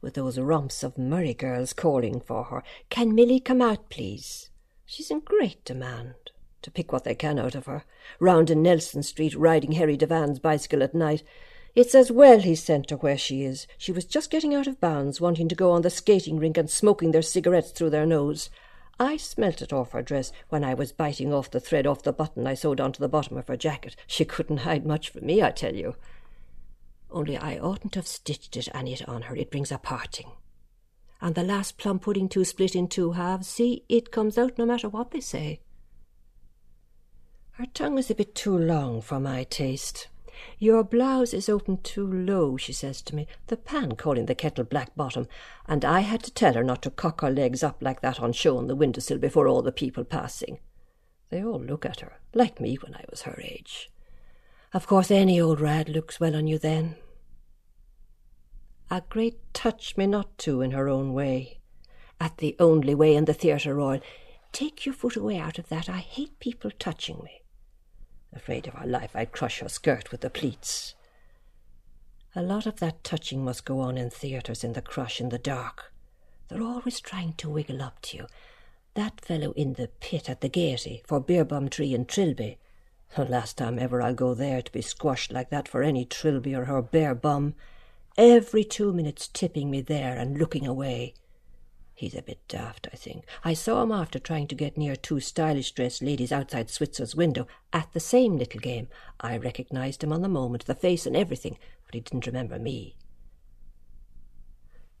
[0.00, 2.64] with those romps of Murray girls calling for her.
[2.90, 4.50] Can Milly come out, please?
[4.84, 6.14] She's in great demand,
[6.62, 7.84] to pick what they can out of her.
[8.18, 11.22] Round in Nelson Street, riding Harry Devan's bicycle at night.
[11.76, 13.68] It's as well he sent her where she is.
[13.78, 16.68] She was just getting out of bounds, wanting to go on the skating rink and
[16.68, 18.50] smoking their cigarettes through their nose.
[18.98, 22.12] I smelt it off her dress when I was biting off the thread off the
[22.12, 23.96] button I sewed onto the bottom of her jacket.
[24.06, 25.96] She couldn't hide much from me, I tell you.
[27.10, 29.36] Only I oughtn't to have stitched it and it on her.
[29.36, 30.32] It brings a parting.
[31.20, 34.66] And the last plum pudding too split in two halves, see, it comes out no
[34.66, 35.60] matter what they say.
[37.52, 40.08] Her tongue is a bit too long for my taste.
[40.58, 44.64] Your blouse is open too low, she says to me, the pan calling the kettle
[44.64, 45.26] black bottom,
[45.66, 48.32] and I had to tell her not to cock her legs up like that on
[48.32, 50.58] show on the window sill before all the people passing.
[51.30, 53.90] They all look at her, like me when I was her age.
[54.72, 56.96] Of course, any old rad looks well on you then.
[58.90, 61.60] A great touch me not to in her own way.
[62.20, 64.00] At the only way in the Theatre Royal.
[64.52, 65.88] Take your foot away out of that.
[65.88, 67.43] I hate people touching me.
[68.34, 70.94] Afraid of her life, I'd crush her skirt with the pleats.
[72.34, 75.38] A lot of that touching must go on in theatres in the crush in the
[75.38, 75.92] dark.
[76.48, 78.26] They're always trying to wiggle up to you.
[78.94, 82.58] That fellow in the pit at the Gaiety for Beerbohm Tree in Trilby.
[83.14, 86.54] The last time ever I'll go there to be squashed like that for any Trilby
[86.54, 87.54] or her bare bum.
[88.18, 91.14] Every two minutes tipping me there and looking away.
[91.94, 93.24] He's a bit daft, I think.
[93.44, 97.46] I saw him after trying to get near two stylish dressed ladies outside Switzer's window
[97.72, 98.88] at the same little game.
[99.20, 101.56] I recognized him on the moment, the face and everything,
[101.86, 102.96] but he didn't remember me.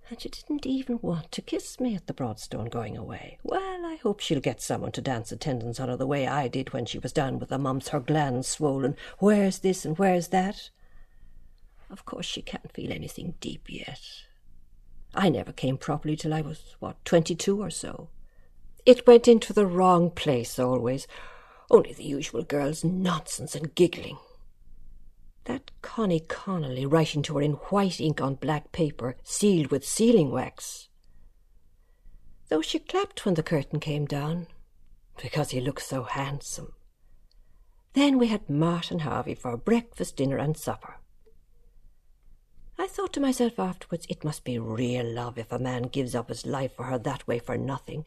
[0.08, 3.38] And she didn't even want to kiss me at the Broadstone going away.
[3.42, 6.72] Well, I hope she'll get someone to dance attendance on her the way I did
[6.72, 8.96] when she was down with the mumps, her glands swollen.
[9.18, 10.70] Where's this and where's that?
[11.90, 14.00] Of course, she can't feel anything deep yet.
[15.14, 18.10] I never came properly till I was, what, twenty-two or so.
[18.84, 21.06] It went into the wrong place always,
[21.70, 24.18] only the usual girl's nonsense and giggling.
[25.44, 30.30] That Connie Connolly writing to her in white ink on black paper, sealed with sealing
[30.30, 30.88] wax.
[32.48, 34.48] Though she clapped when the curtain came down,
[35.22, 36.72] because he looked so handsome.
[37.92, 40.96] Then we had Martin Harvey for breakfast, dinner, and supper.
[42.78, 46.28] I thought to myself afterwards, it must be real love if a man gives up
[46.28, 48.04] his life for her that way for nothing.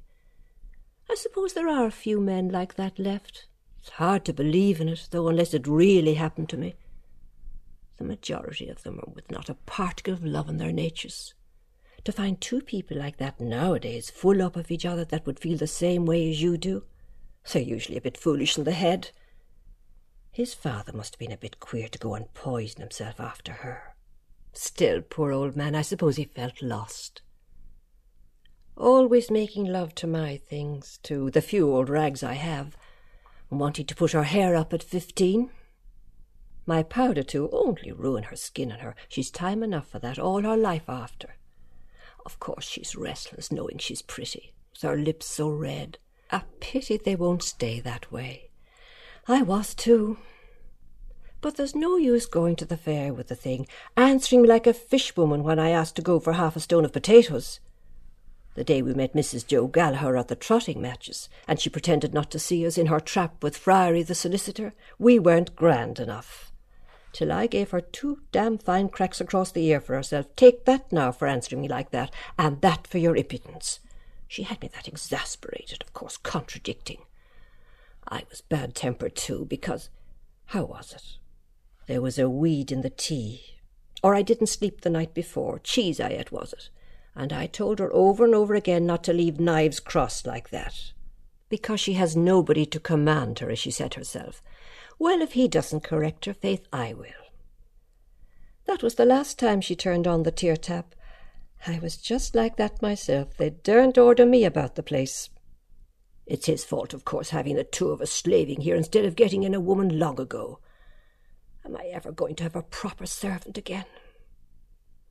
[1.09, 3.47] I suppose there are a few men like that left.
[3.79, 6.75] It's hard to believe in it, though, unless it really happened to me.
[7.97, 11.33] The majority of them are with not a particle of love in their natures.
[12.03, 15.57] To find two people like that nowadays, full up of each other, that would feel
[15.57, 16.83] the same way as you do,
[17.51, 19.11] they're usually a bit foolish in the head.
[20.31, 23.95] His father must have been a bit queer to go and poison himself after her.
[24.59, 27.21] Still, poor old man, I suppose he felt lost.
[28.75, 32.75] Always making love to my things, to the few old rags I have,
[33.51, 35.51] wanting to put her hair up at fifteen.
[36.65, 38.95] My powder, too, only ruin her skin and her.
[39.07, 41.35] She's time enough for that all her life after.
[42.25, 45.99] Of course she's restless, knowing she's pretty, with her lips so red.
[46.31, 48.49] A pity they won't stay that way.
[49.27, 50.17] I was, too.
[51.39, 54.73] But there's no use going to the fair with the thing, answering me like a
[54.73, 57.59] fishwoman when I asked to go for half a stone of potatoes.
[58.55, 59.45] The day we met Mrs.
[59.45, 62.99] Joe Gallaher at the trotting matches, and she pretended not to see us in her
[62.99, 66.51] trap with Friery the solicitor, we weren't grand enough.
[67.13, 70.35] Till I gave her two damn fine cracks across the ear for herself.
[70.35, 73.79] Take that now for answering me like that, and that for your impudence.
[74.27, 77.03] She had me that exasperated, of course, contradicting.
[78.07, 79.89] I was bad tempered too, because
[80.45, 81.17] how was it?
[81.87, 83.41] There was a weed in the tea.
[84.03, 85.59] Or I didn't sleep the night before.
[85.59, 86.69] Cheese I ate, was it?
[87.15, 90.91] And I told her over and over again not to leave knives crossed like that.
[91.49, 94.43] Because she has nobody to command her, as she said herself.
[94.99, 97.07] Well, if he doesn't correct her, faith, I will.
[98.65, 100.93] That was the last time she turned on the tear tap.
[101.65, 103.37] I was just like that myself.
[103.37, 105.29] They daren't order me about the place.
[106.25, 109.43] It's his fault, of course, having the two of us slaving here instead of getting
[109.43, 110.59] in a woman long ago.
[111.67, 113.83] Am I ever going to have a proper servant again?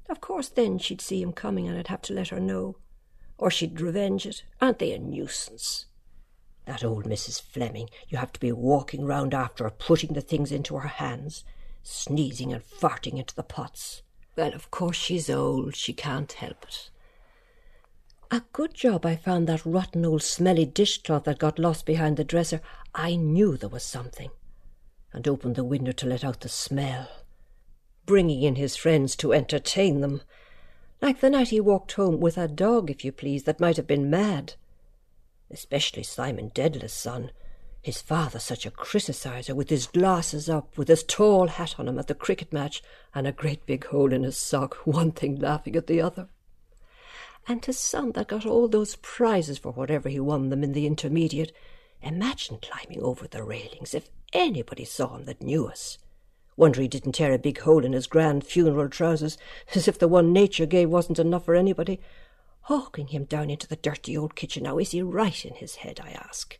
[0.08, 2.76] Of course, then she'd see him coming and I'd have to let her know.
[3.36, 4.42] Or she'd revenge it.
[4.58, 5.84] Aren't they a nuisance?
[6.64, 7.42] That old Mrs.
[7.42, 11.44] Fleming, you have to be walking round after her, putting the things into her hands,
[11.82, 14.00] sneezing and farting into the pots.
[14.34, 16.88] Well, of course she's old, she can't help it.
[18.30, 22.24] A good job I found that rotten old smelly dishcloth that got lost behind the
[22.24, 22.62] dresser.
[22.94, 24.30] I knew there was something
[25.16, 27.08] and opened the window to let out the smell,
[28.04, 30.20] bringing in his friends to entertain them,
[31.00, 33.86] like the night he walked home with a dog, if you please, that might have
[33.86, 34.54] been mad.
[35.50, 37.30] especially Simon Dedalus' son.
[37.80, 41.98] His father such a criticiser, with his glasses up, with his tall hat on him
[41.98, 42.82] at the cricket match,
[43.14, 46.28] and a great big hole in his sock, one thing laughing at the other.
[47.48, 50.86] And his son that got all those prizes for whatever he won them in the
[50.86, 51.52] intermediate.
[52.02, 55.98] Imagine climbing over the railings if anybody saw him that knew us.
[56.56, 59.36] Wonder he didn't tear a big hole in his grand funeral trousers,
[59.74, 62.00] as if the one nature gave wasn't enough for anybody.
[62.62, 66.00] Hawking him down into the dirty old kitchen now, is he right in his head,
[66.02, 66.58] I ask?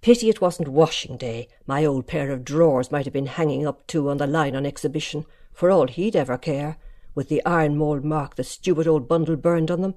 [0.00, 1.48] Pity it wasn't washing day.
[1.66, 4.66] My old pair of drawers might have been hanging up too on the line on
[4.66, 6.76] exhibition, for all he'd ever care,
[7.14, 9.94] with the iron mould mark the stupid old bundle burned on them.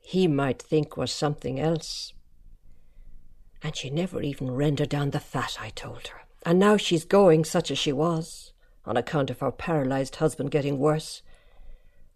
[0.00, 2.14] He might think was something else.
[3.62, 6.23] And she never even rendered down the fat, I told her.
[6.44, 8.52] And now she's going, such as she was,
[8.84, 11.22] on account of her paralysed husband getting worse.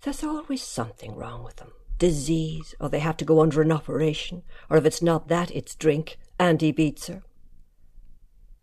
[0.02, 1.72] There's always something wrong with them.
[1.98, 5.74] Disease, or they have to go under an operation, or if it's not that, it's
[5.74, 7.22] drink, and he beats her.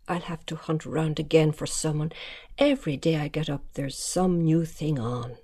[0.08, 2.12] I'll have to hunt round again for someone.
[2.58, 5.36] Every day I get up, there's some new thing on.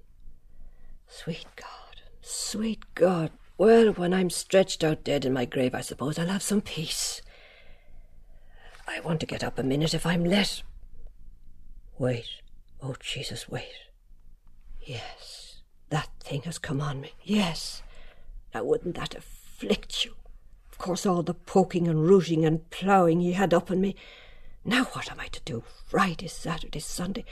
[1.08, 3.32] Sweet God, sweet God.
[3.58, 7.20] Well, when I'm stretched out dead in my grave, I suppose I'll have some peace.
[8.86, 10.62] I want to get up a minute if I'm let.
[11.98, 12.28] Wait.
[12.82, 13.72] Oh, Jesus, wait.
[14.80, 15.60] Yes,
[15.90, 17.12] that thing has come on me.
[17.22, 17.82] Yes.
[18.52, 20.14] Now, wouldn't that afflict you?
[20.70, 23.94] Of course, all the poking and rooting and ploughing he had up on me.
[24.64, 25.62] Now, what am I to do?
[25.86, 27.24] Friday, Saturday, Sunday.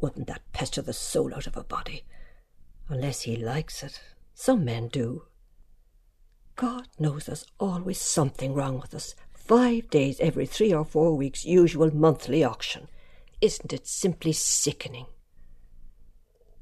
[0.00, 2.04] Wouldn't that pester the soul out of a body?
[2.88, 4.00] Unless he likes it.
[4.34, 5.24] Some men do.
[6.56, 9.14] God knows there's always something wrong with us.
[9.52, 12.88] Five days every three or four weeks, usual monthly auction.
[13.42, 15.04] Isn't it simply sickening?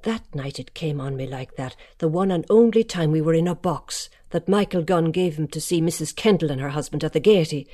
[0.03, 3.33] That night it came on me like that, the one and only time we were
[3.33, 6.17] in a box that Michael Gunn gave him to see Mrs.
[6.17, 7.69] Kendall and her husband at the Gaiety.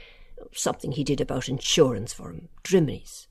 [0.52, 3.26] Something he did about insurance for 'em, Drimmie's.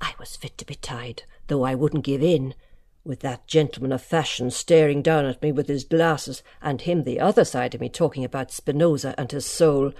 [0.00, 2.54] I was fit to be tied, though I wouldn't give in,
[3.02, 7.18] with that gentleman of fashion staring down at me with his glasses, and him the
[7.18, 9.92] other side of me talking about Spinoza and his soul.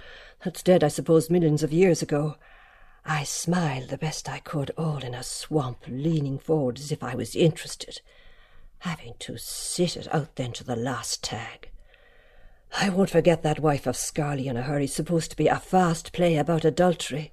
[0.43, 2.35] That's dead, I suppose, millions of years ago.
[3.05, 7.15] I smiled the best I could, all in a swamp, leaning forward as if I
[7.15, 8.01] was interested,
[8.79, 11.69] having to sit it out then to the last tag.
[12.79, 16.13] I won't forget that wife of Scarli in a hurry, supposed to be a fast
[16.13, 17.31] play about adultery.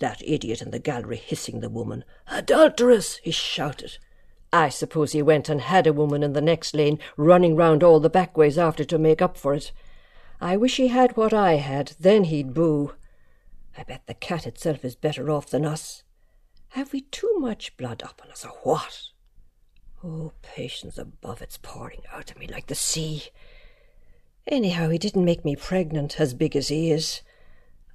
[0.00, 2.04] That idiot in the gallery hissing the woman.
[2.26, 3.18] Adulteress!
[3.22, 3.98] he shouted.
[4.52, 8.00] I suppose he went and had a woman in the next lane, running round all
[8.00, 9.72] the back ways after to make up for it.
[10.42, 12.94] I wish he had what I had, then he'd boo.
[13.78, 16.02] I bet the cat itself is better off than us.
[16.70, 19.02] Have we too much blood up on us, or what?
[20.02, 23.26] Oh, patience above, it's pouring out of me like the sea.
[24.48, 27.22] Anyhow, he didn't make me pregnant, as big as he is.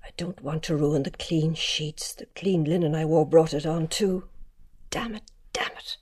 [0.02, 2.14] I don't want to ruin the clean sheets.
[2.14, 4.24] The clean linen I wore brought it on, too.
[4.90, 5.98] Damn it, damn it.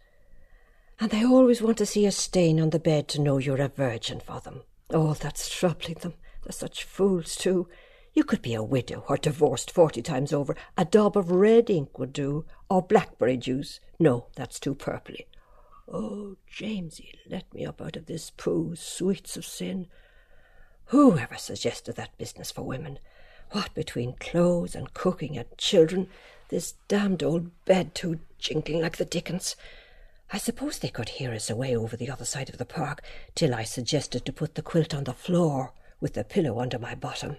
[0.99, 3.67] And they always want to see a stain on the bed to know you're a
[3.67, 4.61] virgin for them.
[4.91, 6.13] Oh, that's troubling them.
[6.45, 7.67] They're such fools, too.
[8.13, 10.55] You could be a widow or divorced forty times over.
[10.77, 13.79] A daub of red ink would do, or blackberry juice.
[13.99, 15.25] No, that's too purply.
[15.91, 19.87] Oh, Jamesy, let me up out of this poo, sweets of sin.
[20.85, 22.99] Who ever suggested that business for women?
[23.51, 26.07] What between clothes and cooking and children,
[26.49, 29.55] this damned old bed too jingling like the dickens.
[30.31, 33.01] I suppose they could hear us away over the other side of the park
[33.33, 36.95] till I suggested to put the quilt on the floor with the pillow under my
[36.95, 37.37] bottom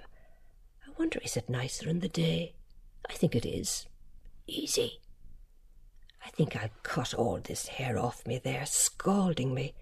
[0.87, 2.55] I wonder is it nicer in the day?
[3.09, 3.87] I think it is.
[4.47, 5.01] Easy.
[6.25, 9.75] I think I'll cut all this hair off me there, scalding me.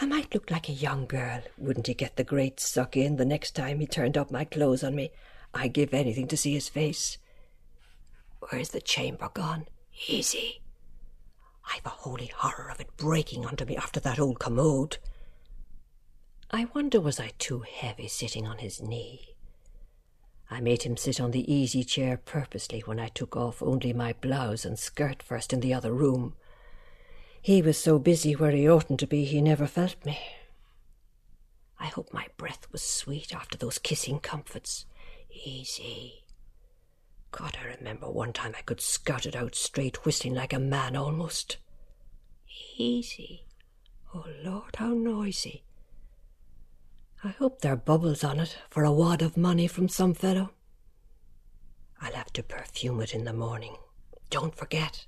[0.00, 1.42] I might look like a young girl.
[1.58, 4.84] Wouldn't he get the great suck in the next time he turned up my clothes
[4.84, 5.10] on me?
[5.52, 7.18] I'd give anything to see his face.
[8.50, 9.66] Where's the chamber gone?
[10.08, 10.60] Easy.
[11.74, 14.98] I've a holy horror of it breaking under me after that old commode.
[16.54, 19.34] I wonder was I too heavy sitting on his knee?
[20.48, 24.12] I made him sit on the easy chair purposely when I took off only my
[24.12, 26.36] blouse and skirt first in the other room.
[27.42, 30.16] He was so busy where he oughtn't to be, he never felt me.
[31.80, 34.86] I hope my breath was sweet after those kissing comforts.
[35.44, 36.22] Easy.
[37.32, 40.94] God, I remember one time I could scout it out straight, whistling like a man
[40.94, 41.56] almost.
[42.78, 43.44] Easy.
[44.14, 45.64] Oh, Lord, how noisy.
[47.24, 50.50] I hope there are bubbles on it for a wad of money from some fellow.
[51.98, 53.76] I'll have to perfume it in the morning.
[54.28, 55.06] Don't forget.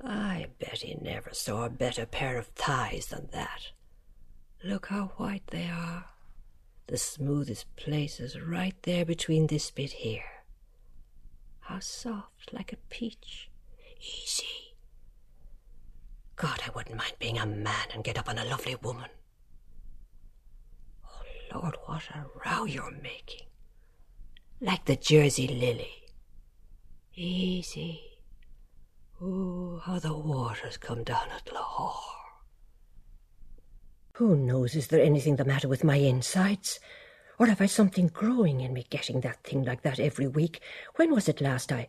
[0.00, 3.72] I bet he never saw a better pair of thighs than that.
[4.62, 6.04] Look how white they are.
[6.86, 10.44] The smoothest place is right there between this bit here.
[11.60, 13.50] How soft, like a peach.
[13.98, 14.76] Easy.
[16.36, 19.10] God, I wouldn't mind being a man and get up on a lovely woman.
[21.54, 23.46] Lord, what a row you're making.
[24.60, 25.92] Like the Jersey lily.
[27.14, 28.00] Easy.
[29.22, 32.00] Oh, how the waters come down at Lahore.
[34.14, 36.80] Who knows, is there anything the matter with my insides?
[37.38, 40.60] Or have I something growing in me getting that thing like that every week?
[40.96, 41.88] When was it last I.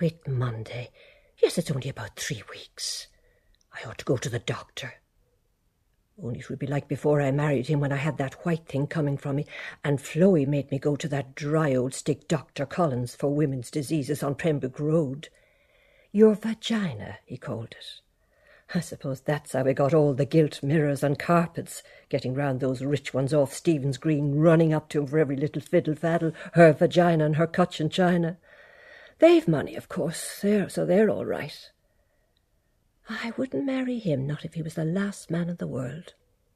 [0.00, 0.90] Whit Monday.
[1.38, 3.08] Yes, it's only about three weeks.
[3.72, 4.94] I ought to go to the doctor.
[6.22, 8.86] Only it would be like before I married him when I had that white thing
[8.86, 9.46] coming from me,
[9.82, 12.66] and Floey made me go to that dry old stick Dr.
[12.66, 15.28] Collins for women's diseases on Pembroke Road.
[16.12, 18.00] Your vagina, he called it.
[18.72, 22.80] I suppose that's how we got all the gilt mirrors and carpets, getting round those
[22.80, 26.72] rich ones off Stephen's Green, running up to him for every little fiddle faddle, her
[26.72, 28.38] vagina and her Cochin china.
[29.18, 31.70] They've money, of course, they're, so they're all right.
[33.08, 36.14] I wouldn't marry him, not if he was the last man in the world.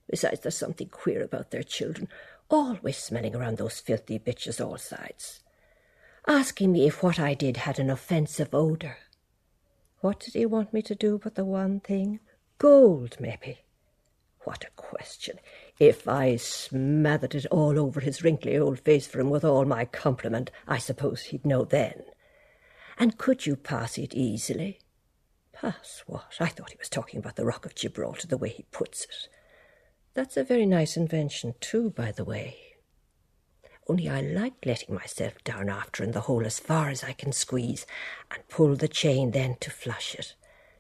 [0.09, 2.09] Besides, there's something queer about their children,
[2.49, 5.41] always smelling around those filthy bitches all sides.
[6.27, 8.97] Asking me if what I did had an offensive odour.
[10.01, 12.21] What did he want me to do but the one thing?
[12.59, 13.59] Gold, maybe.
[14.45, 15.39] What a question.
[15.79, 19.85] If I smothered it all over his wrinkly old face for him with all my
[19.85, 22.05] compliment, I suppose he'd know then.
[22.97, 24.81] And could you pass it easily?
[25.61, 26.35] Pass what?
[26.39, 29.29] I thought he was talking about the Rock of Gibraltar, the way he puts it.
[30.15, 32.57] That's a very nice invention, too, by the way.
[33.89, 37.33] Only I like letting myself down after in the hole as far as I can
[37.33, 37.87] squeeze,
[38.31, 40.35] and pull the chain then to flush it.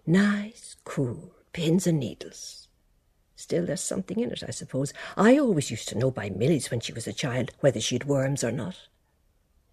[0.07, 2.69] Nice, cool, pins and needles.
[3.35, 4.93] Still, there's something in it, I suppose.
[5.17, 8.45] I always used to know by Milly's when she was a child whether she'd worms
[8.45, 8.89] or not.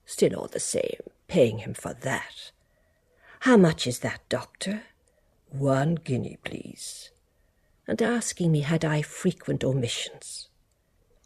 [0.05, 2.51] Still, all the same, paying him for that.
[3.41, 4.83] How much is that, doctor?
[5.57, 7.11] One guinea, please.
[7.87, 10.49] And asking me had I frequent omissions.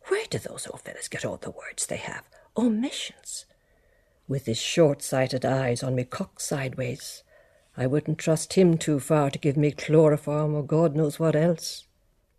[0.08, 2.24] Where do those old fellows get all the words they have?
[2.56, 3.46] Omissions.
[4.28, 7.24] With his short sighted eyes on me cocked sideways,
[7.76, 11.88] I wouldn't trust him too far to give me chloroform or God knows what else.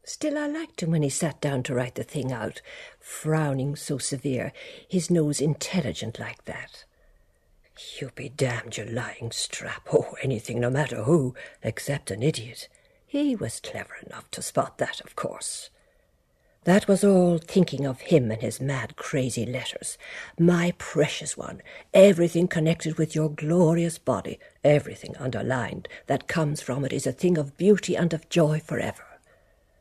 [0.04, 2.62] Still, I liked him when he sat down to write the thing out,
[3.00, 4.52] frowning so severe,
[4.88, 6.84] his nose intelligent like that.
[7.98, 9.88] You be damned, you lying strap.
[9.92, 12.68] Oh, anything, no matter who, except an idiot.
[13.06, 15.70] He was clever enough to spot that, of course.
[16.64, 19.96] That was all thinking of him and his mad, crazy letters.
[20.38, 21.62] My precious one,
[21.94, 27.38] everything connected with your glorious body, everything underlined that comes from it is a thing
[27.38, 29.06] of beauty and of joy forever.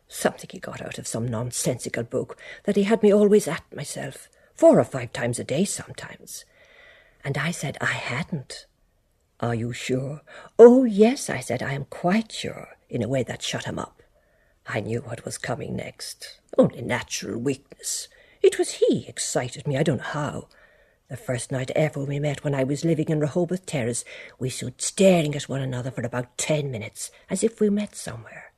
[0.07, 4.30] Something he got out of some nonsensical book that he had me always at myself,
[4.55, 6.45] four or five times a day sometimes.
[7.23, 8.65] And I said I hadn't.
[9.39, 10.21] Are you sure?
[10.57, 14.01] Oh, yes, I said, I am quite sure, in a way that shut him up.
[14.67, 16.39] I knew what was coming next.
[16.57, 18.07] Only natural weakness.
[18.41, 20.47] It was he excited me, I don't know how.
[21.09, 24.05] The first night ever we met when I was living in Rehoboth Terrace,
[24.37, 28.51] we stood staring at one another for about ten minutes, as if we met somewhere.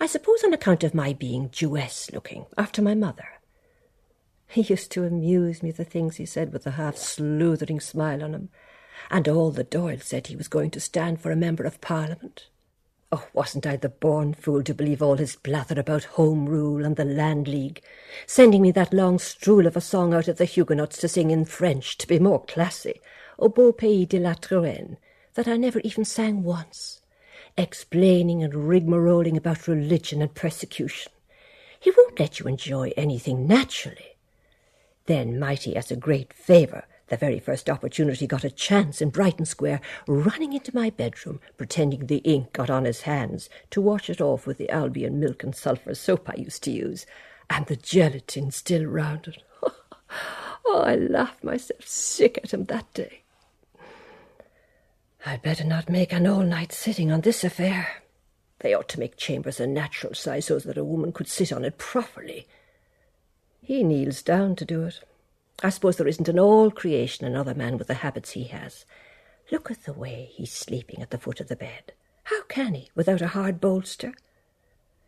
[0.00, 3.39] I suppose on account of my being Jewess looking, after my mother.
[4.50, 8.34] He used to amuse me, the things he said with a half sleuthering smile on
[8.34, 8.48] him,
[9.08, 12.48] and all the Doyle said he was going to stand for a member of Parliament.
[13.12, 16.96] Oh, wasn't I the born fool to believe all his blather about Home Rule and
[16.96, 17.80] the Land League,
[18.26, 21.44] sending me that long strool of a song out of the Huguenots to sing in
[21.44, 23.00] French to be more classy,
[23.38, 24.96] au beau pays de la Touraine,
[25.34, 27.02] that I never even sang once,
[27.56, 31.12] explaining and rigmaroling about religion and persecution.
[31.78, 34.16] He won't let you enjoy anything naturally.
[35.06, 39.44] Then, mighty as a great favour, the very first opportunity got a chance in Brighton
[39.44, 44.20] Square, running into my bedroom, pretending the ink got on his hands, to wash it
[44.20, 47.06] off with the Albion milk and sulphur soap I used to use,
[47.50, 49.42] and the gelatine still round it.
[50.64, 53.22] oh, I laughed myself sick at him that day.
[55.26, 58.02] I'd better not make an all night sitting on this affair.
[58.60, 61.64] They ought to make chambers a natural size so that a woman could sit on
[61.64, 62.46] it properly.
[63.70, 64.98] He kneels down to do it.
[65.62, 68.84] I suppose there isn't in all creation another man with the habits he has.
[69.52, 71.92] Look at the way he's sleeping at the foot of the bed.
[72.24, 74.12] How can he, without a hard bolster?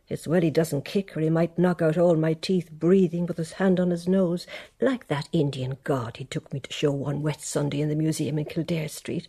[0.09, 3.37] It's well he doesn't kick, or he might knock out all my teeth breathing with
[3.37, 4.47] his hand on his nose,
[4.81, 8.39] like that Indian god he took me to show one wet Sunday in the museum
[8.39, 9.27] in Kildare Street,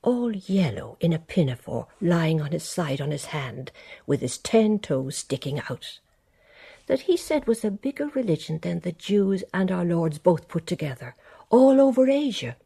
[0.00, 3.70] all yellow in a pinafore, lying on his side on his hand,
[4.06, 5.98] with his ten toes sticking out.
[6.86, 10.66] That he said was a bigger religion than the Jews and our Lords both put
[10.66, 11.14] together,
[11.50, 12.56] all over Asia.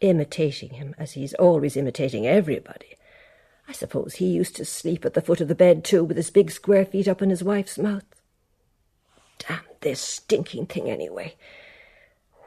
[0.00, 2.96] Imitating him, as he's always imitating everybody.
[3.68, 6.30] I suppose he used to sleep at the foot of the bed, too, with his
[6.30, 8.04] big square feet up in his wife's mouth.
[9.38, 11.36] Damn this stinking thing, anyway.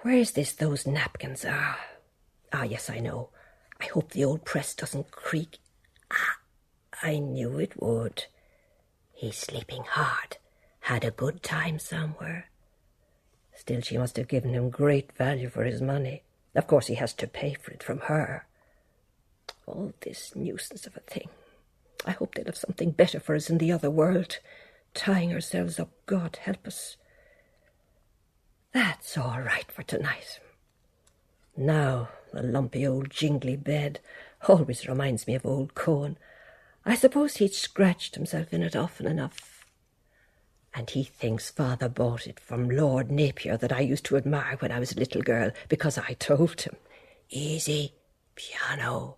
[0.02, 1.78] Where's this those napkins are?
[2.52, 3.30] Ah, yes, I know.
[3.80, 5.58] I hope the old press doesn't creak.
[6.12, 6.38] Ah,
[7.02, 8.26] I knew it would.
[9.14, 10.38] He's sleeping hard.
[10.86, 12.46] Had a good time somewhere.
[13.56, 16.22] Still, she must have given him great value for his money.
[16.54, 18.46] Of course, he has to pay for it from her.
[19.66, 21.28] All this nuisance of a thing.
[22.06, 24.38] I hope they'll have something better for us in the other world.
[24.94, 26.98] Tying ourselves up, God help us.
[28.72, 30.40] That's all right for tonight.
[31.58, 34.02] Now, the lumpy old jingly bed
[34.48, 36.20] always reminds me of old Cohen.
[36.86, 39.55] I suppose he'd scratched himself in it often enough.
[40.78, 44.74] And he thinks father bought it from Lord Napier that I used to admire when
[44.74, 46.76] I was a little girl because I told him.
[47.30, 47.94] Easy,
[48.36, 49.16] piano.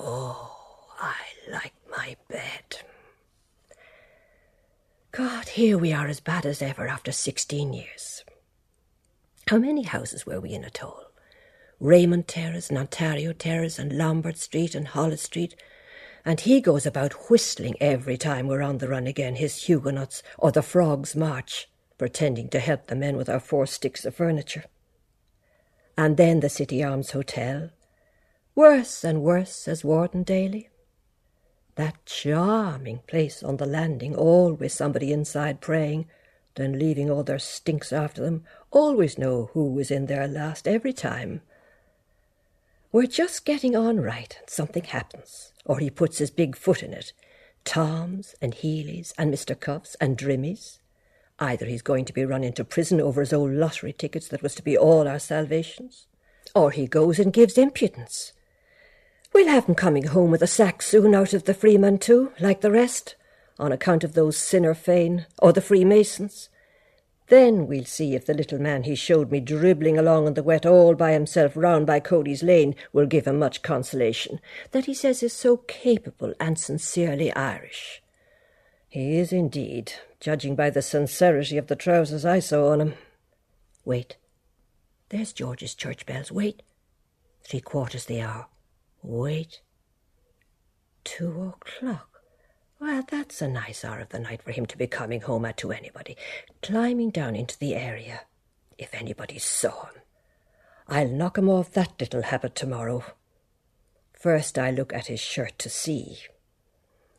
[0.00, 1.14] Oh, I
[1.52, 2.78] like my bed.
[5.12, 8.24] God, here we are as bad as ever after sixteen years.
[9.48, 11.04] How many houses were we in at all?
[11.80, 15.54] Raymond Terrace and Ontario Terrace and Lombard Street and Holles Street,
[16.26, 20.50] and he goes about whistling every time we're on the run again, his Huguenots or
[20.50, 24.64] the Frog's March, pretending to help the men with our four sticks of furniture.
[25.96, 27.70] And then the City Arms Hotel,
[28.56, 30.68] worse and worse as Warden Daly.
[31.76, 36.06] That charming place on the landing, always somebody inside praying,
[36.56, 38.42] then leaving all their stinks after them,
[38.72, 41.42] always know who was in there last every time.
[42.90, 46.92] We're just getting on right, and something happens, or he puts his big foot in
[46.92, 47.12] it.
[47.64, 49.58] Thoms and Hely's and Mr.
[49.58, 50.80] Cuffe's and Drimmie's.
[51.38, 54.54] Either he's going to be run into prison over his old lottery tickets that was
[54.54, 56.06] to be all our salvations,
[56.54, 58.32] or he goes and gives impudence.
[59.34, 62.62] We'll have him coming home with a sack soon out of the Freeman too, like
[62.62, 63.16] the rest,
[63.58, 66.48] on account of those Sinn Fein or the Freemasons.
[67.28, 70.64] Then we'll see if the little man he showed me dribbling along in the wet
[70.64, 74.40] all by himself round by Coady's Lane will give him much consolation,
[74.70, 78.02] that he says is so capable and sincerely Irish.
[78.88, 82.94] He is indeed, judging by the sincerity of the trousers I saw on him.
[83.84, 84.16] Wait.
[85.08, 86.30] There's George's church bells.
[86.30, 86.62] Wait.
[87.42, 88.48] Three quarters they are.
[89.02, 89.60] Wait.
[91.04, 92.15] Two o'clock.
[92.78, 95.56] Well, that's a nice hour of the night for him to be coming home at
[95.58, 96.16] to anybody,
[96.62, 98.22] climbing down into the area.
[98.78, 100.02] If anybody saw him.
[100.86, 103.04] I'll knock him off that little habit tomorrow.
[104.12, 106.18] First I'll look at his shirt to see.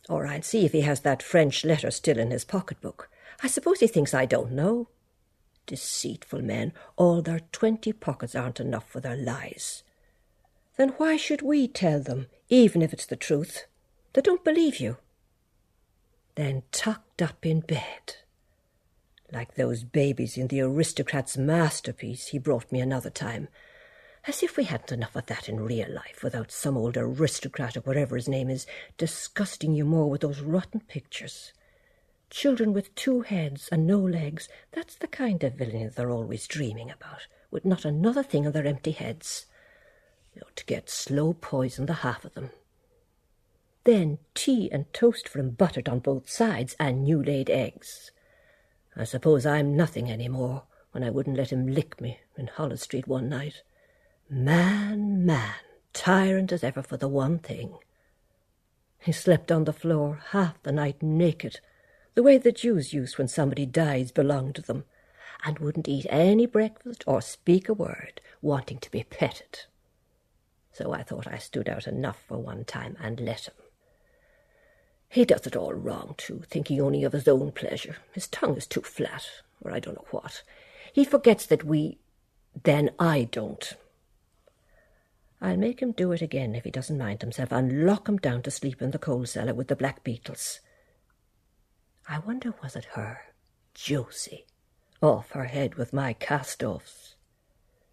[0.08, 3.10] Or I'll see if he has that French letter still in his pocketbook.
[3.42, 4.90] I suppose he thinks I don't know.
[5.66, 9.84] Deceitful men, all their twenty pockets aren't enough for their lies
[10.78, 13.66] then why should we tell them, even if it's the truth?
[14.14, 14.98] They don't believe you.
[16.38, 18.18] Then tucked up in bed,
[19.34, 23.48] like those babies in the aristocrat's masterpiece he brought me another time,
[24.28, 27.80] as if we hadn't enough of that in real life without some old aristocrat or
[27.80, 28.68] whatever his name is
[29.00, 31.54] disgusting you more with those rotten pictures.
[32.30, 36.92] Children with two heads and no legs, that's the kind of villainy they're always dreaming
[36.92, 39.48] about, with not another thing in their empty heads
[40.36, 42.52] you know, to get slow poison the half of them.
[43.88, 48.12] Then tea and toast for him buttered on both sides, and new laid eggs.
[48.98, 52.82] I suppose I'm nothing any more when I wouldn't let him lick me in Holles
[52.82, 53.64] Street one night.
[54.30, 55.56] Man, man,
[55.94, 57.78] tyrant as ever for the one thing.
[59.00, 61.62] He slept on the floor half the night naked,
[62.14, 64.84] the way the Jews used when somebody dies belonged to them,
[65.46, 69.60] and wouldn't eat any breakfast or speak a word, wanting to be petted
[70.74, 73.54] so I thought I stood out enough for one time and let him.
[75.10, 77.98] He does it all wrong, too, thinking only of his own pleasure.
[78.12, 79.26] His tongue is too flat,
[79.62, 80.44] or I don't know what.
[80.92, 81.98] He forgets that we.
[82.64, 83.74] Then I don't.
[85.40, 88.42] I'll make him do it again if he doesn't mind himself, and lock him down
[88.44, 90.60] to sleep in the coal cellar with the black beetles.
[92.10, 93.20] I wonder was it her,
[93.74, 94.46] Josie,
[95.02, 97.16] off her head with my cast-offs.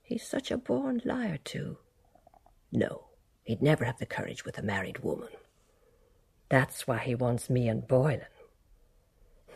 [0.03, 1.78] He's such a born liar, too.
[2.73, 3.09] No,
[3.43, 5.28] he'd never have the courage with a married woman.
[6.55, 8.20] That's why he wants me and Boylan.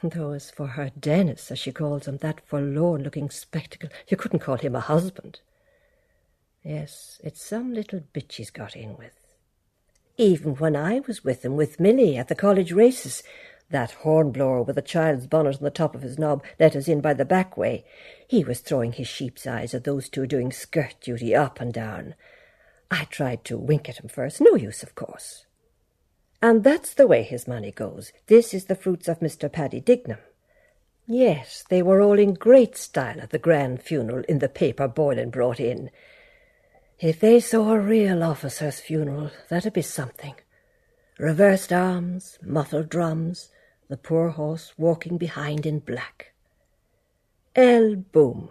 [0.03, 4.57] Though as for her Denis, as she calls him, that forlorn-looking spectacle, you couldn't call
[4.57, 5.39] him a husband.
[6.65, 9.13] Yes, it's some little bitch he's got in with.
[10.17, 13.23] Even when I was with him, with Milly, at the college races,
[13.71, 17.01] That hornblower with a child's bonnet on the top of his knob let us in
[17.01, 17.85] by the back way.
[18.27, 22.17] He was throwing his sheep's eyes at those two doing skirt duty up and down.
[22.91, 24.41] I tried to wink at him first.
[24.41, 25.45] No use, of course.
[26.41, 28.13] And that's the way his money goes.
[28.27, 29.51] This is the fruits of Mr.
[29.51, 30.19] Paddy Dignam.
[31.07, 35.31] Yes, they were all in great style at the grand funeral in the paper Boylan
[35.31, 35.91] brought in.
[37.01, 40.35] If they saw a real officer's funeral, that'd be something.
[41.19, 43.49] Reversed arms, muffled drums,
[43.89, 46.35] the poor horse walking behind in black.
[47.57, 47.97] L.
[47.97, 48.51] Boom,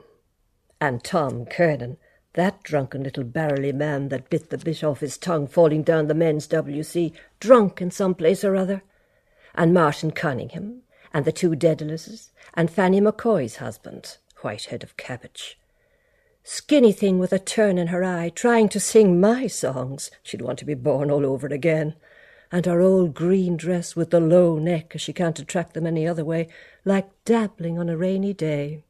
[0.82, 1.98] and Tom Kernan,
[2.34, 6.14] that drunken little barrelly man that bit the bit off his tongue falling down the
[6.14, 8.84] men's WC, drunk in some place or other,
[9.56, 10.82] and Martin Cunningham,
[11.14, 15.58] and the two Dedalus, and Fanny McCoy's husband, Whitehead of Cabbage.
[16.50, 20.10] Skinny thing with a turn in her eye, trying to sing my songs.
[20.24, 21.96] She'd want to be born all over again.
[22.50, 26.08] And her old green dress with the low neck, as she can't attract them any
[26.08, 26.48] other way,
[26.86, 28.86] like dabbling on a rainy day.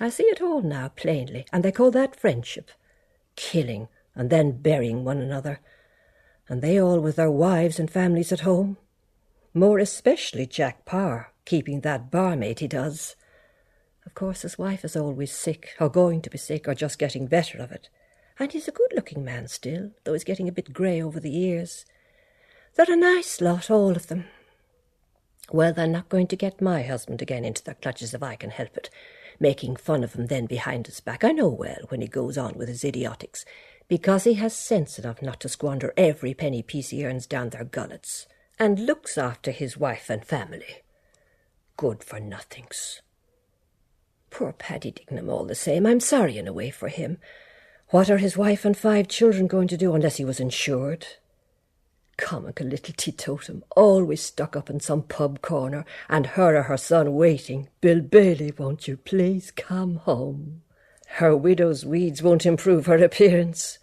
[0.00, 2.70] I see it all now plainly, and they call that friendship.
[3.36, 5.60] Killing and then burying one another.
[6.48, 8.76] And they all with their wives and families at home.
[9.52, 13.16] More especially Jack Power, keeping that barmaid he does.
[14.04, 17.26] Of course, his wife is always sick, or going to be sick, or just getting
[17.26, 17.88] better of it.
[18.38, 21.86] And he's a good-looking man still, though he's getting a bit grey over the years.
[22.74, 24.24] They're a nice lot, all of them.
[25.52, 28.50] Well, they're not going to get my husband again into their clutches if I can
[28.50, 28.90] help it,
[29.40, 31.24] making fun of him then behind his back.
[31.24, 33.44] I know well when he goes on with his idiotics,
[33.88, 37.64] because he has sense enough not to squander every penny piece he earns down their
[37.64, 38.26] gullets,
[38.58, 40.82] and looks after his wife and family.
[41.76, 43.02] Good for nothings.
[44.30, 45.86] Poor Paddy Dignam, all the same.
[45.86, 47.18] I'm sorry in a way for him.
[47.90, 51.06] What are his wife and five children going to do unless he was insured?
[52.16, 57.14] Comical little teetotum, always stuck up in some pub corner, and her or her son
[57.14, 57.68] waiting.
[57.80, 60.62] Bill Bailey, won't you please come home?
[61.06, 63.78] Her widow's weeds won't improve her appearance.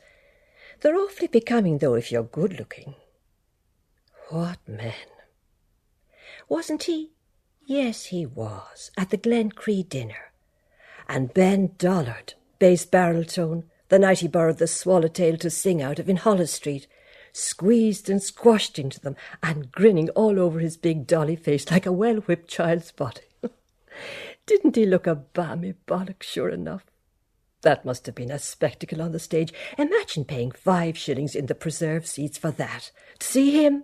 [0.79, 2.95] They're awfully becoming, though, if you're good looking.
[4.29, 4.93] What men!
[6.47, 7.11] Wasn't he?
[7.65, 10.31] Yes, he was, at the Glencree dinner.
[11.07, 16.09] And Ben Dollard, bass baritone, the night he borrowed the swallowtail to sing out of
[16.09, 16.87] in Holles Street,
[17.33, 21.91] squeezed and squashed into them, and grinning all over his big dolly face like a
[21.91, 23.21] well whipped child's body.
[24.45, 26.85] Didn't he look a balmy bollock, sure enough?
[27.61, 29.53] That must have been a spectacle on the stage.
[29.77, 32.91] Imagine paying five shillings in the preserved seats for that.
[33.19, 33.83] To see him?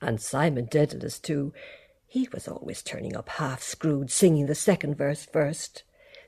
[0.00, 1.52] And Simon Dedalus, too.
[2.06, 5.84] He was always turning up half screwed, singing the second verse first.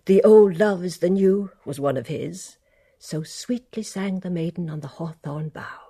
[0.07, 2.57] The old love is the new was one of his.
[2.99, 5.82] So sweetly sang the maiden on the hawthorn bough.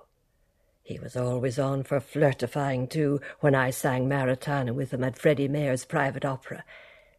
[0.82, 5.46] He was always on for flirtifying, too, when I sang Maritana with him at Freddie
[5.46, 6.64] Mayer's private opera.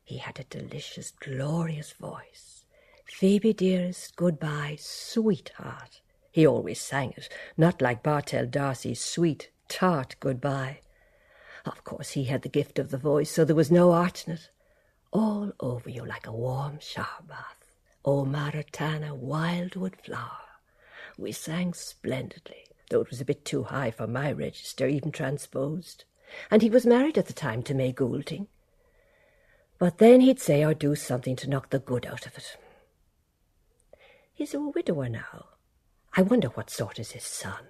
[0.03, 2.65] He had a delicious, glorious voice.
[3.05, 6.01] Phoebe, dearest, goodbye, sweetheart.
[6.29, 10.81] He always sang it, not like Bartell D'Arcy's sweet, tart goodbye.
[11.65, 14.33] Of course, he had the gift of the voice, so there was no art in
[14.33, 14.49] it.
[15.11, 17.63] All over you like a warm shower bath.
[18.03, 20.59] O Maritana, wildwood flower.
[21.17, 26.05] We sang splendidly though it was a bit too high for my register, even transposed.
[26.51, 28.47] And he was married at the time to May Goulding.
[29.79, 32.55] But then he'd say or do something to knock the good out of it.
[34.31, 35.47] He's a widower now.
[36.15, 37.65] I wonder what sort is his son.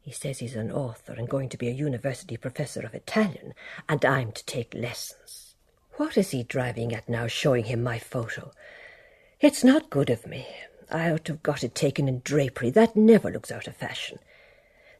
[0.00, 3.52] He says he's an author and going to be a university professor of Italian,
[3.88, 5.56] and I'm to take lessons.
[5.94, 8.52] What is he driving at now, showing him my photo?
[9.40, 10.46] It's not good of me.
[10.90, 12.70] I ought to have got it taken in drapery.
[12.70, 14.20] That never looks out of fashion.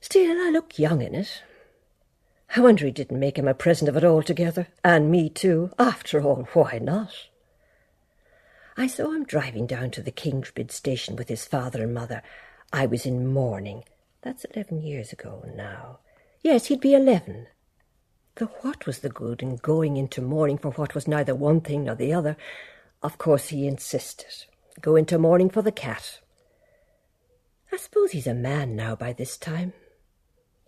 [0.01, 1.43] Still, I look young in it.
[2.55, 5.71] I wonder he didn't make him a present of it altogether, and me too.
[5.79, 7.13] After all, why not?
[8.77, 12.23] I saw him driving down to the Kingsbridge station with his father and mother.
[12.73, 13.85] I was in mourning.
[14.23, 16.01] That's eleven years ago now.
[16.43, 17.47] Yes, he'd be eleven.
[18.37, 21.85] Though what was the good in going into mourning for what was neither one thing
[21.85, 22.37] nor the other?
[23.03, 24.45] Of course he insisted.
[24.81, 26.21] Go into mourning for the cat.
[27.73, 29.73] I suppose he's a man now by this time.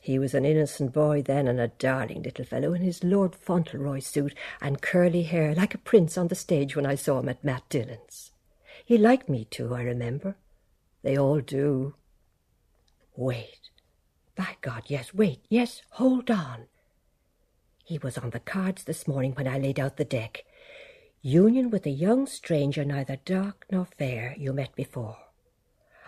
[0.09, 3.98] He was an innocent boy then, and a darling little fellow in his Lord Fauntleroy
[3.98, 7.44] suit and curly hair, like a prince on the stage when I saw him at
[7.44, 8.30] Matt Dillon's.
[8.86, 10.36] He liked me too, I remember.
[11.02, 11.94] They all do.
[13.16, 13.68] Wait.
[14.35, 16.68] By God, yes, wait, yes, hold on.
[17.85, 20.47] He was on the cards this morning when I laid out the deck.
[21.20, 25.18] Union with a young stranger, neither dark nor fair, you met before.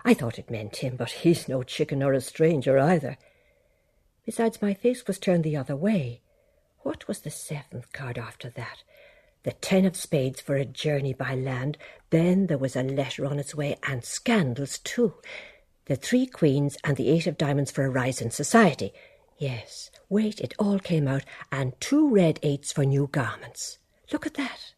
[0.03, 3.19] I thought it meant him, but he's no chicken nor a stranger either.
[4.25, 6.21] Besides, my face was turned the other way.
[6.79, 8.83] What was the seventh card after that?
[9.43, 11.77] The ten of spades for a journey by land.
[12.11, 15.15] Then there was a letter on its way, and scandals too.
[15.85, 18.93] The three queens and the eight of diamonds for a rise in society.
[19.37, 23.79] Yes, wait, it all came out, and two red eights for new garments.
[24.11, 24.73] Look at that.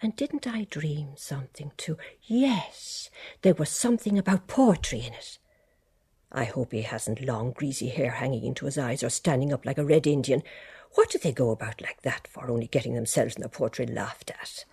[0.00, 1.98] And didn't I dream something too?
[2.22, 3.10] Yes,
[3.42, 5.38] there was something about poetry in it.
[6.30, 9.78] I hope he hasn't long, greasy hair hanging into his eyes or standing up like
[9.78, 10.42] a red Indian.
[10.94, 14.30] What do they go about like that for, only getting themselves in the poetry laughed
[14.30, 14.64] at?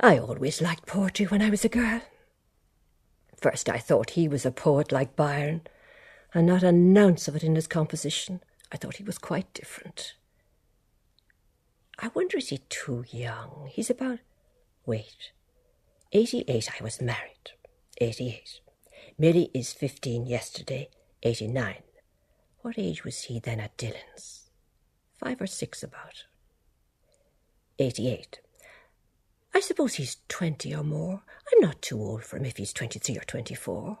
[0.00, 2.02] I always liked poetry when I was a girl.
[3.36, 5.62] First I thought he was a poet like Byron,
[6.34, 8.40] and not an ounce of it in his composition.
[8.70, 10.14] I thought he was quite different.
[11.98, 13.70] I wonder is he too young?
[13.72, 14.18] He's about
[14.86, 15.32] wait.
[16.12, 17.52] Eighty eight I was married.
[18.00, 18.60] Eighty eight.
[19.20, 20.90] Milly is fifteen yesterday,
[21.24, 21.82] eighty nine.
[22.60, 24.48] What age was he then at Dillon's?
[25.16, 26.24] Five or six about.
[27.80, 28.38] Eighty eight.
[29.52, 31.22] I suppose he's twenty or more.
[31.52, 33.98] I'm not too old for him if he's twenty three or twenty four.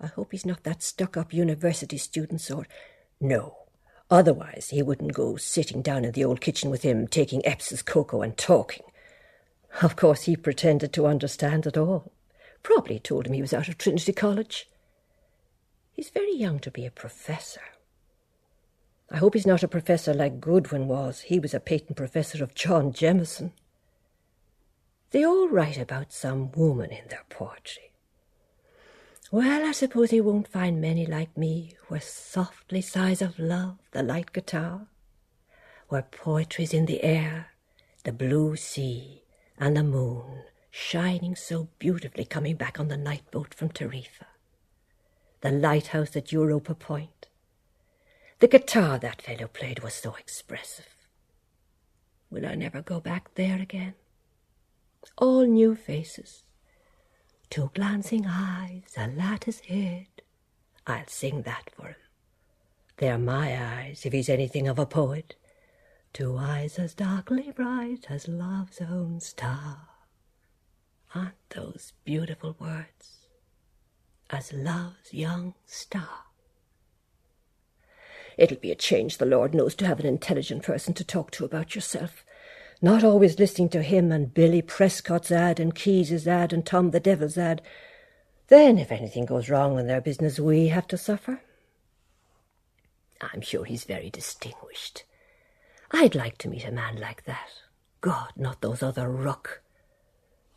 [0.00, 2.68] I hope he's not that stuck up university student sort.
[3.20, 3.56] No.
[4.10, 8.22] Otherwise he wouldn't go sitting down in the old kitchen with him, taking Epps's cocoa
[8.22, 8.84] and talking.
[9.82, 12.12] Of course he pretended to understand it all.
[12.64, 14.68] Probably told him he was out of Trinity College.
[15.92, 17.60] He's very young to be a professor.
[19.10, 21.20] I hope he's not a professor like Goodwin was.
[21.20, 23.52] He was a patent professor of John Jameson.
[25.10, 27.92] They all write about some woman in their poetry.
[29.30, 34.02] Well, I suppose he won't find many like me, where softly sighs of love the
[34.02, 34.86] light guitar,
[35.88, 37.48] where poetry's in the air,
[38.04, 39.22] the blue sea,
[39.58, 40.44] and the moon,
[40.76, 44.26] shining so beautifully coming back on the night boat from Tarifa,
[45.40, 47.28] the lighthouse at Europa Point.
[48.40, 50.88] The guitar that fellow played was so expressive.
[52.28, 53.94] Will I never go back there again?
[55.16, 56.42] All new faces,
[57.50, 60.08] two glancing eyes, a lattice head.
[60.88, 61.94] I'll sing that for him.
[62.96, 65.36] They're my eyes, if he's anything of a poet.
[66.12, 69.93] Two eyes as darkly bright as love's own star.
[71.14, 73.26] Aren't those beautiful words?
[74.30, 76.24] As love's young star.
[78.36, 81.44] It'll be a change, the Lord knows, to have an intelligent person to talk to
[81.44, 82.24] about yourself.
[82.82, 86.98] Not always listening to him and Billy Prescott's ad and Keyes's ad and Tom the
[86.98, 87.62] Devil's ad.
[88.48, 91.40] Then, if anything goes wrong in their business, we have to suffer.
[93.20, 95.04] I'm sure he's very distinguished.
[95.92, 97.50] I'd like to meet a man like that.
[98.00, 99.62] God, not those other ruck.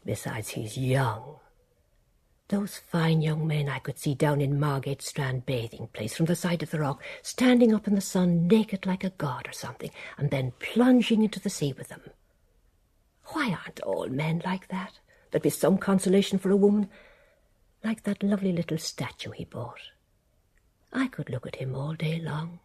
[0.08, 1.36] Besides, he's young.
[2.48, 6.36] Those fine young men I could see down in Margate Strand bathing place from the
[6.36, 9.92] side of the rock, standing up in the sun naked like a god or something,
[10.18, 12.04] and then plunging into the sea with them.
[13.34, 14.98] Why aren't all men like that?
[15.30, 16.90] There'd be some consolation for a woman,
[17.84, 19.92] like that lovely little statue he bought.
[20.94, 22.62] I could look at him all day long,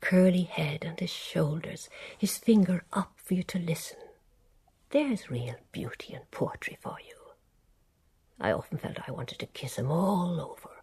[0.00, 3.98] curly head and his shoulders, his finger up for you to listen.
[4.90, 7.14] There's real beauty and poetry for you.
[8.40, 10.82] I often felt I wanted to kiss him all over,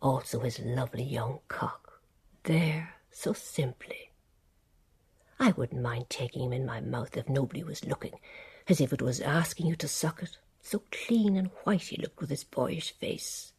[0.00, 2.00] also his lovely young cock,
[2.44, 4.12] there, so simply.
[5.38, 8.14] I wouldn't mind taking him in my mouth if nobody was looking,
[8.68, 12.20] as if it was asking you to suck it, so clean and white he looked
[12.20, 13.52] with his boyish face.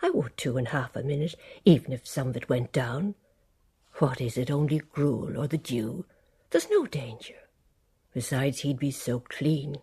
[0.00, 1.34] I would too in half a minute,
[1.66, 3.16] even if some of it went down.
[3.98, 6.06] What is it, only gruel or the dew?
[6.48, 7.34] There's no danger.
[8.18, 9.76] Besides, he'd be so clean.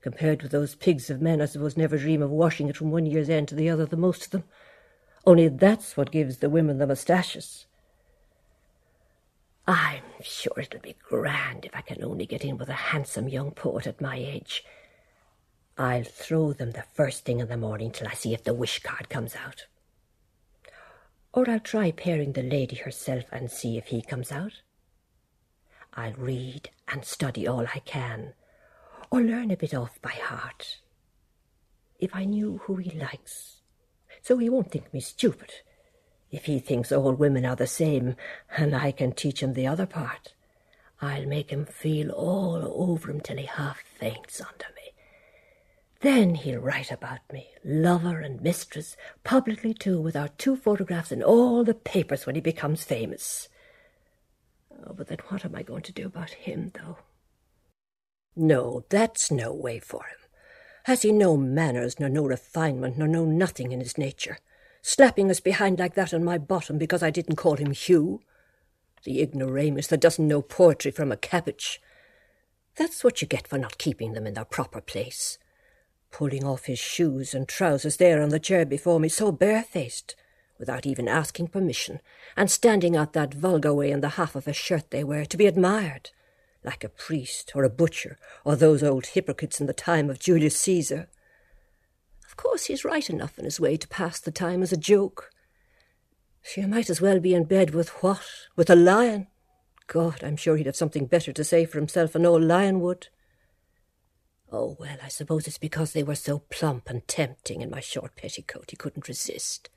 [0.00, 3.04] Compared with those pigs of men, I suppose never dream of washing it from one
[3.04, 4.44] year's end to the other, the most of them.
[5.26, 7.66] Only that's what gives the women the moustaches.
[9.66, 13.50] I'm sure it'll be grand if I can only get in with a handsome young
[13.50, 14.62] poet at my age.
[15.76, 18.84] I'll throw them the first thing in the morning till I see if the wish
[18.84, 19.66] card comes out.
[21.32, 24.60] Or I'll try pairing the lady herself and see if he comes out.
[25.94, 28.34] I'll read and study all I can,
[29.10, 30.78] or learn a bit off by heart.
[31.98, 33.60] If I knew who he likes,
[34.22, 35.52] so he won't think me stupid.
[36.30, 38.16] If he thinks all women are the same,
[38.56, 40.34] and I can teach him the other part,
[41.02, 44.92] I'll make him feel all over him till he half faints under me.
[46.00, 51.22] Then he'll write about me, lover and mistress, publicly too, with our two photographs in
[51.22, 53.49] all the papers when he becomes famous.
[54.86, 56.98] Oh, but then what am I going to do about him, though?
[58.36, 60.18] No, that's no way for him.
[60.84, 64.38] Has he no manners, nor no refinement, nor no nothing in his nature?
[64.82, 68.20] Slapping us behind like that on my bottom because I didn't call him Hugh?
[69.04, 71.80] The ignoramus that doesn't know poetry from a cabbage.
[72.76, 75.38] That's what you get for not keeping them in their proper place.
[76.10, 80.16] Pulling off his shoes and trousers there on the chair before me, so barefaced,
[80.60, 81.98] without even asking permission,
[82.36, 85.36] and standing out that vulgar way in the half of a shirt they wear to
[85.36, 86.10] be admired,
[86.62, 90.56] like a priest or a butcher or those old hypocrites in the time of Julius
[90.60, 91.08] Caesar.
[92.26, 95.30] Of course, he's right enough in his way to pass the time as a joke.
[96.42, 98.22] She might as well be in bed with what?
[98.54, 99.26] With a lion?
[99.86, 103.08] God, I'm sure he'd have something better to say for himself than old lion would.
[104.52, 108.16] Oh, well, I suppose it's because they were so plump and tempting in my short
[108.16, 109.70] petticoat he couldn't resist.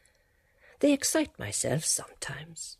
[0.84, 2.76] They excite myself sometimes.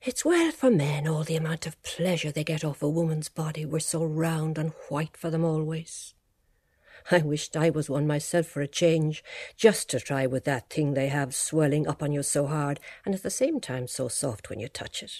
[0.00, 3.64] It's well for men all the amount of pleasure they get off a woman's body
[3.64, 6.14] were so round and white for them always.
[7.12, 9.22] I wished I was one myself for a change,
[9.56, 13.14] just to try with that thing they have swelling up on you so hard and
[13.14, 15.12] at the same time so soft when you touch it.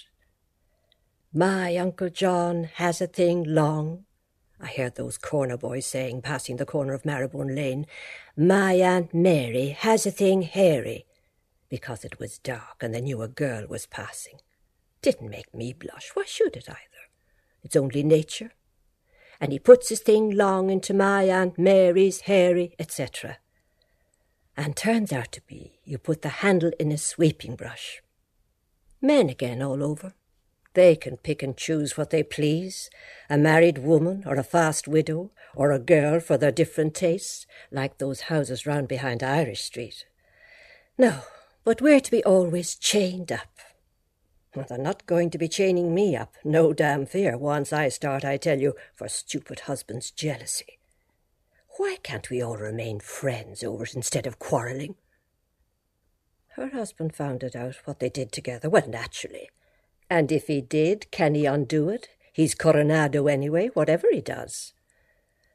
[1.33, 4.03] My Uncle John has a thing long,
[4.59, 7.87] I heard those corner boys saying, passing the corner of Marrowbone Lane.
[8.35, 11.05] My Aunt Mary has a thing hairy
[11.73, 14.37] because it was dark and they knew a girl was passing.
[15.01, 16.11] Didn't make me blush.
[16.13, 17.03] Why should it either?
[17.63, 18.51] It's only nature.
[19.41, 23.37] And he puts his thing long into my Aunt Mary's hairy, etc.
[24.55, 28.03] And turns out to be you put the handle in a sweeping brush.
[29.01, 30.13] Men again all over.
[30.75, 32.91] They can pick and choose what they please,
[33.31, 37.97] a married woman or a fast widow or a girl for their different tastes, like
[37.97, 40.05] those houses round behind Irish Street.
[40.99, 41.21] No,
[41.63, 43.49] but we're to be always chained up.
[44.55, 48.23] Well, they're not going to be chaining me up, no damn fear, once I start,
[48.23, 50.79] I tell you, for stupid husband's jealousy.
[51.77, 54.95] Why can't we all remain friends over it instead of quarrelling?
[56.55, 58.69] Her husband found it out, what they did together.
[58.69, 59.49] Well, naturally.
[60.07, 62.09] And if he did, can he undo it?
[62.31, 64.73] He's Coronado anyway, whatever he does.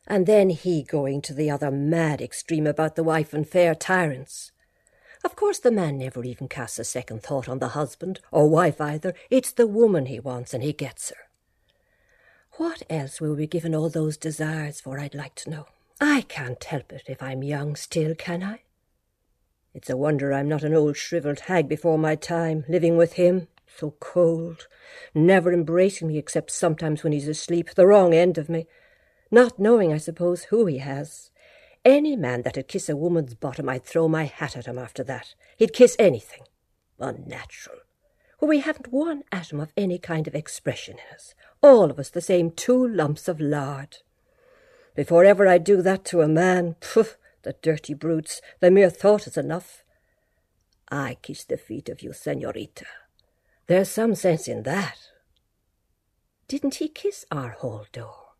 [0.08, 4.50] And then he going to the other mad extreme about the wife and fair tyrants.
[5.24, 8.80] Of course, the man never even casts a second thought on the husband, or wife
[8.80, 9.14] either.
[9.30, 11.16] It's the woman he wants, and he gets her.
[12.52, 15.66] What else will we given all those desires for, I'd like to know?
[16.00, 18.60] I can't help it if I'm young still, can I?
[19.74, 23.48] It's a wonder I'm not an old shrivelled hag before my time, living with him,
[23.76, 24.66] so cold,
[25.14, 28.66] never embracing me except sometimes when he's asleep, the wrong end of me,
[29.30, 31.27] not knowing, I suppose, who he has,
[31.88, 35.34] any man that'd kiss a woman's bottom, I'd throw my hat at him after that.
[35.56, 36.42] He'd kiss anything.
[37.00, 37.78] Unnatural.
[38.40, 41.34] Well, we haven't one atom of any kind of expression in us.
[41.62, 43.98] All of us the same two lumps of lard.
[44.94, 47.06] Before ever I'd do that to a man, pooh,
[47.42, 49.82] the dirty brutes, the mere thought is enough.
[50.90, 52.86] I kiss the feet of you, senorita.
[53.66, 54.98] There's some sense in that.
[56.48, 58.34] Didn't he kiss our hall door?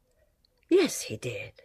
[0.69, 1.63] Yes, he did.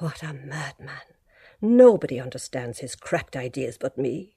[0.00, 1.16] What a madman!
[1.60, 4.36] Nobody understands his cracked ideas but me.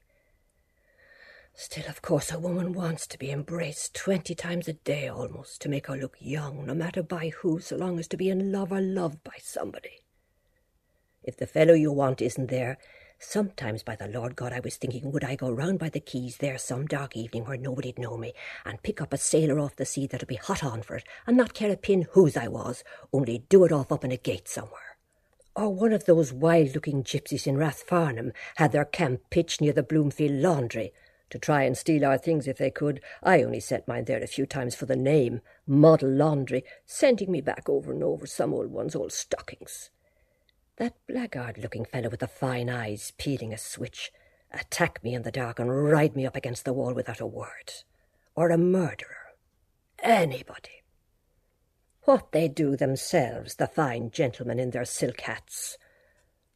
[1.53, 5.69] Still, of course, a woman wants to be embraced twenty times a day almost to
[5.69, 8.71] make her look young, no matter by who, so long as to be in love
[8.71, 9.99] or loved by somebody.
[11.21, 12.79] If the fellow you want isn't there,
[13.19, 16.37] sometimes by the Lord God I was thinking would I go round by the quays
[16.37, 18.33] there some dark evening where nobody'd know me,
[18.65, 21.37] and pick up a sailor off the sea that'd be hot on for it, and
[21.37, 22.83] not care a pin whose I was,
[23.13, 24.90] only do it off up in a gate somewhere
[25.55, 30.41] or one of those wild-looking gypsies in Rathfarnham had their camp pitched near the Bloomfield
[30.41, 30.93] laundry
[31.29, 33.01] to try and steal our things if they could.
[33.23, 37.41] I only sent mine there a few times for the name, Model Laundry, sending me
[37.41, 39.89] back over and over some old one's old stockings.
[40.77, 44.11] That blackguard-looking fellow with the fine eyes peeling a switch
[44.51, 47.71] attack me in the dark and ride me up against the wall without a word.
[48.35, 49.35] Or a murderer.
[49.99, 50.80] Anybody.
[52.05, 55.77] What they do themselves, the fine gentlemen in their silk hats.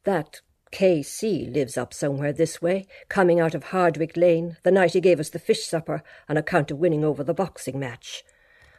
[0.02, 0.40] That
[0.72, 1.46] K.C.
[1.46, 5.30] lives up somewhere this way, coming out of Hardwicke Lane, the night he gave us
[5.30, 8.24] the fish supper on account of winning over the boxing match.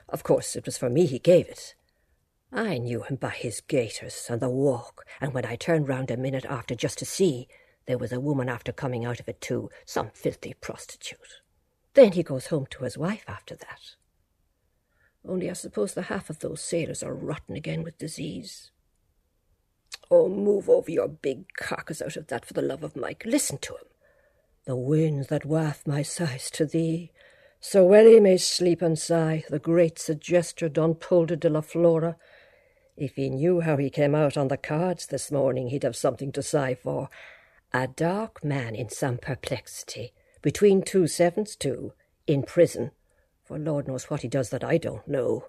[0.10, 1.74] Of course, it was for me he gave it.
[2.52, 6.18] I knew him by his gaiters and the walk, and when I turned round a
[6.18, 7.48] minute after just to see,
[7.86, 11.42] there was a woman after coming out of it too, some filthy prostitute.
[11.94, 13.96] Then he goes home to his wife after that.
[15.28, 18.72] Only I suppose the half of those sailors are rotten again with disease.
[20.10, 23.24] Oh, move over your big carcass out of that for the love of Mike.
[23.26, 23.88] Listen to him.
[24.66, 27.12] The winds that waft my sighs to thee,
[27.60, 32.18] so well he may sleep and sigh, the great suggester Don Poldo de la Flora.
[32.96, 36.32] If he knew how he came out on the cards this morning, he'd have something
[36.34, 37.10] to sigh for.
[37.74, 41.94] A dark man in some perplexity, between two sevens too,
[42.28, 42.92] in prison,
[43.48, 45.46] for Lord knows what he does that I don't know.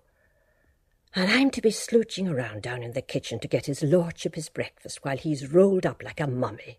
[1.17, 4.49] And I'm to be slouching around down in the kitchen to get his lordship his
[4.49, 6.79] breakfast while he's rolled up like a mummy.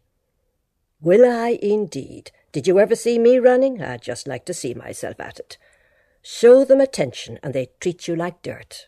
[1.02, 2.32] Will I, indeed?
[2.54, 3.82] Did you ever see me running?
[3.82, 5.58] I'd just like to see myself at it.
[6.22, 8.88] Show them attention, and they treat you like dirt.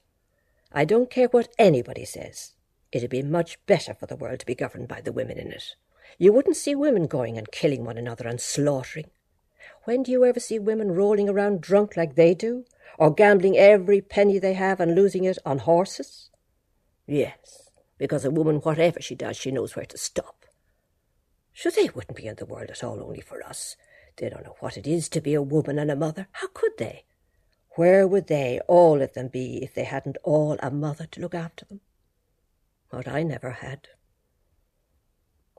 [0.71, 2.53] I don't care what anybody says.
[2.91, 5.75] It'd be much better for the world to be governed by the women in it.
[6.17, 9.09] You wouldn't see women going and killing one another and slaughtering.
[9.83, 12.65] When do you ever see women rolling around drunk like they do,
[12.97, 16.29] or gambling every penny they have and losing it on horses?
[17.07, 20.45] Yes, because a woman, whatever she does, she knows where to stop.
[21.51, 23.75] Sure, they wouldn't be in the world at all only for us.
[24.17, 26.27] They don't know what it is to be a woman and a mother.
[26.31, 27.05] How could they?
[27.75, 31.33] Where would they, all of them, be if they hadn't all a mother to look
[31.33, 31.81] after them?
[32.89, 33.87] What I never had.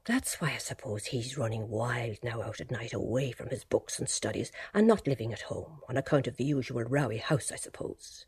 [0.04, 4.00] That's why I suppose he's running wild now out at night away from his books
[4.00, 7.56] and studies and not living at home on account of the usual rowy house, I
[7.56, 8.26] suppose.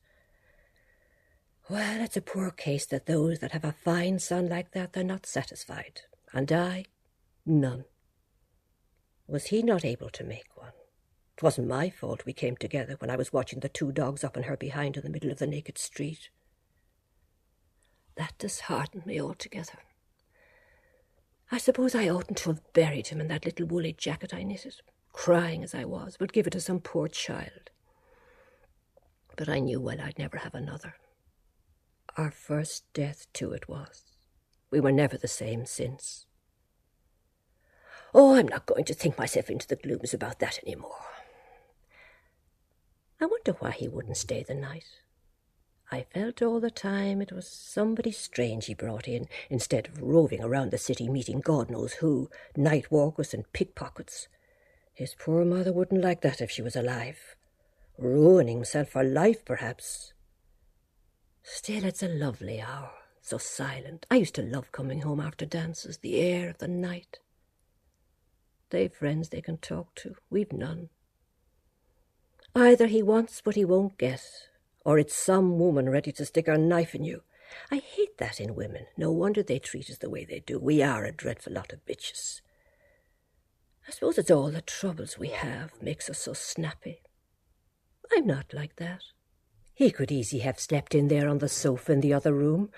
[1.69, 5.03] Well, it's a poor case that those that have a fine son like that, they're
[5.03, 6.03] not satisfied.
[6.33, 6.85] And I,
[7.45, 7.87] none.
[9.27, 10.73] Was he not able to make one?
[11.37, 14.37] It wasn't my fault we came together when I was watching the two dogs up
[14.37, 16.29] on her behind in the middle of the naked street.
[18.17, 19.79] That disheartened me altogether.
[21.51, 24.77] I suppose I oughtn't to have buried him in that little woolly jacket I knitted,
[25.13, 27.71] crying as I was, but give it to some poor child.
[29.37, 30.95] But I knew well I'd never have another.
[32.17, 34.05] Our first death, too, it was.
[34.71, 36.27] We were never the same since.
[38.15, 40.95] Oh, I'm not going to think myself into the glooms about that any more.
[43.21, 44.87] I wonder why he wouldn't stay the night.
[45.91, 50.43] I felt all the time it was somebody strange he brought in, instead of roving
[50.43, 54.29] around the city meeting God knows who, night walkers and pickpockets.
[54.93, 57.37] His poor mother wouldn't like that if she was alive.
[57.99, 60.13] Ruining himself for life, perhaps.
[61.43, 62.91] Still, it's a lovely hour,
[63.21, 64.07] so silent.
[64.11, 67.19] I used to love coming home after dances, the air of the night.
[68.71, 70.17] They've friends they can talk to.
[70.31, 70.89] We've none.
[72.57, 74.23] Either he wants what he won't get,
[74.85, 77.23] or it's some woman ready to stick her knife in you.
[77.71, 78.87] I hate that in women.
[78.97, 80.59] No wonder they treat us the way they do.
[80.59, 82.41] We are a dreadful lot of bitches.
[83.87, 87.03] I suppose it's all the troubles we have makes us so snappy.
[88.13, 89.03] I'm not like that.
[89.75, 92.71] He could easy have slept in there on the sofa in the other room.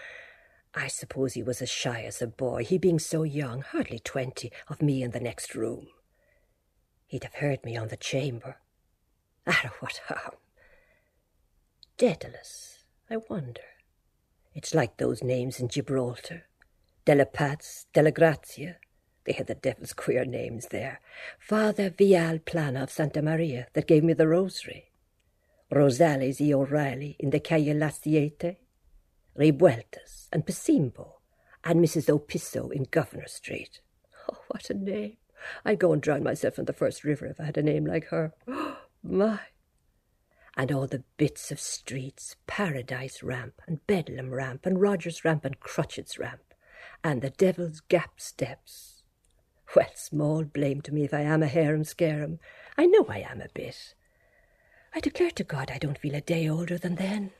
[0.75, 4.53] I suppose he was as shy as a boy, he being so young, hardly twenty,
[4.69, 5.89] of me in the next room.
[7.07, 8.59] He'd have heard me on the chamber.
[9.47, 10.35] Ah, what harm?
[11.99, 13.63] Dedalus, I wonder.
[14.55, 16.43] It's like those names in Gibraltar.
[17.07, 18.77] Della Paz, Grazia.
[19.25, 21.01] They had the devil's queer names there.
[21.39, 24.93] Father Vilaplana of Santa Maria that gave me the rosary.
[25.73, 28.59] Rosales y O'Reilly in the Calle La Siete.
[29.35, 31.13] And Pisimbo
[31.65, 32.11] and Mrs.
[32.11, 33.81] Opisso in Governor Street.
[34.31, 35.17] Oh, what a name!
[35.65, 38.09] I'd go and drown myself in the first river if I had a name like
[38.09, 38.35] her.
[38.47, 39.41] Oh, my!
[40.57, 45.61] And all the bits of streets, Paradise Ramp and Bedlam Ramp and Rodgers Ramp and
[45.61, 46.55] Crutchett's Ramp,
[47.05, 49.03] and the Devil's Gap Steps.
[49.75, 52.39] Well, small blame to me if I am a harum-scarum.
[52.79, 53.95] I know I am a bit.
[54.95, 57.33] I declare to God I don't feel a day older than then.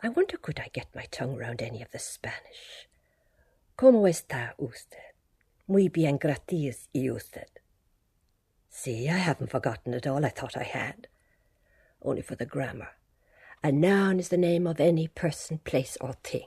[0.00, 2.88] I wonder could I get my tongue round any of the Spanish.
[3.76, 5.14] ¿Cómo está usted?
[5.66, 7.48] Muy bien, gracias, y usted.
[8.68, 10.24] See, I haven't forgotten it all.
[10.24, 11.08] I thought I had
[12.04, 12.90] only for the grammar.
[13.62, 16.46] A noun is the name of any person, place, or thing.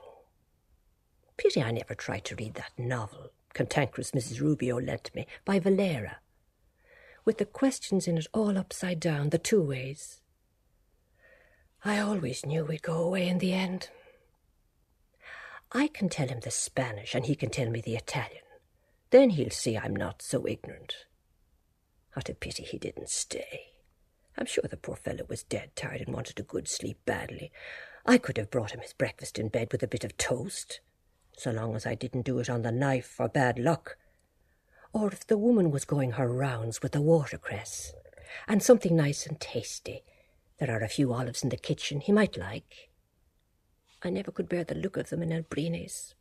[1.36, 4.40] Pity I never tried to read that novel, Cantankerous Mrs.
[4.40, 6.18] Rubio lent me, by Valera,
[7.24, 10.20] with the questions in it all upside down, the two ways.
[11.84, 13.90] I always knew we'd go away in the end.
[15.72, 18.42] I can tell him the Spanish, and he can tell me the Italian.
[19.10, 21.06] Then he'll see I'm not so ignorant.
[22.14, 23.77] What a pity he didn't stay.
[24.38, 27.50] I'm sure the poor fellow was dead tired and wanted a good sleep badly.
[28.06, 30.80] I could have brought him his breakfast in bed with a bit of toast,
[31.36, 33.98] so long as I didn't do it on the knife for bad luck.
[34.92, 37.92] Or if the woman was going her rounds with the watercress,
[38.46, 40.04] and something nice and tasty.
[40.58, 42.90] There are a few olives in the kitchen he might like.
[44.02, 46.14] I never could bear the look of them in Abrines.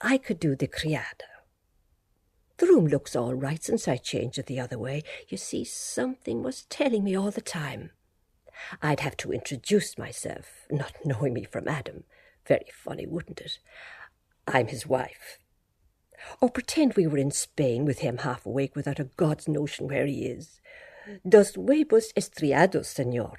[0.00, 1.28] I could do the criada,
[2.60, 5.02] the room looks all right since I changed it the other way.
[5.28, 7.90] You see, something was telling me all the time.
[8.82, 12.04] I'd have to introduce myself, not knowing me from Adam.
[12.46, 13.58] Very funny, wouldn't it?
[14.46, 15.38] I'm his wife.
[16.40, 20.04] Or pretend we were in Spain with him half awake without a God's notion where
[20.04, 20.60] he is.
[21.26, 23.38] Dos huevos estriados, senor.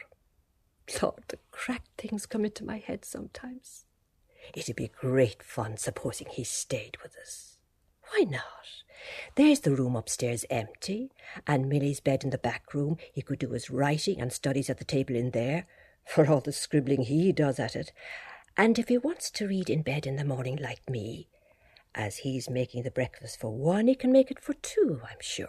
[1.02, 3.86] Lord, the cracked things come into my head sometimes.
[4.56, 7.58] It'd be great fun supposing he stayed with us.
[8.10, 8.42] Why not?
[9.36, 11.12] There's the room upstairs empty,
[11.48, 12.98] and Milly's bed in the back room.
[13.14, 15.66] He could do his writing and studies at the table in there,
[16.06, 17.92] for all the scribbling he does at it.
[18.58, 21.30] And if he wants to read in bed in the morning like me,
[21.96, 25.48] as he's making the breakfast for one, he can make it for two, I'm sure.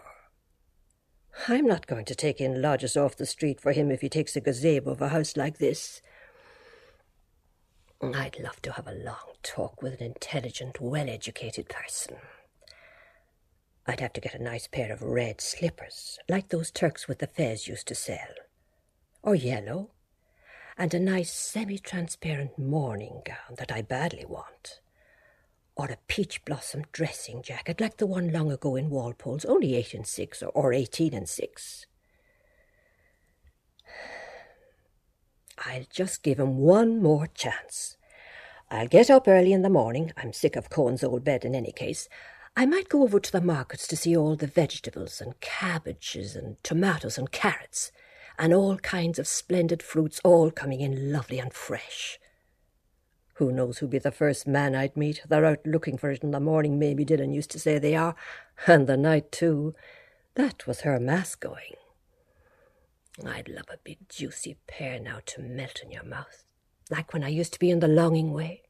[1.47, 4.35] I'm not going to take in lodgers off the street for him if he takes
[4.35, 6.01] a gazebo of a house like this.
[8.01, 12.17] I'd love to have a long talk with an intelligent, well educated person.
[13.85, 17.27] I'd have to get a nice pair of red slippers, like those Turks with the
[17.27, 18.17] fez used to sell,
[19.21, 19.89] or yellow,
[20.77, 24.79] and a nice semi transparent morning gown that I badly want,
[25.75, 29.93] or a peach blossom dressing jacket like the one long ago in Walpole's, only eight
[29.93, 31.85] and six, or, or eighteen and six.
[35.65, 37.97] I'll just give him one more chance.
[38.71, 40.13] I'll get up early in the morning.
[40.17, 42.07] I'm sick of Cohen's old bed in any case.
[42.55, 46.61] I might go over to the markets to see all the vegetables and cabbages and
[46.63, 47.91] tomatoes and carrots
[48.37, 52.19] and all kinds of splendid fruits all coming in lovely and fresh.
[53.35, 55.23] Who knows who'll be the first man I'd meet?
[55.27, 58.15] They're out looking for it in the morning, Mamie Dillon used to say they are,
[58.67, 59.73] and the night too.
[60.35, 61.75] That was her mass going.
[63.25, 66.43] I'd love a big juicy pear now to melt in your mouth,
[66.91, 68.61] like when I used to be in the longing way.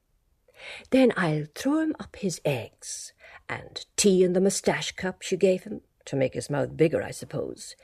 [0.91, 3.11] Then I'll throw him up his eggs,
[3.61, 7.11] and tea in the moustache cup she gave him, to make his mouth bigger, I
[7.11, 7.75] suppose.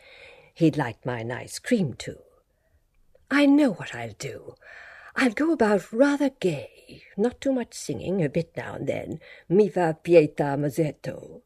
[0.54, 2.20] He'd like my nice cream, too.
[3.32, 4.56] I know what I'll do.
[5.16, 9.70] I'll go about rather gay, not too much singing, a bit now and then, mi
[9.70, 11.42] va pieta Masetto.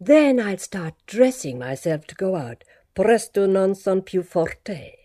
[0.00, 2.64] Then I'll start dressing myself to go out,
[2.94, 5.03] presto non son più forte.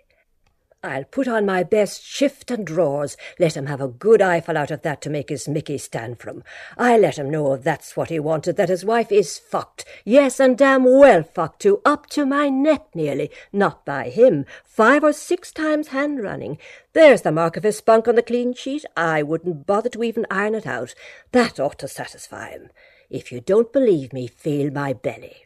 [0.81, 4.71] I'll put on my best shift and drawers, let him have a good eyeful out
[4.71, 6.41] of that to make his Mickey stand from.
[6.77, 9.83] I'll let him know if that's what he wanted, that his wife is fucked.
[10.05, 13.29] Yes, and damn well fucked too, up to my neck nearly.
[13.51, 14.45] Not by him.
[14.63, 16.57] Five or six times hand running.
[16.93, 18.85] There's the mark of his spunk on the clean sheet.
[18.95, 20.95] I wouldn't bother to even iron it out.
[21.33, 22.69] That ought to satisfy him.
[23.09, 25.45] If you don't believe me, feel my belly.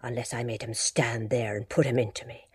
[0.00, 2.46] Unless I made him stand there and put him into me.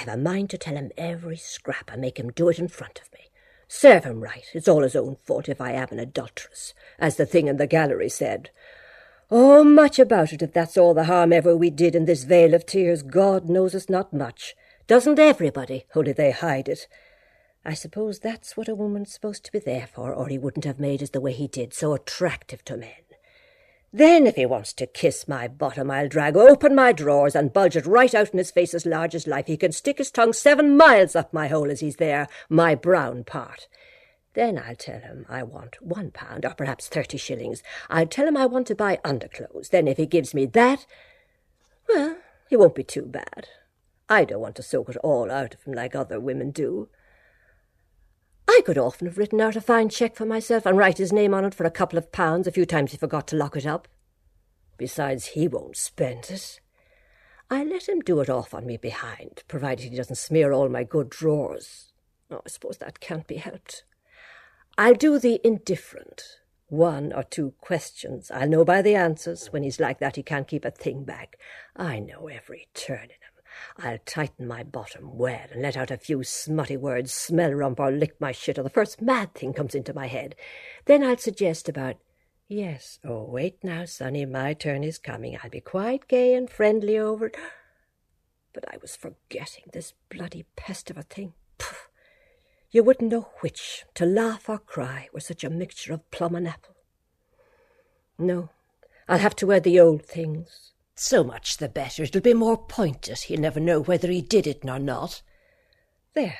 [0.00, 3.00] I've a mind to tell him every scrap and make him do it in front
[3.00, 3.30] of me.
[3.68, 4.44] Serve him right.
[4.54, 7.66] It's all his own fault if I am an adulteress, as the thing in the
[7.66, 8.50] gallery said.
[9.30, 12.52] Oh, much about it, if that's all the harm ever we did in this vale
[12.52, 13.02] of tears.
[13.02, 14.54] God knows us not much.
[14.86, 16.86] Doesn't everybody, only they hide it.
[17.64, 20.80] I suppose that's what a woman's supposed to be there for, or he wouldn't have
[20.80, 22.90] made us the way he did, so attractive to men.
[23.94, 27.76] Then, if he wants to kiss my bottom, I'll drag open my drawers and bulge
[27.76, 29.46] it right out in his face as large as life.
[29.46, 33.24] He can stick his tongue seven miles up my hole as he's there, my brown
[33.24, 33.68] part.
[34.32, 37.62] Then I'll tell him I want one pound, or perhaps thirty shillings.
[37.90, 39.68] I'll tell him I want to buy underclothes.
[39.68, 40.86] Then if he gives me that,
[41.86, 42.16] well,
[42.48, 43.48] he won't be too bad.
[44.08, 46.88] I don't want to soak it all out of him like other women do.
[48.48, 51.34] I could often have written out a fine cheque for myself and write his name
[51.34, 53.66] on it for a couple of pounds a few times he forgot to lock it
[53.66, 53.88] up.
[54.76, 56.60] Besides, he won't spend it.
[57.50, 60.84] I let him do it off on me behind, provided he doesn't smear all my
[60.84, 61.92] good drawers.
[62.30, 63.84] Oh, I suppose that can't be helped.
[64.78, 66.22] I'll do the indifferent.
[66.68, 68.30] One or two questions.
[68.30, 69.52] I'll know by the answers.
[69.52, 71.36] When he's like that, he can't keep a thing back.
[71.76, 73.31] I know every turn in him.
[73.78, 77.90] I'll tighten my bottom well and let out a few smutty words, smell rump or
[77.90, 80.34] lick my shit, or the first mad thing comes into my head.
[80.84, 81.96] Then I'll suggest about,
[82.48, 85.38] yes, oh, wait now, sonny, my turn is coming.
[85.42, 87.36] I'll be quite gay and friendly over it.
[88.52, 91.34] But I was forgetting this bloody pest of a thing.
[91.58, 91.76] Pooh.
[92.70, 96.48] You wouldn't know which, to laugh or cry, were such a mixture of plum and
[96.48, 96.76] apple.
[98.18, 98.50] No,
[99.08, 100.71] I'll have to wear the old things,
[101.02, 102.04] so much the better.
[102.04, 103.18] It'll be more pointed.
[103.18, 105.22] He'll never know whether he did it nor not.
[106.14, 106.38] There,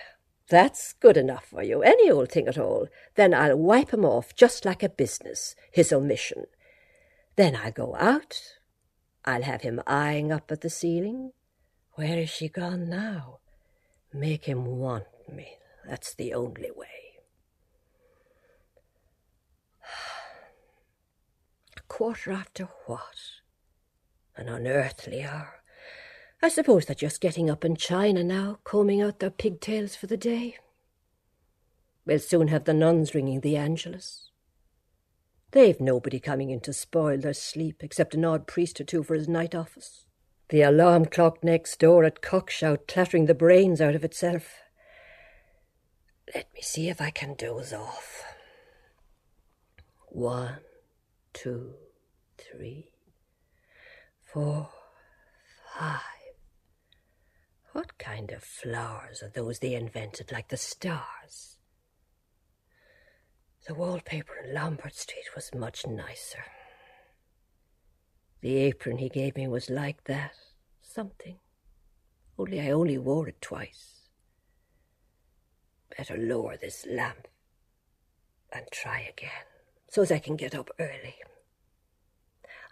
[0.48, 1.82] that's good enough for you.
[1.82, 2.88] Any old thing at all.
[3.16, 6.44] Then I'll wipe him off just like a business, his omission.
[7.36, 8.40] Then I'll go out.
[9.24, 11.32] I'll have him eyeing up at the ceiling.
[11.94, 13.38] Where is she gone now?
[14.12, 15.56] Make him want me.
[15.86, 16.86] That's the only way.
[21.76, 23.41] A quarter after what?
[24.36, 25.62] An unearthly hour.
[26.42, 30.16] I suppose they're just getting up in China now, combing out their pigtails for the
[30.16, 30.56] day.
[32.04, 34.30] We'll soon have the nuns ringing the Angelus.
[35.52, 39.14] They've nobody coming in to spoil their sleep, except an odd priest or two for
[39.14, 40.06] his night office.
[40.48, 44.60] The alarm clock next door at cockshout clattering the brains out of itself.
[46.34, 48.24] Let me see if I can doze off.
[50.08, 50.58] One,
[51.32, 51.74] two,
[52.38, 52.91] three,
[54.32, 54.70] four,
[55.78, 56.00] five.
[57.72, 61.58] What kind of flowers are those they invented, like the stars?
[63.66, 66.44] The wallpaper in Lombard Street was much nicer.
[68.40, 70.32] The apron he gave me was like that,
[70.80, 71.36] something,
[72.38, 74.08] only I only wore it twice.
[75.96, 77.28] Better lower this lamp
[78.52, 79.46] and try again,
[79.88, 81.14] so as I can get up early.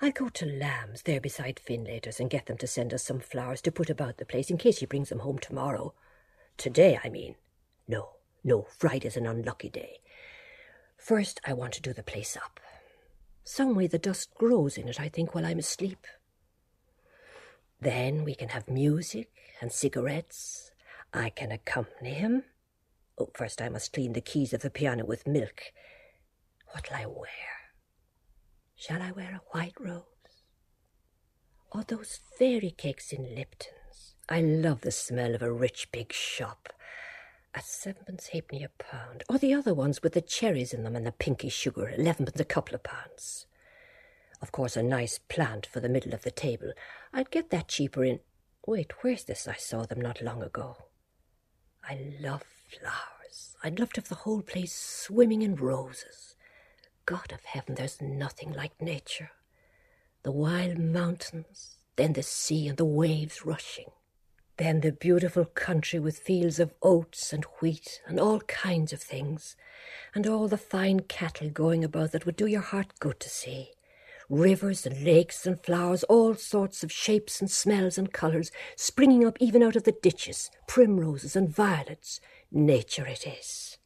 [0.03, 3.61] I'll go to Lambe's there beside Findlater's and get them to send us some flowers
[3.63, 5.93] to put about the place in case he brings them home tomorrow.
[6.57, 7.35] Today, I mean.
[7.87, 8.11] No,
[8.43, 9.99] no, Friday's an unlucky day.
[10.97, 12.61] First, I want to do the place up.
[13.45, 16.07] Some way the dust grows in it, I think, while I'm asleep.
[17.79, 20.71] Then we can have music and cigarettes.
[21.13, 22.45] I can accompany him.
[23.19, 25.61] Oh, first I must clean the keys of the piano with milk.
[26.73, 27.60] What'll I wear?
[28.81, 30.05] Shall I wear a white rose?
[31.71, 34.15] Or those fairy cakes in Lipton's?
[34.27, 36.71] I love the smell of a rich big shop.
[37.55, 39.23] At sevenpence halfpenny a pound.
[39.29, 42.45] Or the other ones with the cherries in them and the pinky sugar, elevenpence a
[42.47, 43.45] couple of pounds.
[44.41, 46.73] Of course, a nice plant for the middle of the table.
[47.13, 48.21] I'd get that cheaper in.
[48.67, 49.47] Wait, where's this?
[49.47, 50.79] I saw them not long ago.
[51.87, 53.57] I love flowers.
[53.63, 56.35] I'd love to have the whole place swimming in roses.
[57.07, 59.31] God of heaven, there's nothing like nature.
[60.23, 63.91] The wild mountains, then the sea and the waves rushing,
[64.59, 69.57] then the beautiful country with fields of oats and wheat and all kinds of things,
[70.15, 73.71] and all the fine cattle going about that would do your heart good to see.
[74.29, 79.37] Rivers and lakes and flowers, all sorts of shapes and smells and colours, springing up
[79.41, 82.21] even out of the ditches, primroses and violets.
[82.53, 83.79] Nature it is.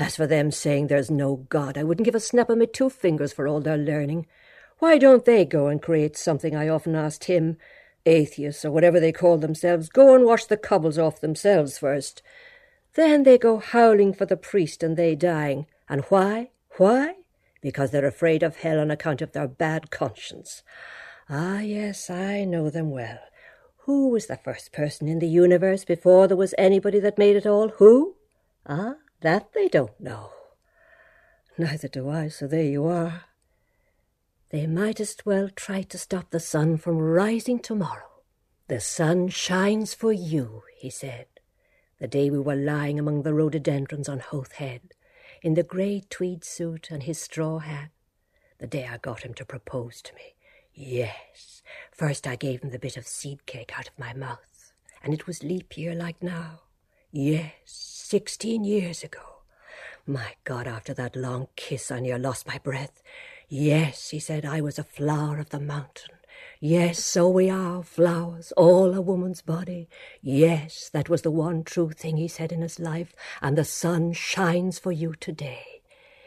[0.00, 2.88] As for them saying there's no God, I wouldn't give a snap of my two
[2.88, 4.26] fingers for all their learning.
[4.78, 6.56] Why don't they go and create something?
[6.56, 7.58] I often asked him.
[8.06, 12.22] Atheists, or whatever they call themselves, go and wash the cobbles off themselves first.
[12.94, 15.66] Then they go howling for the priest and they dying.
[15.86, 16.48] And why?
[16.78, 17.16] Why?
[17.60, 20.62] Because they're afraid of hell on account of their bad conscience.
[21.28, 23.18] Ah, yes, I know them well.
[23.80, 27.44] Who was the first person in the universe before there was anybody that made it
[27.46, 27.68] all?
[27.76, 28.16] Who?
[28.66, 30.30] Ah, that they don't know.
[31.58, 33.24] Neither do I, so there you are.
[34.50, 38.22] They might as well try to stop the sun from rising tomorrow.
[38.68, 41.26] The sun shines for you, he said,
[41.98, 44.94] the day we were lying among the rhododendrons on Howth Head,
[45.42, 47.90] in the grey tweed suit and his straw hat,
[48.58, 50.34] the day I got him to propose to me.
[50.72, 54.72] Yes, first I gave him the bit of seed cake out of my mouth,
[55.02, 56.60] and it was leap year like now.
[57.12, 59.42] Yes, sixteen years ago.
[60.06, 63.02] My God, after that long kiss, I near lost my breath.
[63.48, 66.14] Yes, he said, I was a flower of the mountain.
[66.60, 69.88] Yes, so we are, flowers, all a woman's body.
[70.22, 73.12] Yes, that was the one true thing he said in his life,
[73.42, 75.82] and the sun shines for you today.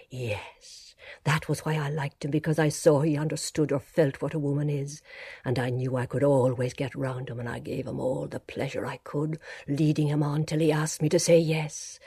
[0.09, 0.82] Yes.
[1.23, 4.39] That was why I liked him, because I saw he understood or felt what a
[4.39, 5.01] woman is,
[5.43, 8.39] and I knew I could always get round him, and I gave him all the
[8.39, 11.99] pleasure I could, leading him on till he asked me to say yes.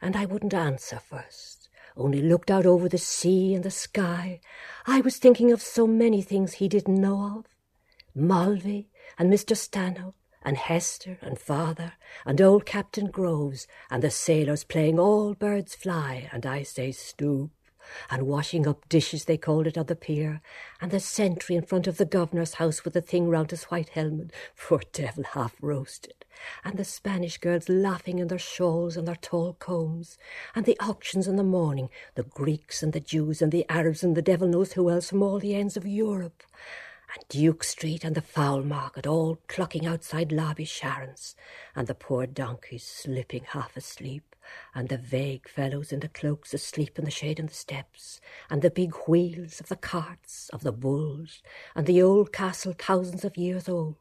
[0.00, 4.40] And I wouldn't answer first, only looked out over the sea and the sky.
[4.86, 7.46] I was thinking of so many things he didn't know of.
[8.14, 8.88] Mulvey
[9.18, 9.56] and Mr.
[9.56, 11.94] Stanhope and Hester and father
[12.26, 17.50] and old Captain Groves and the sailors playing all birds fly and I say stoop
[18.10, 20.40] and washing up dishes, they called it, on the pier,
[20.80, 23.90] and the sentry in front of the governor's house with the thing round his white
[23.90, 26.24] helmet, poor devil half roasted,
[26.64, 30.18] and the Spanish girls laughing in their shawls and their tall combs,
[30.54, 34.16] and the auctions in the morning, the Greeks and the Jews and the Arabs and
[34.16, 36.42] the devil knows who else from all the ends of Europe,
[37.14, 41.36] and Duke Street and the fowl market all clucking outside Larby Sharon's,
[41.76, 44.31] and the poor donkeys slipping half asleep,
[44.74, 48.20] and the vague fellows in the cloaks asleep in the shade on the steps,
[48.50, 51.42] and the big wheels of the carts, of the bulls,
[51.74, 53.96] and the old castle thousands of years old.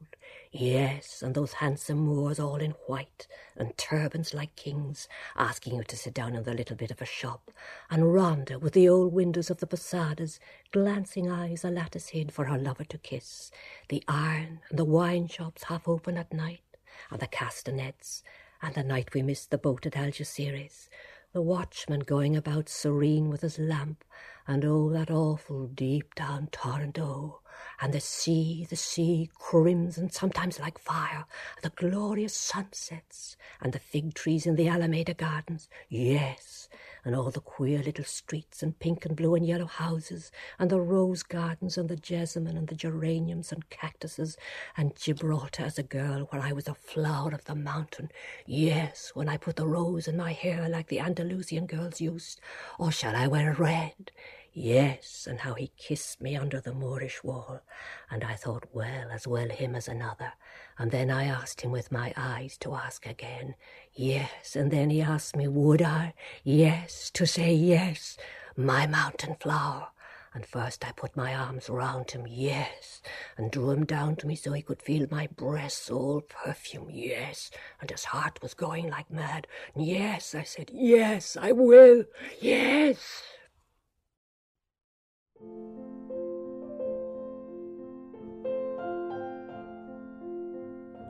[0.51, 5.95] Yes, and those handsome Moors all in white, and turbans like kings, asking you to
[5.97, 7.51] sit down in the little bit of a shop,
[7.89, 10.39] and Ronda with the old windows of the posadas,
[10.71, 13.51] glancing eyes a lattice hid for her lover to kiss,
[13.89, 16.61] the iron and the wine shops half open at night,
[17.09, 18.23] and the castanets,
[18.61, 20.87] and the night we missed the boat at Algeciras,
[21.33, 24.03] the watchman going about serene with his lamp,
[24.47, 27.39] and oh, that awful deep down torrent, oh,
[27.81, 31.25] and the sea, the sea, crimson, sometimes like fire,
[31.55, 35.69] and the glorious sunsets, and the fig trees in the Alameda Gardens.
[35.89, 36.69] Yes,
[37.03, 40.79] and all the queer little streets and pink and blue and yellow houses, and the
[40.79, 44.37] rose gardens and the jessamine and the geraniums and cactuses,
[44.77, 48.09] and Gibraltar as a girl where I was a flower of the mountain.
[48.45, 52.39] Yes, when I put the rose in my hair like the Andalusian girls used.
[52.77, 54.11] Or shall I wear red?
[54.53, 57.61] Yes, and how he kissed me under the Moorish wall,
[58.09, 60.33] and I thought, well, as well him as another.
[60.77, 63.55] And then I asked him with my eyes to ask again.
[63.93, 66.13] Yes, and then he asked me, would I?
[66.43, 68.17] Yes, to say yes,
[68.57, 69.87] my mountain flower.
[70.33, 73.01] And first I put my arms round him, yes,
[73.37, 77.51] and drew him down to me so he could feel my breasts all perfume, yes,
[77.79, 79.47] and his heart was going like mad.
[79.77, 82.03] Yes, I said, yes, I will,
[82.41, 83.23] yes.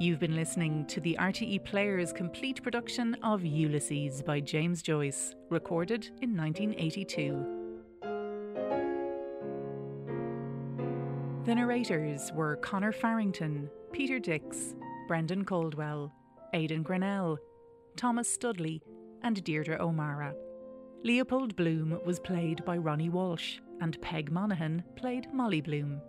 [0.01, 6.09] You've been listening to the RTE Players complete production of Ulysses by James Joyce, recorded
[6.23, 7.59] in 1982.
[11.45, 14.73] The narrators were Conor Farrington, Peter Dix,
[15.07, 16.11] Brendan Caldwell,
[16.53, 17.37] Aidan Grinnell,
[17.95, 18.81] Thomas Studley,
[19.21, 20.33] and Deirdre O'Mara.
[21.03, 25.99] Leopold Bloom was played by Ronnie Walsh, and Peg Monaghan played Molly Bloom.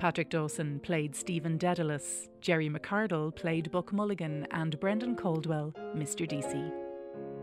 [0.00, 6.28] Patrick Dawson played Stephen Dedalus, Jerry McCardle played Buck Mulligan, and Brendan Caldwell, Mr.
[6.28, 6.72] Deasy.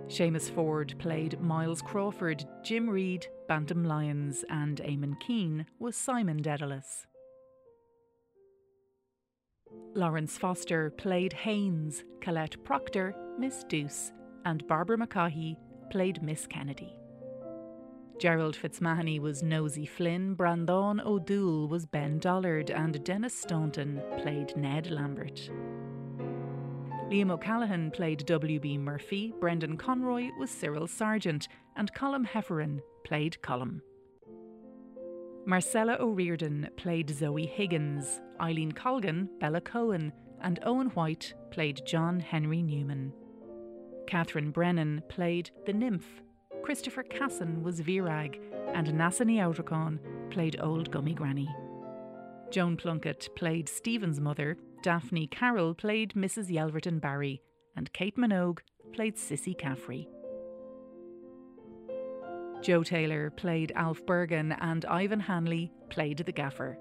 [0.07, 7.05] Seamus Ford played Miles Crawford, Jim Reed, Bantam Lyons, and Eamon Keane was Simon Dedalus.
[9.93, 14.11] Lawrence Foster played Haynes, Colette Proctor, Miss Douce,
[14.43, 15.55] and Barbara McCaughey
[15.89, 16.97] played Miss Kennedy.
[18.19, 24.89] Gerald Fitzmahony was Nosy Flynn, Brandon O'Doul was Ben Dollard, and Dennis Staunton played Ned
[24.89, 25.49] Lambert.
[27.09, 28.77] Liam O'Callaghan played W.B.
[28.77, 33.81] Murphy, Brendan Conroy was Cyril Sargent, and Colm Hefferon played Colm.
[35.45, 42.63] Marcella O'Riordan played Zoe Higgins, Eileen Colgan, Bella Cohen, and Owen White played John Henry
[42.63, 43.13] Newman.
[44.07, 46.21] Catherine Brennan played the nymph,
[46.65, 48.39] Christopher Casson was Virag,
[48.73, 49.99] and Nassani Outercon
[50.31, 51.47] played Old Gummy Granny.
[52.49, 56.49] Joan Plunkett played Stephen's mother, Daphne Carroll played Mrs.
[56.49, 57.41] Yelverton Barry,
[57.75, 58.59] and Kate Minogue
[58.93, 60.07] played Cissy Caffrey.
[62.61, 66.79] Joe Taylor played Alf Bergan, and Ivan Hanley played the gaffer.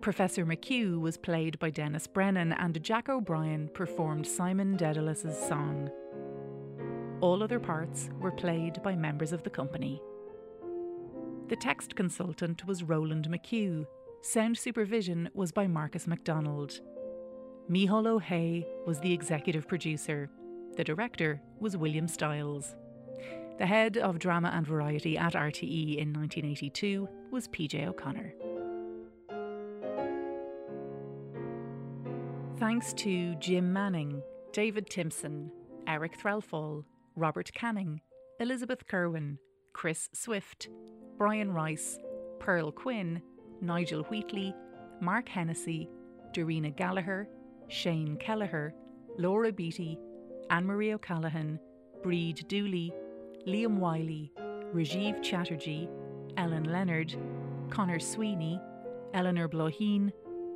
[0.00, 5.88] Professor McHugh was played by Dennis Brennan, and Jack O'Brien performed Simon Dedalus's song.
[7.22, 10.02] All other parts were played by members of the company.
[11.46, 13.86] The text consultant was Roland McHugh.
[14.22, 16.80] Sound supervision was by Marcus MacDonald.
[17.70, 20.30] Mihal O'Hay was the executive producer.
[20.76, 22.74] The director was William Stiles.
[23.56, 28.34] The head of drama and variety at RTE in 1982 was PJ O'Connor.
[32.58, 35.52] Thanks to Jim Manning, David Timpson,
[35.86, 36.84] Eric Threlfall,
[37.16, 38.00] Robert Canning,
[38.40, 39.38] Elizabeth Kerwin,
[39.72, 40.68] Chris Swift,
[41.18, 41.98] Brian Rice,
[42.40, 43.20] Pearl Quinn,
[43.60, 44.54] Nigel Wheatley,
[45.00, 45.88] Mark Hennessy,
[46.32, 47.28] Dorena Gallagher,
[47.68, 48.74] Shane Kelleher,
[49.18, 49.98] Laura Beatty,
[50.50, 51.58] Anne Marie O'Callaghan,
[52.02, 52.92] Breed Dooley,
[53.46, 54.32] Liam Wiley,
[54.74, 55.88] Rajiv Chatterjee,
[56.36, 57.14] Ellen Leonard,
[57.70, 58.58] Connor Sweeney,
[59.14, 60.10] Eleanor Bloheen,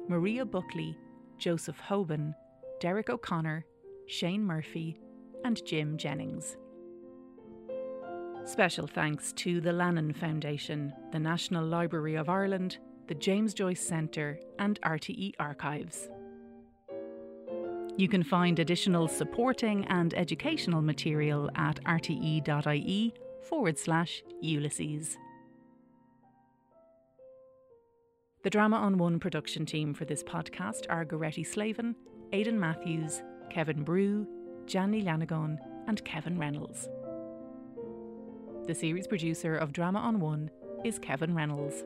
[0.08, 0.96] Maria Buckley,
[1.38, 2.34] Joseph Hoban,
[2.80, 3.64] Derek O'Connor,
[4.06, 4.98] Shane Murphy,
[5.44, 6.56] and Jim Jennings.
[8.44, 14.38] Special thanks to the Lannan Foundation, the National Library of Ireland, the James Joyce Centre,
[14.58, 16.08] and RTE Archives.
[17.96, 25.16] You can find additional supporting and educational material at rte.ie forward slash Ulysses.
[28.44, 31.96] The Drama on One production team for this podcast are Goretti Slavin,
[32.32, 34.26] Aidan Matthews, Kevin Brew,
[34.66, 36.88] Janny Lanagon, and Kevin Reynolds.
[38.66, 40.50] The series producer of Drama on One
[40.84, 41.84] is Kevin Reynolds.